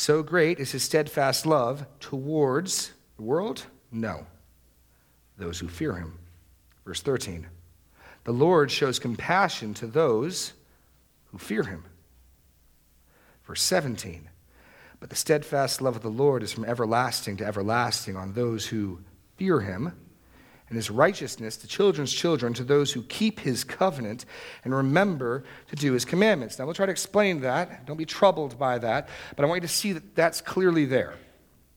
So 0.01 0.23
great 0.23 0.59
is 0.59 0.71
his 0.71 0.81
steadfast 0.81 1.45
love 1.45 1.85
towards 1.99 2.91
the 3.17 3.21
world? 3.21 3.67
No. 3.91 4.25
Those 5.37 5.59
who 5.59 5.67
fear 5.67 5.93
him. 5.93 6.17
Verse 6.83 7.03
13. 7.03 7.45
The 8.23 8.31
Lord 8.31 8.71
shows 8.71 8.97
compassion 8.97 9.75
to 9.75 9.85
those 9.85 10.53
who 11.27 11.37
fear 11.37 11.61
him. 11.61 11.85
Verse 13.45 13.61
17. 13.61 14.27
But 14.99 15.11
the 15.11 15.15
steadfast 15.15 15.83
love 15.83 15.97
of 15.97 16.01
the 16.01 16.09
Lord 16.09 16.41
is 16.41 16.51
from 16.51 16.65
everlasting 16.65 17.37
to 17.37 17.45
everlasting 17.45 18.15
on 18.15 18.33
those 18.33 18.65
who 18.65 19.01
fear 19.37 19.59
him, 19.59 19.95
and 20.71 20.77
his 20.77 20.89
righteousness 20.89 21.57
to 21.57 21.67
children's 21.67 22.13
children, 22.13 22.53
to 22.53 22.63
those 22.63 22.93
who 22.93 23.01
keep 23.03 23.41
his 23.41 23.65
covenant 23.65 24.23
and 24.63 24.73
remember 24.73 25.43
to 25.67 25.75
do 25.75 25.91
his 25.91 26.05
commandments. 26.05 26.57
Now, 26.57 26.63
we'll 26.63 26.73
try 26.73 26.85
to 26.85 26.91
explain 26.93 27.41
that. 27.41 27.85
Don't 27.85 27.97
be 27.97 28.05
troubled 28.05 28.57
by 28.57 28.77
that, 28.77 29.09
but 29.35 29.43
I 29.43 29.49
want 29.49 29.61
you 29.61 29.67
to 29.67 29.73
see 29.73 29.91
that 29.91 30.15
that's 30.15 30.39
clearly 30.39 30.85
there. 30.85 31.15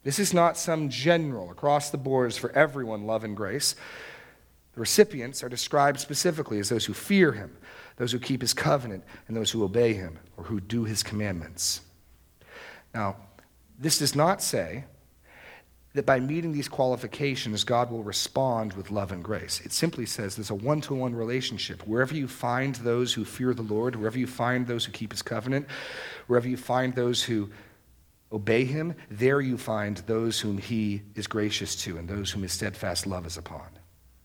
This 0.04 0.20
is 0.20 0.32
not 0.32 0.56
some 0.56 0.90
general 0.90 1.50
across 1.50 1.90
the 1.90 1.98
boards 1.98 2.36
for 2.36 2.52
everyone 2.52 3.04
love 3.04 3.24
and 3.24 3.36
grace. 3.36 3.74
The 4.74 4.80
recipients 4.80 5.42
are 5.42 5.48
described 5.48 5.98
specifically 5.98 6.60
as 6.60 6.68
those 6.68 6.84
who 6.84 6.94
fear 6.94 7.32
him, 7.32 7.56
those 7.96 8.12
who 8.12 8.20
keep 8.20 8.42
his 8.42 8.54
covenant, 8.54 9.02
and 9.26 9.36
those 9.36 9.50
who 9.50 9.64
obey 9.64 9.94
him 9.94 10.20
or 10.36 10.44
who 10.44 10.60
do 10.60 10.84
his 10.84 11.02
commandments. 11.02 11.80
Now, 12.94 13.16
this 13.76 13.98
does 13.98 14.14
not 14.14 14.40
say 14.40 14.84
that 15.94 16.04
by 16.04 16.18
meeting 16.18 16.52
these 16.52 16.68
qualifications, 16.68 17.62
God 17.62 17.90
will 17.90 18.02
respond 18.02 18.72
with 18.72 18.90
love 18.90 19.12
and 19.12 19.22
grace. 19.22 19.60
It 19.64 19.72
simply 19.72 20.06
says 20.06 20.34
there's 20.34 20.50
a 20.50 20.54
one 20.54 20.80
to 20.82 20.94
one 20.94 21.14
relationship. 21.14 21.86
Wherever 21.86 22.14
you 22.14 22.26
find 22.26 22.74
those 22.76 23.12
who 23.12 23.24
fear 23.24 23.54
the 23.54 23.62
Lord, 23.62 23.94
wherever 23.94 24.18
you 24.18 24.26
find 24.26 24.66
those 24.66 24.84
who 24.84 24.92
keep 24.92 25.12
his 25.12 25.22
covenant, 25.22 25.66
wherever 26.26 26.48
you 26.48 26.56
find 26.56 26.94
those 26.94 27.22
who 27.22 27.48
obey 28.32 28.64
him, 28.64 28.94
there 29.08 29.40
you 29.40 29.56
find 29.56 29.98
those 29.98 30.40
whom 30.40 30.58
he 30.58 31.02
is 31.14 31.28
gracious 31.28 31.76
to 31.76 31.96
and 31.96 32.08
those 32.08 32.32
whom 32.32 32.42
his 32.42 32.52
steadfast 32.52 33.06
love 33.06 33.24
is 33.24 33.36
upon. 33.36 33.68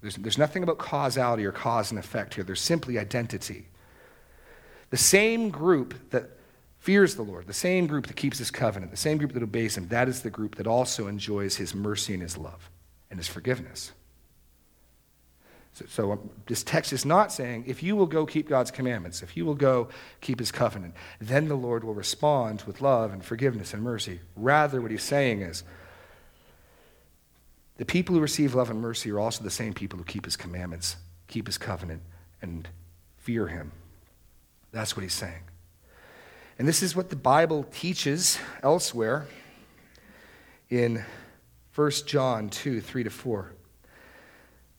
There's, 0.02 0.16
there's 0.16 0.40
nothing 0.40 0.64
about 0.64 0.80
causality 0.80 1.46
or 1.46 1.52
cause 1.52 1.92
and 1.92 2.00
effect 2.00 2.34
here, 2.34 2.44
there's 2.44 2.62
simply 2.62 2.98
identity. 2.98 3.68
The 4.90 4.98
same 4.98 5.50
group 5.52 5.94
that 6.10 6.32
fears 6.80 7.16
the 7.16 7.22
Lord, 7.22 7.48
the 7.48 7.54
same 7.54 7.88
group 7.88 8.08
that 8.08 8.16
keeps 8.16 8.38
his 8.38 8.52
covenant, 8.52 8.92
the 8.92 8.98
same 8.98 9.18
group 9.18 9.34
that 9.34 9.44
obeys 9.44 9.78
him, 9.78 9.88
that 9.90 10.08
is 10.08 10.22
the 10.22 10.30
group 10.30 10.56
that 10.56 10.68
also 10.68 11.08
enjoys 11.08 11.58
his 11.58 11.76
mercy 11.76 12.14
and 12.14 12.24
his 12.24 12.38
love 12.38 12.70
and 13.10 13.20
his 13.20 13.28
forgiveness. 13.28 13.92
So, 15.74 15.86
so 15.88 16.12
um, 16.14 16.30
this 16.48 16.64
text 16.64 16.94
is 16.94 17.06
not 17.06 17.32
saying 17.32 17.66
if 17.68 17.84
you 17.84 17.96
will 17.96 18.06
go 18.06 18.26
keep 18.26 18.48
God's 18.50 18.72
commandments, 18.72 19.22
if 19.22 19.38
you 19.38 19.46
will 19.46 19.56
go 19.56 19.90
keep 20.22 20.40
his 20.40 20.52
covenant, 20.52 20.96
then 21.20 21.48
the 21.48 21.56
Lord 21.56 21.84
will 21.84 21.94
respond 21.94 22.64
with 22.64 22.82
love 22.82 23.14
and 23.14 23.24
forgiveness 23.24 23.74
and 23.74 23.84
mercy. 23.84 24.22
Rather, 24.36 24.82
what 24.82 24.92
he's 24.92 25.04
saying 25.04 25.42
is 25.42 25.64
the 27.78 27.86
people 27.86 28.16
who 28.16 28.22
receive 28.22 28.56
love 28.56 28.70
and 28.70 28.82
mercy 28.82 29.12
are 29.12 29.20
also 29.20 29.44
the 29.44 29.50
same 29.50 29.74
people 29.74 30.00
who 30.00 30.06
keep 30.06 30.26
his 30.26 30.36
commandments, 30.36 30.96
keep 31.28 31.46
his 31.46 31.58
covenant, 31.58 32.02
and 32.42 32.68
fear 33.18 33.48
him. 33.48 33.72
That's 34.72 34.96
what 34.96 35.04
he's 35.04 35.14
saying. 35.14 35.44
And 36.60 36.68
this 36.68 36.84
is 36.84 36.94
what 36.94 37.10
the 37.10 37.16
Bible 37.16 37.64
teaches 37.72 38.38
elsewhere 38.62 39.26
in 40.70 41.06
1 41.74 41.92
John 42.06 42.50
2 42.50 42.82
3 42.82 43.04
to 43.06 43.10
4. 43.10 43.54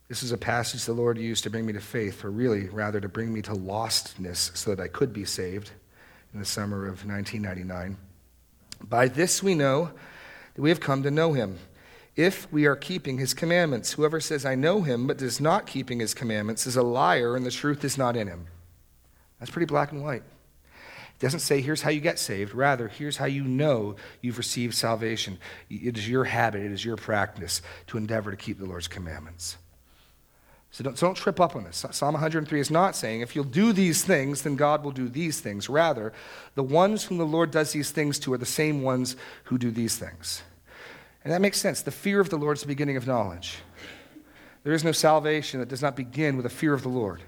This 0.06 0.22
is 0.22 0.30
a 0.30 0.36
passage 0.36 0.84
the 0.84 0.92
Lord 0.92 1.16
used 1.16 1.42
to 1.44 1.50
bring 1.50 1.64
me 1.64 1.72
to 1.72 1.80
faith, 1.80 2.22
or 2.22 2.30
really, 2.30 2.68
rather, 2.68 3.00
to 3.00 3.08
bring 3.08 3.32
me 3.32 3.40
to 3.42 3.52
lostness 3.52 4.54
so 4.54 4.74
that 4.74 4.82
I 4.82 4.88
could 4.88 5.14
be 5.14 5.24
saved 5.24 5.70
in 6.34 6.38
the 6.38 6.44
summer 6.44 6.86
of 6.86 7.06
1999. 7.06 7.96
By 8.86 9.08
this 9.08 9.42
we 9.42 9.54
know 9.54 9.90
that 10.54 10.60
we 10.60 10.68
have 10.68 10.80
come 10.80 11.02
to 11.04 11.10
know 11.10 11.32
him, 11.32 11.58
if 12.14 12.52
we 12.52 12.66
are 12.66 12.76
keeping 12.76 13.16
his 13.16 13.32
commandments. 13.32 13.92
Whoever 13.92 14.20
says, 14.20 14.44
I 14.44 14.54
know 14.54 14.82
him, 14.82 15.06
but 15.06 15.16
does 15.16 15.40
not 15.40 15.66
keeping 15.66 16.00
his 16.00 16.12
commandments, 16.12 16.66
is 16.66 16.76
a 16.76 16.82
liar, 16.82 17.36
and 17.36 17.46
the 17.46 17.50
truth 17.50 17.84
is 17.84 17.96
not 17.96 18.16
in 18.16 18.26
him. 18.26 18.48
That's 19.38 19.50
pretty 19.50 19.66
black 19.66 19.92
and 19.92 20.02
white. 20.02 20.24
Doesn't 21.20 21.40
say, 21.40 21.60
here's 21.60 21.82
how 21.82 21.90
you 21.90 22.00
get 22.00 22.18
saved. 22.18 22.54
Rather, 22.54 22.88
here's 22.88 23.18
how 23.18 23.26
you 23.26 23.44
know 23.44 23.94
you've 24.22 24.38
received 24.38 24.74
salvation. 24.74 25.38
It 25.68 25.96
is 25.96 26.08
your 26.08 26.24
habit, 26.24 26.62
it 26.62 26.72
is 26.72 26.84
your 26.84 26.96
practice 26.96 27.60
to 27.88 27.98
endeavor 27.98 28.30
to 28.30 28.36
keep 28.36 28.58
the 28.58 28.64
Lord's 28.64 28.88
commandments. 28.88 29.58
So 30.70 30.84
don't, 30.84 30.96
so 30.96 31.06
don't 31.06 31.16
trip 31.16 31.40
up 31.40 31.56
on 31.56 31.64
this. 31.64 31.84
Psalm 31.90 32.14
103 32.14 32.60
is 32.60 32.70
not 32.70 32.96
saying, 32.96 33.20
if 33.20 33.34
you'll 33.34 33.44
do 33.44 33.72
these 33.72 34.02
things, 34.02 34.42
then 34.42 34.56
God 34.56 34.82
will 34.82 34.92
do 34.92 35.08
these 35.08 35.40
things. 35.40 35.68
Rather, 35.68 36.12
the 36.54 36.62
ones 36.62 37.04
whom 37.04 37.18
the 37.18 37.26
Lord 37.26 37.50
does 37.50 37.72
these 37.72 37.90
things 37.90 38.18
to 38.20 38.32
are 38.32 38.38
the 38.38 38.46
same 38.46 38.82
ones 38.82 39.16
who 39.44 39.58
do 39.58 39.70
these 39.70 39.98
things. 39.98 40.42
And 41.22 41.32
that 41.32 41.42
makes 41.42 41.58
sense. 41.58 41.82
The 41.82 41.90
fear 41.90 42.20
of 42.20 42.30
the 42.30 42.38
Lord 42.38 42.56
is 42.56 42.62
the 42.62 42.68
beginning 42.68 42.96
of 42.96 43.06
knowledge. 43.06 43.58
There 44.62 44.72
is 44.72 44.84
no 44.84 44.92
salvation 44.92 45.60
that 45.60 45.68
does 45.68 45.82
not 45.82 45.96
begin 45.96 46.36
with 46.36 46.46
a 46.46 46.50
fear 46.50 46.72
of 46.72 46.82
the 46.82 46.88
Lord, 46.88 47.20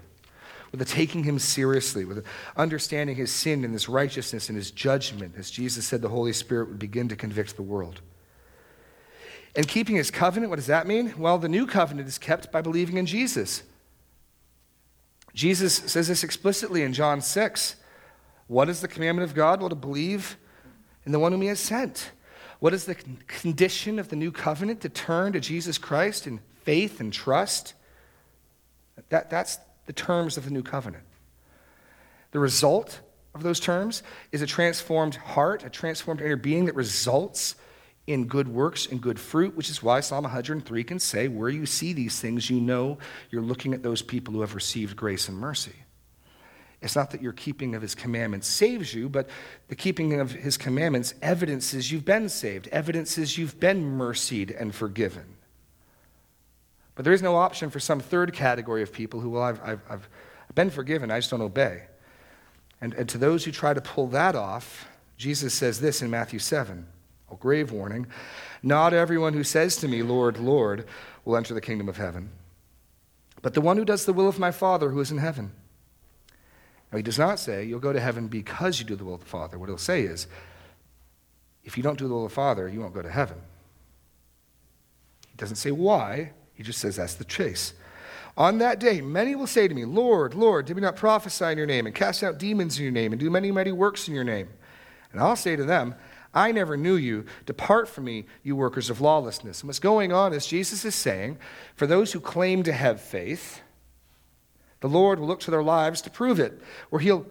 with 0.73 0.89
taking 0.89 1.23
him 1.23 1.37
seriously, 1.37 2.03
with 2.03 2.25
understanding 2.57 3.15
his 3.15 3.31
sin 3.31 3.63
and 3.63 3.73
his 3.73 3.87
righteousness 3.87 4.49
and 4.49 4.55
his 4.55 4.71
judgment. 4.71 5.35
As 5.37 5.51
Jesus 5.51 5.85
said, 5.85 6.01
the 6.01 6.09
Holy 6.09 6.33
Spirit 6.33 6.69
would 6.69 6.79
begin 6.79 7.07
to 7.09 7.15
convict 7.15 7.55
the 7.55 7.61
world. 7.61 8.01
And 9.55 9.67
keeping 9.67 9.95
his 9.95 10.09
covenant, 10.09 10.49
what 10.49 10.55
does 10.55 10.67
that 10.67 10.87
mean? 10.87 11.13
Well, 11.17 11.37
the 11.37 11.47
new 11.47 11.67
covenant 11.67 12.07
is 12.07 12.17
kept 12.17 12.51
by 12.51 12.61
believing 12.61 12.97
in 12.97 13.05
Jesus. 13.05 13.61
Jesus 15.35 15.75
says 15.75 16.07
this 16.07 16.23
explicitly 16.23 16.81
in 16.81 16.93
John 16.93 17.21
6. 17.21 17.75
What 18.47 18.67
is 18.67 18.81
the 18.81 18.87
commandment 18.87 19.29
of 19.29 19.35
God? 19.35 19.59
Well, 19.59 19.69
to 19.69 19.75
believe 19.75 20.37
in 21.05 21.11
the 21.11 21.19
one 21.19 21.31
whom 21.31 21.41
he 21.41 21.47
has 21.49 21.59
sent. 21.59 22.11
What 22.59 22.73
is 22.73 22.85
the 22.85 22.95
condition 23.27 23.99
of 23.99 24.09
the 24.09 24.15
new 24.15 24.31
covenant? 24.31 24.81
To 24.81 24.89
turn 24.89 25.33
to 25.33 25.39
Jesus 25.39 25.77
Christ 25.77 26.25
in 26.25 26.39
faith 26.63 26.99
and 26.99 27.13
trust. 27.13 27.75
That, 29.09 29.29
that's 29.29 29.59
the 29.85 29.93
terms 29.93 30.37
of 30.37 30.45
the 30.45 30.51
new 30.51 30.63
covenant. 30.63 31.03
The 32.31 32.39
result 32.39 33.01
of 33.35 33.43
those 33.43 33.59
terms 33.59 34.03
is 34.31 34.41
a 34.41 34.47
transformed 34.47 35.15
heart, 35.15 35.63
a 35.63 35.69
transformed 35.69 36.21
inner 36.21 36.35
being 36.35 36.65
that 36.65 36.75
results 36.75 37.55
in 38.05 38.25
good 38.25 38.47
works 38.47 38.85
and 38.85 39.01
good 39.01 39.19
fruit, 39.19 39.55
which 39.55 39.69
is 39.69 39.81
why 39.81 40.01
Psalm 40.01 40.23
103 40.23 40.83
can 40.83 40.99
say, 40.99 41.27
Where 41.27 41.49
you 41.49 41.65
see 41.65 41.93
these 41.93 42.19
things, 42.19 42.49
you 42.49 42.59
know 42.59 42.97
you're 43.29 43.41
looking 43.41 43.73
at 43.73 43.83
those 43.83 44.01
people 44.01 44.33
who 44.33 44.41
have 44.41 44.55
received 44.55 44.95
grace 44.95 45.29
and 45.29 45.37
mercy. 45.37 45.75
It's 46.81 46.97
not 46.97 47.11
that 47.11 47.21
your 47.21 47.31
keeping 47.31 47.75
of 47.75 47.81
his 47.81 47.95
commandments 47.95 48.45
saves 48.45 48.93
you, 48.93 49.07
but 49.07 49.29
the 49.69 49.75
keeping 49.75 50.19
of 50.19 50.31
his 50.31 50.57
commandments 50.57 51.13
evidences 51.21 51.89
you've 51.89 52.03
been 52.03 52.27
saved, 52.27 52.67
evidences 52.73 53.37
you've 53.37 53.57
been 53.57 53.85
mercied 53.85 54.51
and 54.51 54.75
forgiven. 54.75 55.37
But 56.95 57.05
there 57.05 57.13
is 57.13 57.21
no 57.21 57.35
option 57.35 57.69
for 57.69 57.79
some 57.79 57.99
third 57.99 58.33
category 58.33 58.83
of 58.83 58.93
people 58.93 59.19
who, 59.19 59.31
well, 59.31 59.43
I've, 59.43 59.61
I've, 59.63 59.81
I've 59.89 60.09
been 60.53 60.69
forgiven, 60.69 61.09
I 61.09 61.19
just 61.19 61.31
don't 61.31 61.41
obey. 61.41 61.83
And, 62.81 62.93
and 62.93 63.09
to 63.09 63.17
those 63.17 63.45
who 63.45 63.51
try 63.51 63.73
to 63.73 63.81
pull 63.81 64.07
that 64.07 64.35
off, 64.35 64.87
Jesus 65.17 65.53
says 65.53 65.79
this 65.79 66.01
in 66.01 66.09
Matthew 66.09 66.39
7 66.39 66.87
a 67.31 67.35
grave 67.35 67.71
warning. 67.71 68.05
Not 68.61 68.93
everyone 68.93 69.33
who 69.33 69.43
says 69.43 69.75
to 69.77 69.87
me, 69.87 70.03
Lord, 70.03 70.37
Lord, 70.37 70.85
will 71.25 71.35
enter 71.35 71.53
the 71.53 71.61
kingdom 71.61 71.89
of 71.89 71.97
heaven, 71.97 72.29
but 73.41 73.53
the 73.53 73.61
one 73.61 73.77
who 73.77 73.85
does 73.85 74.05
the 74.05 74.13
will 74.13 74.27
of 74.27 74.39
my 74.39 74.51
Father 74.51 74.89
who 74.89 74.99
is 74.99 75.11
in 75.11 75.17
heaven. 75.17 75.51
Now, 76.91 76.97
he 76.97 77.03
does 77.03 77.17
not 77.17 77.39
say, 77.39 77.63
You'll 77.63 77.79
go 77.79 77.91
to 77.91 77.99
heaven 77.99 78.27
because 78.27 78.79
you 78.79 78.85
do 78.85 78.95
the 78.95 79.03
will 79.03 79.15
of 79.15 79.21
the 79.21 79.25
Father. 79.25 79.57
What 79.57 79.67
he'll 79.67 79.77
say 79.77 80.03
is, 80.03 80.27
If 81.63 81.75
you 81.75 81.83
don't 81.83 81.97
do 81.97 82.07
the 82.07 82.13
will 82.13 82.25
of 82.25 82.31
the 82.31 82.35
Father, 82.35 82.69
you 82.69 82.81
won't 82.81 82.93
go 82.93 83.01
to 83.01 83.09
heaven. 83.09 83.37
He 85.29 85.35
doesn't 85.37 85.55
say 85.55 85.71
why, 85.71 86.33
he 86.53 86.63
just 86.63 86.79
says 86.79 86.95
that's 86.95 87.15
the 87.15 87.25
chase. 87.25 87.73
On 88.35 88.57
that 88.59 88.79
day, 88.79 89.01
many 89.01 89.35
will 89.35 89.47
say 89.47 89.67
to 89.67 89.75
me, 89.75 89.85
Lord, 89.85 90.33
Lord, 90.33 90.65
did 90.65 90.75
we 90.75 90.81
not 90.81 90.95
prophesy 90.95 91.45
in 91.45 91.57
your 91.57 91.67
name, 91.67 91.85
and 91.85 91.93
cast 91.93 92.23
out 92.23 92.39
demons 92.39 92.77
in 92.77 92.83
your 92.83 92.91
name, 92.91 93.11
and 93.11 93.19
do 93.19 93.29
many 93.29 93.51
mighty 93.51 93.71
works 93.71 94.07
in 94.07 94.15
your 94.15 94.23
name? 94.23 94.49
And 95.11 95.21
I'll 95.21 95.35
say 95.35 95.55
to 95.55 95.63
them, 95.63 95.95
I 96.33 96.51
never 96.51 96.75
knew 96.75 96.95
you. 96.95 97.25
Depart 97.45 97.87
from 97.87 98.05
me, 98.05 98.25
you 98.41 98.55
workers 98.55 98.89
of 98.89 99.01
lawlessness. 99.01 99.61
And 99.61 99.67
what's 99.67 99.77
going 99.77 100.11
on 100.11 100.33
is 100.33 100.47
Jesus 100.47 100.83
is 100.83 100.95
saying, 100.95 101.37
for 101.75 101.85
those 101.85 102.11
who 102.11 102.19
claim 102.19 102.63
to 102.63 102.73
have 102.73 102.99
faith, 102.99 103.61
the 104.79 104.89
Lord 104.89 105.19
will 105.19 105.27
look 105.27 105.41
to 105.41 105.51
their 105.51 105.61
lives 105.61 106.01
to 106.01 106.09
prove 106.09 106.39
it, 106.39 106.59
or 106.89 106.99
he'll 106.99 107.27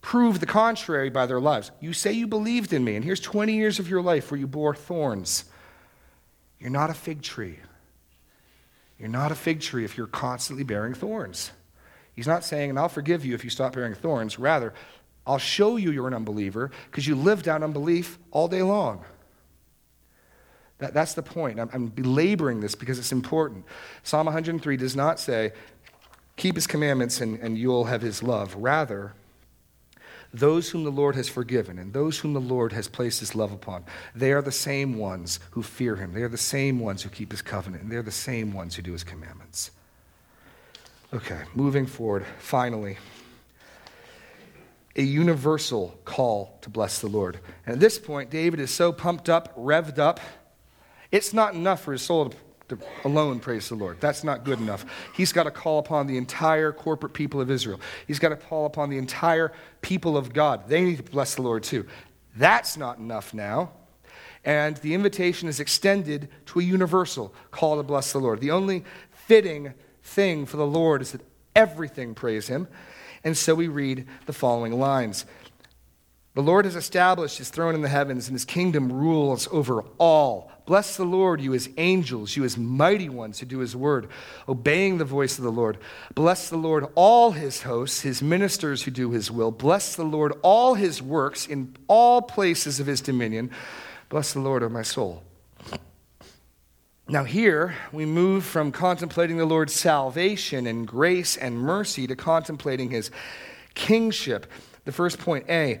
prove 0.00 0.40
the 0.40 0.46
contrary 0.46 1.10
by 1.10 1.26
their 1.26 1.40
lives. 1.40 1.70
You 1.80 1.92
say 1.92 2.12
you 2.12 2.26
believed 2.26 2.72
in 2.72 2.82
me, 2.82 2.96
and 2.96 3.04
here's 3.04 3.20
20 3.20 3.52
years 3.52 3.78
of 3.78 3.90
your 3.90 4.00
life 4.00 4.30
where 4.30 4.40
you 4.40 4.46
bore 4.46 4.74
thorns. 4.74 5.44
You're 6.58 6.70
not 6.70 6.88
a 6.88 6.94
fig 6.94 7.20
tree. 7.20 7.58
You're 9.00 9.08
not 9.08 9.32
a 9.32 9.34
fig 9.34 9.60
tree 9.60 9.84
if 9.84 9.96
you're 9.96 10.06
constantly 10.06 10.62
bearing 10.62 10.92
thorns. 10.92 11.52
He's 12.14 12.26
not 12.26 12.44
saying, 12.44 12.68
and 12.68 12.78
I'll 12.78 12.90
forgive 12.90 13.24
you 13.24 13.34
if 13.34 13.42
you 13.42 13.50
stop 13.50 13.72
bearing 13.72 13.94
thorns. 13.94 14.38
Rather, 14.38 14.74
I'll 15.26 15.38
show 15.38 15.78
you 15.78 15.90
you're 15.90 16.06
an 16.06 16.12
unbeliever 16.12 16.70
because 16.90 17.06
you 17.06 17.14
lived 17.14 17.48
out 17.48 17.62
unbelief 17.62 18.18
all 18.30 18.46
day 18.46 18.62
long. 18.62 19.04
That, 20.78 20.92
that's 20.92 21.14
the 21.14 21.22
point. 21.22 21.58
I'm, 21.58 21.70
I'm 21.72 21.86
belaboring 21.86 22.60
this 22.60 22.74
because 22.74 22.98
it's 22.98 23.12
important. 23.12 23.64
Psalm 24.02 24.26
103 24.26 24.76
does 24.76 24.94
not 24.94 25.18
say, 25.18 25.52
keep 26.36 26.54
his 26.54 26.66
commandments 26.66 27.22
and, 27.22 27.38
and 27.38 27.56
you'll 27.56 27.84
have 27.84 28.02
his 28.02 28.22
love. 28.22 28.54
Rather, 28.54 29.14
those 30.32 30.70
whom 30.70 30.84
the 30.84 30.90
Lord 30.90 31.16
has 31.16 31.28
forgiven 31.28 31.78
and 31.78 31.92
those 31.92 32.18
whom 32.18 32.34
the 32.34 32.40
Lord 32.40 32.72
has 32.72 32.88
placed 32.88 33.20
his 33.20 33.34
love 33.34 33.52
upon, 33.52 33.84
they 34.14 34.32
are 34.32 34.42
the 34.42 34.52
same 34.52 34.96
ones 34.96 35.40
who 35.52 35.62
fear 35.62 35.96
him. 35.96 36.12
They 36.12 36.22
are 36.22 36.28
the 36.28 36.38
same 36.38 36.78
ones 36.78 37.02
who 37.02 37.10
keep 37.10 37.32
his 37.32 37.42
covenant, 37.42 37.82
and 37.82 37.92
they're 37.92 38.02
the 38.02 38.10
same 38.10 38.52
ones 38.52 38.76
who 38.76 38.82
do 38.82 38.92
his 38.92 39.04
commandments. 39.04 39.70
Okay, 41.12 41.40
moving 41.54 41.86
forward, 41.86 42.24
finally, 42.38 42.98
a 44.94 45.02
universal 45.02 45.98
call 46.04 46.58
to 46.62 46.70
bless 46.70 47.00
the 47.00 47.08
Lord. 47.08 47.40
And 47.66 47.74
at 47.74 47.80
this 47.80 47.98
point, 47.98 48.30
David 48.30 48.60
is 48.60 48.70
so 48.70 48.92
pumped 48.92 49.28
up, 49.28 49.56
revved 49.56 49.98
up, 49.98 50.20
it's 51.10 51.32
not 51.32 51.54
enough 51.54 51.82
for 51.82 51.92
his 51.92 52.02
soul 52.02 52.30
to 52.30 52.36
alone 53.04 53.40
praise 53.40 53.68
the 53.68 53.74
Lord. 53.74 54.00
That's 54.00 54.24
not 54.24 54.44
good 54.44 54.58
enough. 54.58 54.84
He's 55.14 55.32
got 55.32 55.44
to 55.44 55.50
call 55.50 55.78
upon 55.78 56.06
the 56.06 56.16
entire 56.16 56.72
corporate 56.72 57.12
people 57.12 57.40
of 57.40 57.50
Israel. 57.50 57.80
He's 58.06 58.18
got 58.18 58.30
to 58.30 58.36
call 58.36 58.66
upon 58.66 58.90
the 58.90 58.98
entire 58.98 59.52
people 59.82 60.16
of 60.16 60.32
God. 60.32 60.68
They 60.68 60.82
need 60.82 60.96
to 60.96 61.02
bless 61.02 61.34
the 61.34 61.42
Lord 61.42 61.62
too. 61.62 61.86
That's 62.36 62.76
not 62.76 62.98
enough 62.98 63.34
now. 63.34 63.72
And 64.44 64.76
the 64.78 64.94
invitation 64.94 65.48
is 65.48 65.60
extended 65.60 66.28
to 66.46 66.60
a 66.60 66.62
universal 66.62 67.34
call 67.50 67.76
to 67.76 67.82
bless 67.82 68.12
the 68.12 68.18
Lord. 68.18 68.40
The 68.40 68.50
only 68.50 68.84
fitting 69.12 69.74
thing 70.02 70.46
for 70.46 70.56
the 70.56 70.66
Lord 70.66 71.02
is 71.02 71.12
that 71.12 71.20
everything 71.54 72.14
praise 72.14 72.48
him. 72.48 72.68
And 73.22 73.36
so 73.36 73.54
we 73.54 73.68
read 73.68 74.06
the 74.26 74.32
following 74.32 74.78
lines 74.78 75.26
the 76.34 76.42
Lord 76.42 76.64
has 76.64 76.76
established 76.76 77.38
his 77.38 77.50
throne 77.50 77.74
in 77.74 77.82
the 77.82 77.88
heavens, 77.88 78.28
and 78.28 78.34
his 78.34 78.44
kingdom 78.44 78.92
rules 78.92 79.48
over 79.50 79.82
all. 79.98 80.50
Bless 80.64 80.96
the 80.96 81.04
Lord, 81.04 81.40
you 81.40 81.50
his 81.50 81.68
angels, 81.78 82.36
you 82.36 82.44
his 82.44 82.56
mighty 82.56 83.08
ones 83.08 83.40
who 83.40 83.46
do 83.46 83.58
his 83.58 83.74
word, 83.74 84.08
obeying 84.48 84.98
the 84.98 85.04
voice 85.04 85.36
of 85.38 85.42
the 85.42 85.50
Lord. 85.50 85.78
Bless 86.14 86.48
the 86.48 86.56
Lord, 86.56 86.86
all 86.94 87.32
his 87.32 87.62
hosts, 87.62 88.02
his 88.02 88.22
ministers 88.22 88.84
who 88.84 88.92
do 88.92 89.10
his 89.10 89.30
will. 89.30 89.50
Bless 89.50 89.96
the 89.96 90.04
Lord, 90.04 90.32
all 90.42 90.74
his 90.74 91.02
works 91.02 91.46
in 91.48 91.76
all 91.88 92.22
places 92.22 92.78
of 92.78 92.86
his 92.86 93.00
dominion. 93.00 93.50
Bless 94.08 94.32
the 94.32 94.40
Lord, 94.40 94.62
O 94.62 94.68
my 94.68 94.82
soul. 94.82 95.24
Now, 97.08 97.24
here 97.24 97.74
we 97.90 98.06
move 98.06 98.44
from 98.44 98.70
contemplating 98.70 99.36
the 99.36 99.44
Lord's 99.44 99.74
salvation 99.74 100.68
and 100.68 100.86
grace 100.86 101.36
and 101.36 101.58
mercy 101.58 102.06
to 102.06 102.14
contemplating 102.14 102.90
his 102.90 103.10
kingship. 103.74 104.46
The 104.84 104.92
first 104.92 105.18
point, 105.18 105.46
A, 105.48 105.80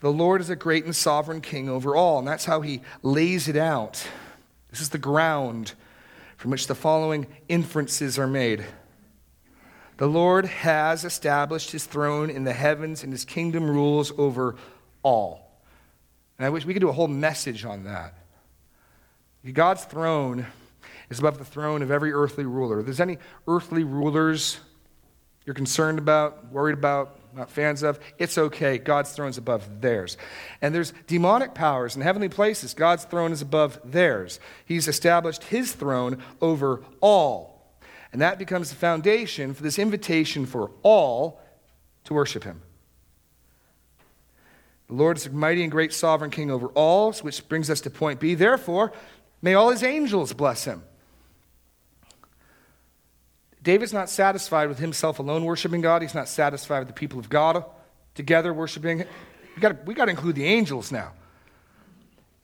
the 0.00 0.12
Lord 0.12 0.40
is 0.40 0.50
a 0.50 0.56
great 0.56 0.84
and 0.84 0.94
sovereign 0.94 1.40
king 1.40 1.68
over 1.68 1.96
all, 1.96 2.18
and 2.18 2.28
that's 2.28 2.44
how 2.44 2.60
he 2.60 2.82
lays 3.02 3.48
it 3.48 3.56
out. 3.56 4.06
This 4.70 4.80
is 4.80 4.90
the 4.90 4.98
ground 4.98 5.74
from 6.36 6.50
which 6.52 6.66
the 6.68 6.74
following 6.74 7.26
inferences 7.48 8.18
are 8.18 8.28
made. 8.28 8.64
The 9.96 10.06
Lord 10.06 10.46
has 10.46 11.04
established 11.04 11.72
his 11.72 11.84
throne 11.84 12.30
in 12.30 12.44
the 12.44 12.52
heavens, 12.52 13.02
and 13.02 13.12
his 13.12 13.24
kingdom 13.24 13.68
rules 13.68 14.12
over 14.16 14.54
all. 15.02 15.60
And 16.38 16.46
I 16.46 16.50
wish 16.50 16.64
we 16.64 16.72
could 16.72 16.80
do 16.80 16.88
a 16.88 16.92
whole 16.92 17.08
message 17.08 17.64
on 17.64 17.84
that. 17.84 18.14
God's 19.52 19.84
throne 19.84 20.46
is 21.10 21.18
above 21.18 21.38
the 21.38 21.44
throne 21.44 21.82
of 21.82 21.90
every 21.90 22.12
earthly 22.12 22.44
ruler. 22.44 22.80
If 22.80 22.84
there's 22.84 23.00
any 23.00 23.18
earthly 23.48 23.82
rulers 23.82 24.60
you're 25.46 25.54
concerned 25.54 25.98
about, 25.98 26.52
worried 26.52 26.76
about, 26.76 27.17
not 27.34 27.50
fans 27.50 27.82
of, 27.82 28.00
it's 28.18 28.38
okay. 28.38 28.78
God's 28.78 29.12
throne 29.12 29.30
is 29.30 29.38
above 29.38 29.80
theirs. 29.80 30.16
And 30.60 30.74
there's 30.74 30.92
demonic 31.06 31.54
powers 31.54 31.96
in 31.96 32.02
heavenly 32.02 32.28
places. 32.28 32.74
God's 32.74 33.04
throne 33.04 33.32
is 33.32 33.42
above 33.42 33.80
theirs. 33.84 34.40
He's 34.64 34.88
established 34.88 35.44
his 35.44 35.72
throne 35.72 36.22
over 36.40 36.82
all. 37.00 37.58
And 38.12 38.22
that 38.22 38.38
becomes 38.38 38.70
the 38.70 38.76
foundation 38.76 39.54
for 39.54 39.62
this 39.62 39.78
invitation 39.78 40.46
for 40.46 40.70
all 40.82 41.40
to 42.04 42.14
worship 42.14 42.44
him. 42.44 42.62
The 44.88 44.94
Lord 44.94 45.18
is 45.18 45.26
a 45.26 45.30
mighty 45.30 45.62
and 45.62 45.70
great 45.70 45.92
sovereign 45.92 46.30
king 46.30 46.50
over 46.50 46.68
all, 46.68 47.12
which 47.12 47.46
brings 47.48 47.68
us 47.68 47.82
to 47.82 47.90
point 47.90 48.20
B. 48.20 48.34
Therefore, 48.34 48.92
may 49.42 49.52
all 49.52 49.70
his 49.70 49.82
angels 49.82 50.32
bless 50.32 50.64
him. 50.64 50.82
David's 53.62 53.92
not 53.92 54.08
satisfied 54.08 54.68
with 54.68 54.78
himself 54.78 55.18
alone 55.18 55.44
worshiping 55.44 55.80
God. 55.80 56.02
He's 56.02 56.14
not 56.14 56.28
satisfied 56.28 56.80
with 56.80 56.88
the 56.88 56.94
people 56.94 57.18
of 57.18 57.28
God 57.28 57.64
together 58.14 58.52
worshiping. 58.52 59.04
We 59.54 59.60
got 59.60 59.84
we 59.84 59.94
got 59.94 60.06
to 60.06 60.10
include 60.10 60.36
the 60.36 60.44
angels 60.44 60.92
now. 60.92 61.12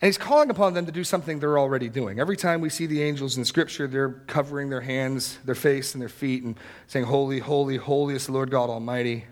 And 0.01 0.09
he's 0.09 0.19
calling 0.19 0.51
upon 0.51 0.75
them 0.75 0.87
to 0.87 0.93
do 0.93 1.03
something 1.03 1.39
they're 1.39 1.59
already 1.59 1.89
doing. 1.89 2.21
Every 2.21 2.37
time 2.37 2.61
we 2.61 2.69
see 2.69 2.85
the 2.85 3.03
angels 3.03 3.39
in 3.39 3.45
Scripture, 3.45 3.87
they're 3.87 4.11
covering 4.27 4.69
their 4.69 4.83
hands, 4.83 5.39
their 5.47 5.55
face, 5.55 5.95
and 5.95 6.03
their 6.03 6.11
feet 6.11 6.43
and 6.43 6.57
saying, 6.89 7.07
Holy, 7.07 7.39
holy, 7.39 7.77
holy 7.77 8.15
is 8.15 8.27
the 8.27 8.33
Lord 8.33 8.51
God 8.51 8.69
Almighty. 8.69 9.25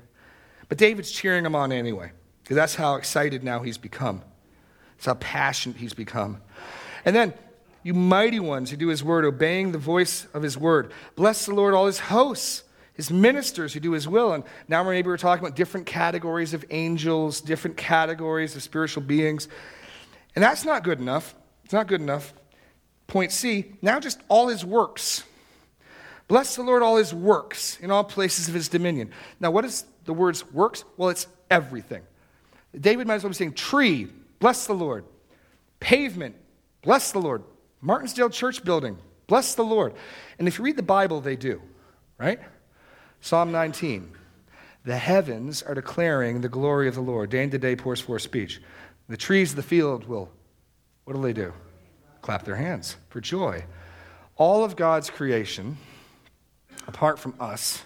But 0.68 0.78
David's 0.78 1.10
cheering 1.10 1.44
them 1.44 1.54
on 1.54 1.72
anyway, 1.72 2.12
because 2.42 2.54
that's 2.54 2.74
how 2.74 2.94
excited 2.94 3.44
now 3.44 3.60
he's 3.60 3.76
become. 3.76 4.22
That's 4.96 5.06
how 5.06 5.14
passionate 5.14 5.76
he's 5.76 5.92
become. 5.92 6.40
And 7.04 7.14
then 7.14 7.34
you 7.82 7.94
mighty 7.94 8.40
ones 8.40 8.70
who 8.70 8.76
do 8.76 8.88
his 8.88 9.02
word, 9.02 9.24
obeying 9.24 9.72
the 9.72 9.78
voice 9.78 10.26
of 10.34 10.42
his 10.42 10.56
word. 10.56 10.92
Bless 11.16 11.46
the 11.46 11.54
Lord, 11.54 11.74
all 11.74 11.86
his 11.86 11.98
hosts, 11.98 12.64
his 12.94 13.10
ministers 13.10 13.72
who 13.72 13.80
do 13.80 13.92
his 13.92 14.06
will. 14.06 14.32
And 14.32 14.44
now 14.68 14.82
maybe 14.84 15.08
we're 15.08 15.16
talking 15.16 15.44
about 15.44 15.56
different 15.56 15.86
categories 15.86 16.54
of 16.54 16.64
angels, 16.70 17.40
different 17.40 17.76
categories 17.76 18.54
of 18.54 18.62
spiritual 18.62 19.02
beings. 19.02 19.48
And 20.34 20.42
that's 20.42 20.64
not 20.64 20.84
good 20.84 21.00
enough. 21.00 21.34
It's 21.64 21.72
not 21.72 21.88
good 21.88 22.00
enough. 22.00 22.32
Point 23.06 23.32
C, 23.32 23.72
now 23.82 24.00
just 24.00 24.20
all 24.28 24.48
his 24.48 24.64
works. 24.64 25.24
Bless 26.28 26.56
the 26.56 26.62
Lord, 26.62 26.82
all 26.82 26.96
his 26.96 27.12
works 27.12 27.78
in 27.80 27.90
all 27.90 28.04
places 28.04 28.48
of 28.48 28.54
his 28.54 28.68
dominion. 28.68 29.10
Now, 29.40 29.50
what 29.50 29.64
is 29.64 29.84
the 30.04 30.14
words 30.14 30.50
works? 30.52 30.84
Well, 30.96 31.10
it's 31.10 31.26
everything. 31.50 32.02
David 32.78 33.06
might 33.06 33.16
as 33.16 33.24
well 33.24 33.30
be 33.30 33.34
saying 33.34 33.52
tree, 33.52 34.08
bless 34.38 34.66
the 34.66 34.72
Lord. 34.72 35.04
Pavement, 35.78 36.36
bless 36.80 37.12
the 37.12 37.18
Lord. 37.18 37.42
Martinsdale 37.82 38.30
Church 38.30 38.64
building. 38.64 38.96
Bless 39.26 39.54
the 39.54 39.64
Lord. 39.64 39.92
And 40.38 40.48
if 40.48 40.58
you 40.58 40.64
read 40.64 40.76
the 40.76 40.82
Bible, 40.82 41.20
they 41.20 41.36
do, 41.36 41.60
right? 42.16 42.40
Psalm 43.20 43.52
19. 43.52 44.12
The 44.84 44.96
heavens 44.96 45.62
are 45.62 45.74
declaring 45.74 46.40
the 46.40 46.48
glory 46.48 46.88
of 46.88 46.94
the 46.94 47.00
Lord. 47.00 47.30
Day 47.30 47.42
and 47.42 47.60
day 47.60 47.76
pours 47.76 48.00
forth 48.00 48.22
speech. 48.22 48.60
The 49.08 49.16
trees 49.16 49.50
of 49.50 49.56
the 49.56 49.62
field 49.62 50.06
will, 50.06 50.30
what 51.04 51.14
do 51.14 51.22
they 51.22 51.32
do? 51.32 51.52
Clap 52.20 52.44
their 52.44 52.56
hands 52.56 52.96
for 53.10 53.20
joy. 53.20 53.64
All 54.36 54.64
of 54.64 54.76
God's 54.76 55.10
creation, 55.10 55.76
apart 56.86 57.18
from 57.18 57.34
us 57.38 57.82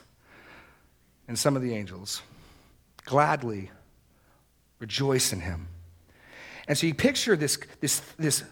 and 1.27 1.39
some 1.39 1.57
of 1.57 1.63
the 1.63 1.75
angels, 1.75 2.23
gladly 3.05 3.71
rejoice 4.79 5.33
in 5.33 5.41
him. 5.41 5.69
And 6.69 6.77
so 6.77 6.87
you 6.87 6.95
picture 6.95 7.37
this, 7.37 7.59
this, 7.81 8.01
this 8.19 8.45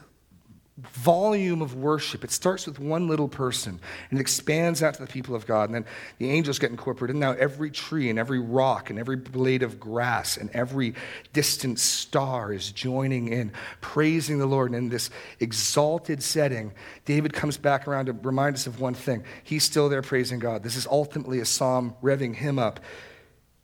volume 0.76 1.62
of 1.62 1.76
worship. 1.76 2.24
It 2.24 2.32
starts 2.32 2.66
with 2.66 2.80
one 2.80 3.06
little 3.06 3.28
person 3.28 3.80
and 4.10 4.18
it 4.18 4.20
expands 4.20 4.82
out 4.82 4.94
to 4.94 5.02
the 5.02 5.06
people 5.06 5.36
of 5.36 5.46
God. 5.46 5.68
And 5.68 5.74
then 5.74 5.84
the 6.18 6.30
angels 6.30 6.58
get 6.58 6.70
incorporated. 6.70 7.14
And 7.14 7.20
now 7.20 7.32
every 7.32 7.70
tree 7.70 8.10
and 8.10 8.18
every 8.18 8.40
rock 8.40 8.90
and 8.90 8.98
every 8.98 9.16
blade 9.16 9.62
of 9.62 9.78
grass 9.78 10.36
and 10.36 10.50
every 10.50 10.94
distant 11.32 11.78
star 11.78 12.52
is 12.52 12.72
joining 12.72 13.28
in, 13.28 13.52
praising 13.80 14.38
the 14.38 14.46
Lord. 14.46 14.72
And 14.72 14.76
in 14.76 14.88
this 14.88 15.10
exalted 15.38 16.22
setting, 16.22 16.72
David 17.04 17.32
comes 17.32 17.56
back 17.56 17.86
around 17.86 18.06
to 18.06 18.12
remind 18.12 18.56
us 18.56 18.66
of 18.66 18.80
one 18.80 18.94
thing. 18.94 19.22
He's 19.44 19.62
still 19.62 19.88
there 19.88 20.02
praising 20.02 20.40
God. 20.40 20.64
This 20.64 20.76
is 20.76 20.88
ultimately 20.88 21.38
a 21.38 21.44
psalm 21.44 21.94
revving 22.02 22.34
him 22.34 22.58
up. 22.58 22.80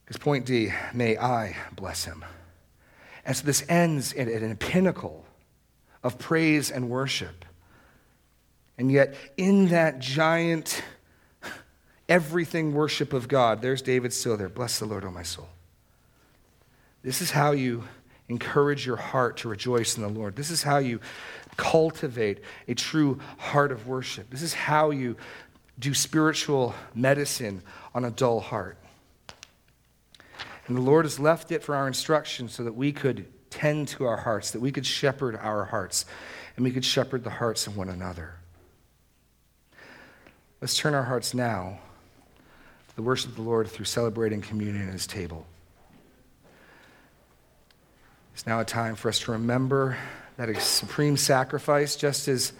His 0.06 0.16
point 0.16 0.46
D, 0.46 0.72
may 0.94 1.18
I 1.18 1.56
bless 1.74 2.04
him. 2.04 2.24
And 3.24 3.36
so 3.36 3.44
this 3.44 3.64
ends 3.68 4.12
at, 4.14 4.28
at 4.28 4.42
a 4.42 4.54
pinnacle 4.54 5.24
of 6.02 6.18
praise 6.18 6.70
and 6.70 6.88
worship. 6.88 7.44
And 8.78 8.90
yet, 8.90 9.14
in 9.36 9.68
that 9.68 9.98
giant, 9.98 10.82
everything 12.08 12.72
worship 12.72 13.12
of 13.12 13.28
God, 13.28 13.60
there's 13.60 13.82
David 13.82 14.12
still 14.12 14.36
there. 14.36 14.48
Bless 14.48 14.78
the 14.78 14.86
Lord, 14.86 15.04
O 15.04 15.10
my 15.10 15.22
soul. 15.22 15.48
This 17.02 17.20
is 17.20 17.30
how 17.30 17.52
you 17.52 17.84
encourage 18.28 18.86
your 18.86 18.96
heart 18.96 19.38
to 19.38 19.48
rejoice 19.48 19.96
in 19.96 20.02
the 20.02 20.08
Lord. 20.08 20.36
This 20.36 20.50
is 20.50 20.62
how 20.62 20.78
you 20.78 21.00
cultivate 21.56 22.40
a 22.68 22.74
true 22.74 23.18
heart 23.38 23.72
of 23.72 23.86
worship. 23.86 24.30
This 24.30 24.42
is 24.42 24.54
how 24.54 24.90
you 24.90 25.16
do 25.78 25.92
spiritual 25.94 26.74
medicine 26.94 27.62
on 27.94 28.04
a 28.04 28.10
dull 28.10 28.40
heart. 28.40 28.78
And 30.66 30.76
the 30.76 30.82
Lord 30.82 31.04
has 31.04 31.18
left 31.18 31.50
it 31.50 31.64
for 31.64 31.74
our 31.74 31.88
instruction 31.88 32.48
so 32.48 32.62
that 32.62 32.74
we 32.74 32.92
could 32.92 33.26
tend 33.50 33.88
to 33.88 34.06
our 34.06 34.16
hearts, 34.16 34.52
that 34.52 34.60
we 34.60 34.72
could 34.72 34.86
shepherd 34.86 35.36
our 35.36 35.66
hearts, 35.66 36.06
and 36.56 36.64
we 36.64 36.70
could 36.70 36.84
shepherd 36.84 37.24
the 37.24 37.30
hearts 37.30 37.66
of 37.66 37.76
one 37.76 37.88
another. 37.88 38.34
Let's 40.60 40.76
turn 40.76 40.94
our 40.94 41.04
hearts 41.04 41.34
now 41.34 41.78
to 42.88 42.96
the 42.96 43.02
worship 43.02 43.30
of 43.30 43.36
the 43.36 43.42
Lord 43.42 43.68
through 43.68 43.86
celebrating 43.86 44.40
communion 44.40 44.86
at 44.86 44.92
his 44.92 45.06
table. 45.06 45.46
It's 48.34 48.46
now 48.46 48.60
a 48.60 48.64
time 48.64 48.94
for 48.94 49.08
us 49.08 49.18
to 49.20 49.32
remember 49.32 49.98
that 50.36 50.48
a 50.48 50.58
supreme 50.60 51.16
sacrifice, 51.16 51.96
just 51.96 52.28
as 52.28 52.52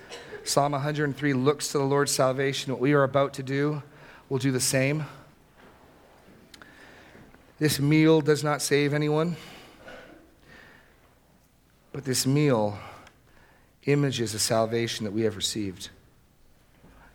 Psalm 0.44 0.72
103 0.72 1.32
looks 1.32 1.72
to 1.72 1.78
the 1.78 1.84
Lord's 1.84 2.12
salvation, 2.12 2.72
what 2.72 2.80
we 2.80 2.92
are 2.92 3.02
about 3.02 3.34
to 3.34 3.42
do 3.42 3.82
will 4.28 4.38
do 4.38 4.50
the 4.50 4.60
same. 4.60 5.04
This 7.58 7.78
meal 7.78 8.20
does 8.22 8.42
not 8.42 8.62
save 8.62 8.94
anyone, 8.94 9.36
but 11.92 12.04
this 12.04 12.26
meal 12.26 12.78
images 13.84 14.32
the 14.32 14.38
salvation 14.38 15.04
that 15.04 15.12
we 15.12 15.22
have 15.22 15.36
received. 15.36 15.90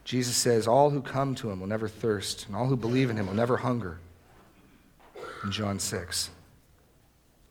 Jesus 0.03 0.35
says, 0.35 0.67
All 0.67 0.89
who 0.89 1.01
come 1.01 1.35
to 1.35 1.49
him 1.49 1.59
will 1.59 1.67
never 1.67 1.87
thirst, 1.87 2.47
and 2.47 2.55
all 2.55 2.67
who 2.67 2.75
believe 2.75 3.09
in 3.09 3.17
him 3.17 3.27
will 3.27 3.33
never 3.33 3.57
hunger. 3.57 3.99
In 5.43 5.51
John 5.51 5.79
6. 5.79 6.29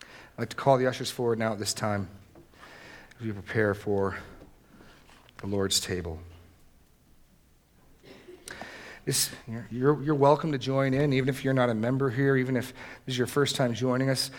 I'd 0.03 0.07
like 0.39 0.49
to 0.51 0.57
call 0.57 0.79
the 0.79 0.87
ushers 0.87 1.11
forward 1.11 1.39
now 1.39 1.53
at 1.53 1.59
this 1.59 1.75
time 1.75 2.09
as 3.19 3.27
we 3.27 3.33
prepare 3.33 3.75
for 3.75 4.19
the 5.39 5.47
Lord's 5.47 5.81
table. 5.81 6.19
This, 9.05 9.31
you're, 9.71 10.03
you're 10.03 10.15
welcome 10.15 10.53
to 10.53 10.59
join 10.59 10.95
in, 10.95 11.13
even 11.13 11.29
if 11.29 11.45
you're 11.45 11.53
not 11.53 11.69
a 11.69 11.75
member 11.75 12.09
here, 12.09 12.37
even 12.37 12.57
if 12.57 12.73
this 13.05 13.15
is 13.15 13.19
your 13.19 13.27
first 13.27 13.55
time 13.55 13.75
joining 13.75 14.09
us. 14.09 14.31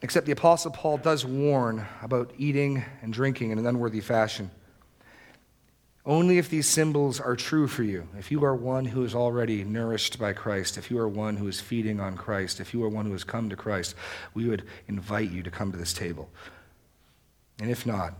Except 0.00 0.26
the 0.26 0.32
Apostle 0.32 0.70
Paul 0.70 0.98
does 0.98 1.24
warn 1.24 1.86
about 2.02 2.32
eating 2.38 2.84
and 3.02 3.12
drinking 3.12 3.50
in 3.50 3.58
an 3.58 3.66
unworthy 3.66 4.00
fashion. 4.00 4.50
Only 6.06 6.38
if 6.38 6.48
these 6.48 6.66
symbols 6.66 7.20
are 7.20 7.36
true 7.36 7.66
for 7.66 7.82
you, 7.82 8.08
if 8.16 8.30
you 8.30 8.42
are 8.44 8.54
one 8.54 8.86
who 8.86 9.04
is 9.04 9.14
already 9.14 9.64
nourished 9.64 10.18
by 10.18 10.32
Christ, 10.32 10.78
if 10.78 10.90
you 10.90 10.98
are 10.98 11.08
one 11.08 11.36
who 11.36 11.48
is 11.48 11.60
feeding 11.60 12.00
on 12.00 12.16
Christ, 12.16 12.60
if 12.60 12.72
you 12.72 12.82
are 12.84 12.88
one 12.88 13.04
who 13.04 13.12
has 13.12 13.24
come 13.24 13.50
to 13.50 13.56
Christ, 13.56 13.94
we 14.32 14.48
would 14.48 14.64
invite 14.86 15.30
you 15.30 15.42
to 15.42 15.50
come 15.50 15.70
to 15.72 15.76
this 15.76 15.92
table. 15.92 16.30
And 17.60 17.70
if 17.70 17.84
not, 17.84 18.14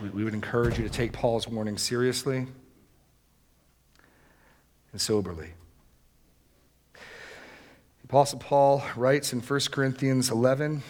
we 0.00 0.22
would 0.22 0.34
encourage 0.34 0.78
you 0.78 0.84
to 0.84 0.90
take 0.90 1.12
Paul's 1.12 1.48
warning 1.48 1.78
seriously 1.78 2.46
and 4.92 5.00
soberly. 5.00 5.54
Apostle 8.04 8.38
Paul 8.38 8.84
writes 8.94 9.32
in 9.32 9.40
1 9.40 9.60
Corinthians 9.72 10.30
11 10.30 10.84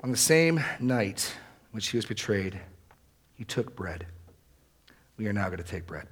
On 0.00 0.12
the 0.12 0.16
same 0.16 0.62
night 0.78 1.34
which 1.72 1.88
he 1.88 1.96
was 1.96 2.06
betrayed, 2.06 2.60
he 3.34 3.44
took 3.44 3.74
bread. 3.74 4.06
We 5.16 5.26
are 5.26 5.32
now 5.32 5.46
going 5.46 5.58
to 5.58 5.64
take 5.64 5.86
bread. 5.86 6.06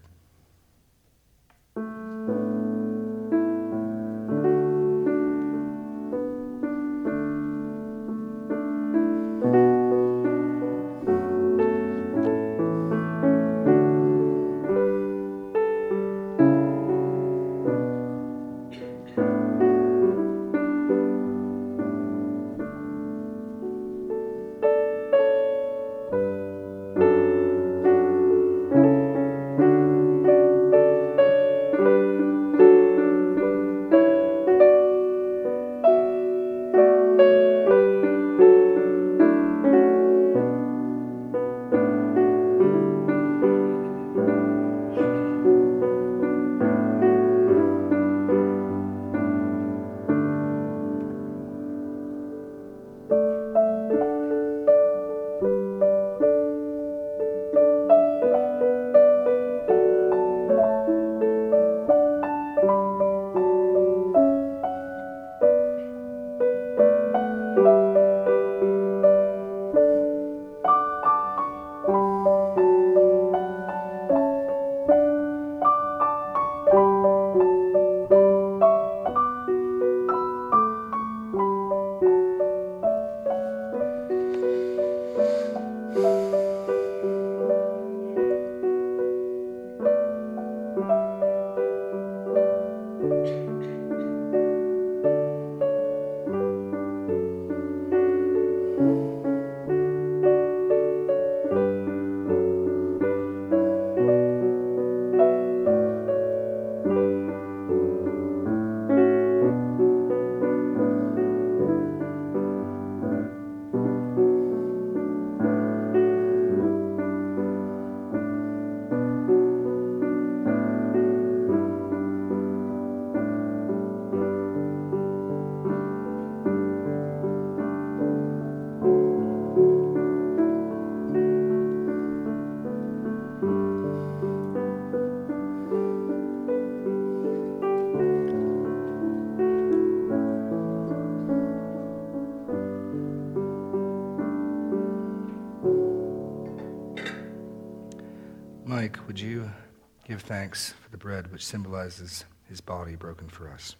Give 150.16 150.22
thanks 150.22 150.72
for 150.82 150.90
the 150.90 150.96
bread 150.96 151.30
which 151.30 151.44
symbolizes 151.44 152.24
his 152.48 152.58
body 152.62 152.94
broken 152.94 153.28
for 153.28 153.50
us? 153.50 153.76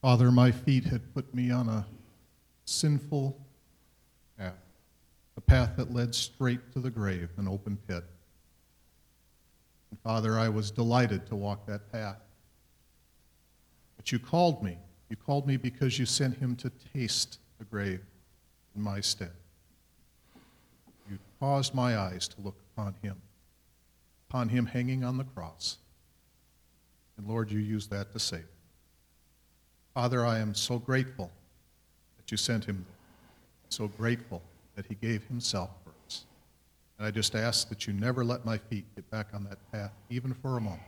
Father, 0.00 0.30
my 0.30 0.52
feet 0.52 0.84
had 0.84 1.12
put 1.12 1.34
me 1.34 1.50
on 1.50 1.68
a 1.68 1.84
sinful 2.66 3.36
path, 4.38 4.54
a 5.36 5.40
path 5.40 5.70
that 5.76 5.92
led 5.92 6.14
straight 6.14 6.72
to 6.72 6.78
the 6.78 6.90
grave, 6.90 7.30
an 7.36 7.48
open 7.48 7.76
pit. 7.88 8.04
And 9.90 9.98
Father, 10.04 10.38
I 10.38 10.48
was 10.48 10.70
delighted 10.70 11.26
to 11.26 11.34
walk 11.34 11.66
that 11.66 11.90
path. 11.90 12.20
But 13.96 14.12
you 14.12 14.20
called 14.20 14.62
me. 14.62 14.78
You 15.08 15.16
called 15.16 15.48
me 15.48 15.56
because 15.56 15.98
you 15.98 16.06
sent 16.06 16.36
him 16.36 16.54
to 16.56 16.70
taste 16.92 17.38
the 17.58 17.64
grave, 17.64 18.02
in 18.76 18.82
my 18.82 19.00
stead. 19.00 19.32
You 21.10 21.18
caused 21.40 21.74
my 21.74 21.98
eyes 21.98 22.28
to 22.28 22.40
look 22.40 22.54
upon 22.76 22.94
him, 23.02 23.16
upon 24.28 24.48
him 24.48 24.66
hanging 24.66 25.04
on 25.04 25.16
the 25.16 25.24
cross. 25.24 25.78
And 27.16 27.26
Lord, 27.28 27.50
you 27.50 27.58
use 27.60 27.86
that 27.88 28.12
to 28.12 28.18
save. 28.18 28.46
Father, 29.94 30.26
I 30.26 30.38
am 30.38 30.54
so 30.54 30.78
grateful 30.78 31.30
that 32.16 32.30
you 32.30 32.36
sent 32.36 32.64
him. 32.64 32.84
So 33.68 33.88
grateful 33.88 34.42
that 34.76 34.86
he 34.86 34.94
gave 34.94 35.24
himself 35.24 35.70
for 35.84 35.90
us. 36.06 36.24
And 36.98 37.06
I 37.06 37.10
just 37.10 37.34
ask 37.34 37.68
that 37.68 37.86
you 37.86 37.92
never 37.92 38.24
let 38.24 38.44
my 38.44 38.58
feet 38.58 38.84
get 38.94 39.08
back 39.10 39.28
on 39.32 39.44
that 39.44 39.58
path, 39.72 39.92
even 40.10 40.34
for 40.34 40.56
a 40.56 40.60
moment. 40.60 40.82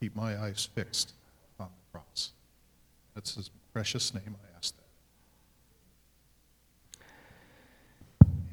Keep 0.00 0.14
my 0.14 0.40
eyes 0.40 0.68
fixed 0.74 1.12
on 1.58 1.68
the 1.68 1.98
cross. 1.98 2.32
That's 3.14 3.34
his 3.34 3.50
precious 3.72 4.14
name 4.14 4.36
I 4.44 4.56
ask 4.56 4.74
that. 4.76 4.82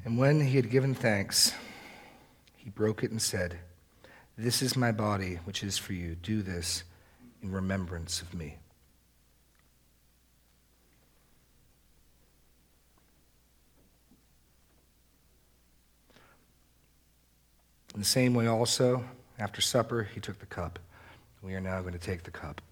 And 0.04 0.18
when 0.18 0.40
he 0.40 0.56
had 0.56 0.70
given 0.70 0.94
thanks, 0.94 1.52
he 2.64 2.70
broke 2.70 3.04
it 3.04 3.10
and 3.10 3.20
said, 3.20 3.58
This 4.38 4.62
is 4.62 4.74
my 4.74 4.90
body, 4.90 5.38
which 5.44 5.62
is 5.62 5.76
for 5.76 5.92
you. 5.92 6.14
Do 6.14 6.40
this 6.40 6.82
in 7.42 7.52
remembrance 7.52 8.22
of 8.22 8.32
me. 8.32 8.56
In 17.92 18.00
the 18.00 18.06
same 18.06 18.34
way, 18.34 18.48
also, 18.48 19.04
after 19.38 19.60
supper, 19.60 20.02
he 20.02 20.18
took 20.18 20.40
the 20.40 20.46
cup. 20.46 20.78
We 21.42 21.54
are 21.54 21.60
now 21.60 21.80
going 21.82 21.92
to 21.92 21.98
take 21.98 22.22
the 22.22 22.30
cup. 22.30 22.62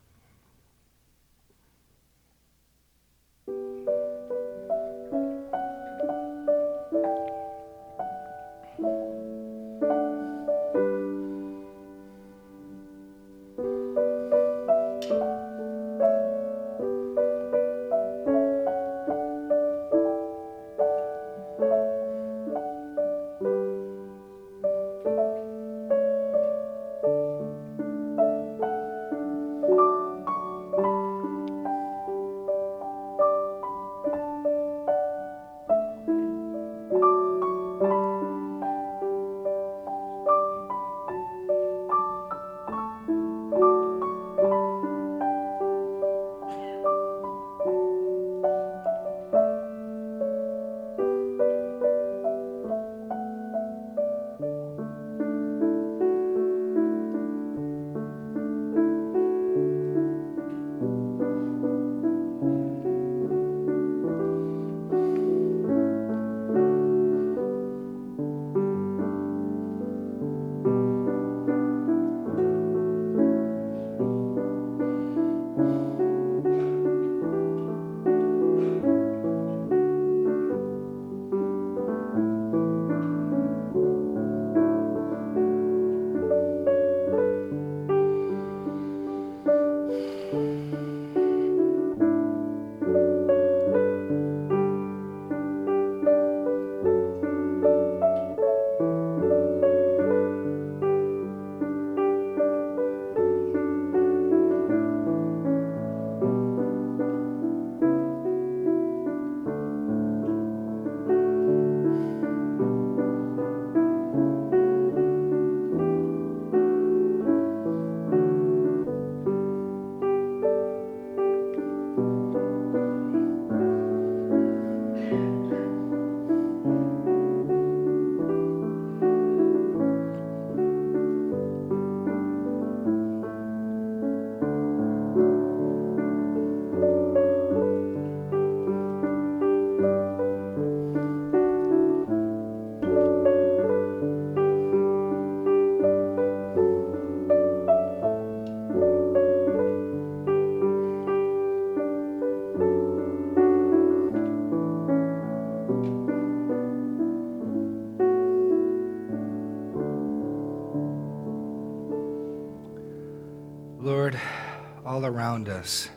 Us, 165.63 165.89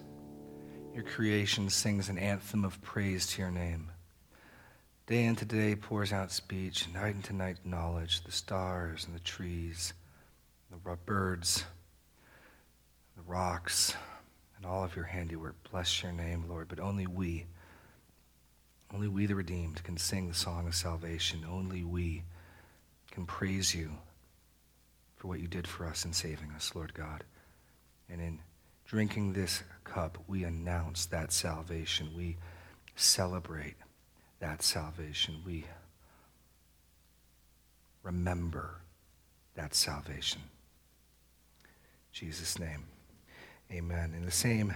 your 0.93 1.03
creation 1.03 1.71
sings 1.71 2.07
an 2.07 2.19
anthem 2.19 2.63
of 2.63 2.79
praise 2.83 3.25
to 3.25 3.41
your 3.41 3.49
name. 3.49 3.89
Day 5.07 5.23
into 5.23 5.43
day 5.43 5.73
pours 5.75 6.13
out 6.13 6.31
speech, 6.31 6.87
night 6.93 7.15
into 7.15 7.33
night 7.33 7.57
knowledge, 7.65 8.23
the 8.23 8.31
stars 8.31 9.05
and 9.05 9.15
the 9.15 9.19
trees, 9.21 9.93
the 10.69 10.95
birds, 10.97 11.65
the 13.17 13.23
rocks, 13.23 13.95
and 14.55 14.67
all 14.67 14.83
of 14.83 14.95
your 14.95 15.05
handiwork. 15.05 15.55
Bless 15.71 16.03
your 16.03 16.11
name, 16.11 16.45
Lord. 16.47 16.67
But 16.67 16.79
only 16.79 17.07
we, 17.07 17.47
only 18.93 19.07
we 19.07 19.25
the 19.25 19.33
redeemed, 19.33 19.83
can 19.83 19.97
sing 19.97 20.27
the 20.27 20.35
song 20.35 20.67
of 20.67 20.75
salvation. 20.75 21.43
Only 21.49 21.83
we 21.83 22.21
can 23.09 23.25
praise 23.25 23.73
you 23.73 23.89
for 25.15 25.27
what 25.27 25.39
you 25.39 25.47
did 25.47 25.65
for 25.65 25.87
us 25.87 26.05
in 26.05 26.13
saving 26.13 26.51
us, 26.51 26.75
Lord 26.75 26.93
God. 26.93 27.23
And 28.07 28.21
in 28.21 28.39
drinking 28.85 29.33
this 29.33 29.63
cup, 29.83 30.17
we 30.27 30.43
announce 30.43 31.05
that 31.07 31.31
salvation. 31.31 32.09
We 32.15 32.37
celebrate 32.95 33.75
that 34.39 34.61
salvation. 34.61 35.41
We 35.45 35.65
remember 38.03 38.81
that 39.55 39.73
salvation. 39.73 40.41
In 41.63 41.69
Jesus' 42.11 42.59
name, 42.59 42.83
amen. 43.71 44.13
In 44.15 44.25
the 44.25 44.31
same 44.31 44.73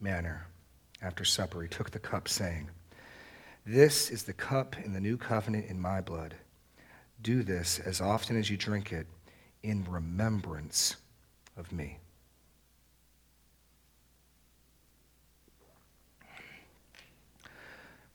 manner, 0.00 0.46
after 1.00 1.24
supper, 1.24 1.62
he 1.62 1.68
took 1.68 1.90
the 1.90 1.98
cup, 1.98 2.28
saying, 2.28 2.68
This 3.64 4.10
is 4.10 4.24
the 4.24 4.32
cup 4.32 4.76
in 4.84 4.92
the 4.92 5.00
new 5.00 5.16
covenant 5.16 5.66
in 5.66 5.80
my 5.80 6.00
blood. 6.00 6.34
Do 7.22 7.42
this 7.42 7.78
as 7.78 8.00
often 8.00 8.36
as 8.36 8.50
you 8.50 8.56
drink 8.56 8.92
it 8.92 9.06
in 9.62 9.84
remembrance 9.84 10.96
of 11.56 11.70
me. 11.70 11.98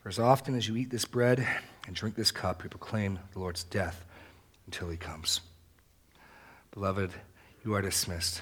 For 0.08 0.10
as 0.10 0.20
often 0.20 0.55
as 0.55 0.70
you 0.70 0.78
eat 0.78 0.89
this 0.89 1.03
bread 1.03 1.45
and 1.86 1.93
drink 1.93 2.16
this 2.16 2.32
cup, 2.32 2.64
you 2.64 2.70
proclaim 2.70 3.20
the 3.34 3.39
Lord's 3.39 3.66
death 3.66 4.05
until 4.66 4.88
he 4.88 4.95
comes. 4.95 5.41
Beloved, 6.72 7.12
you 7.66 7.76
are 7.76 7.82
dismissed. 7.82 8.41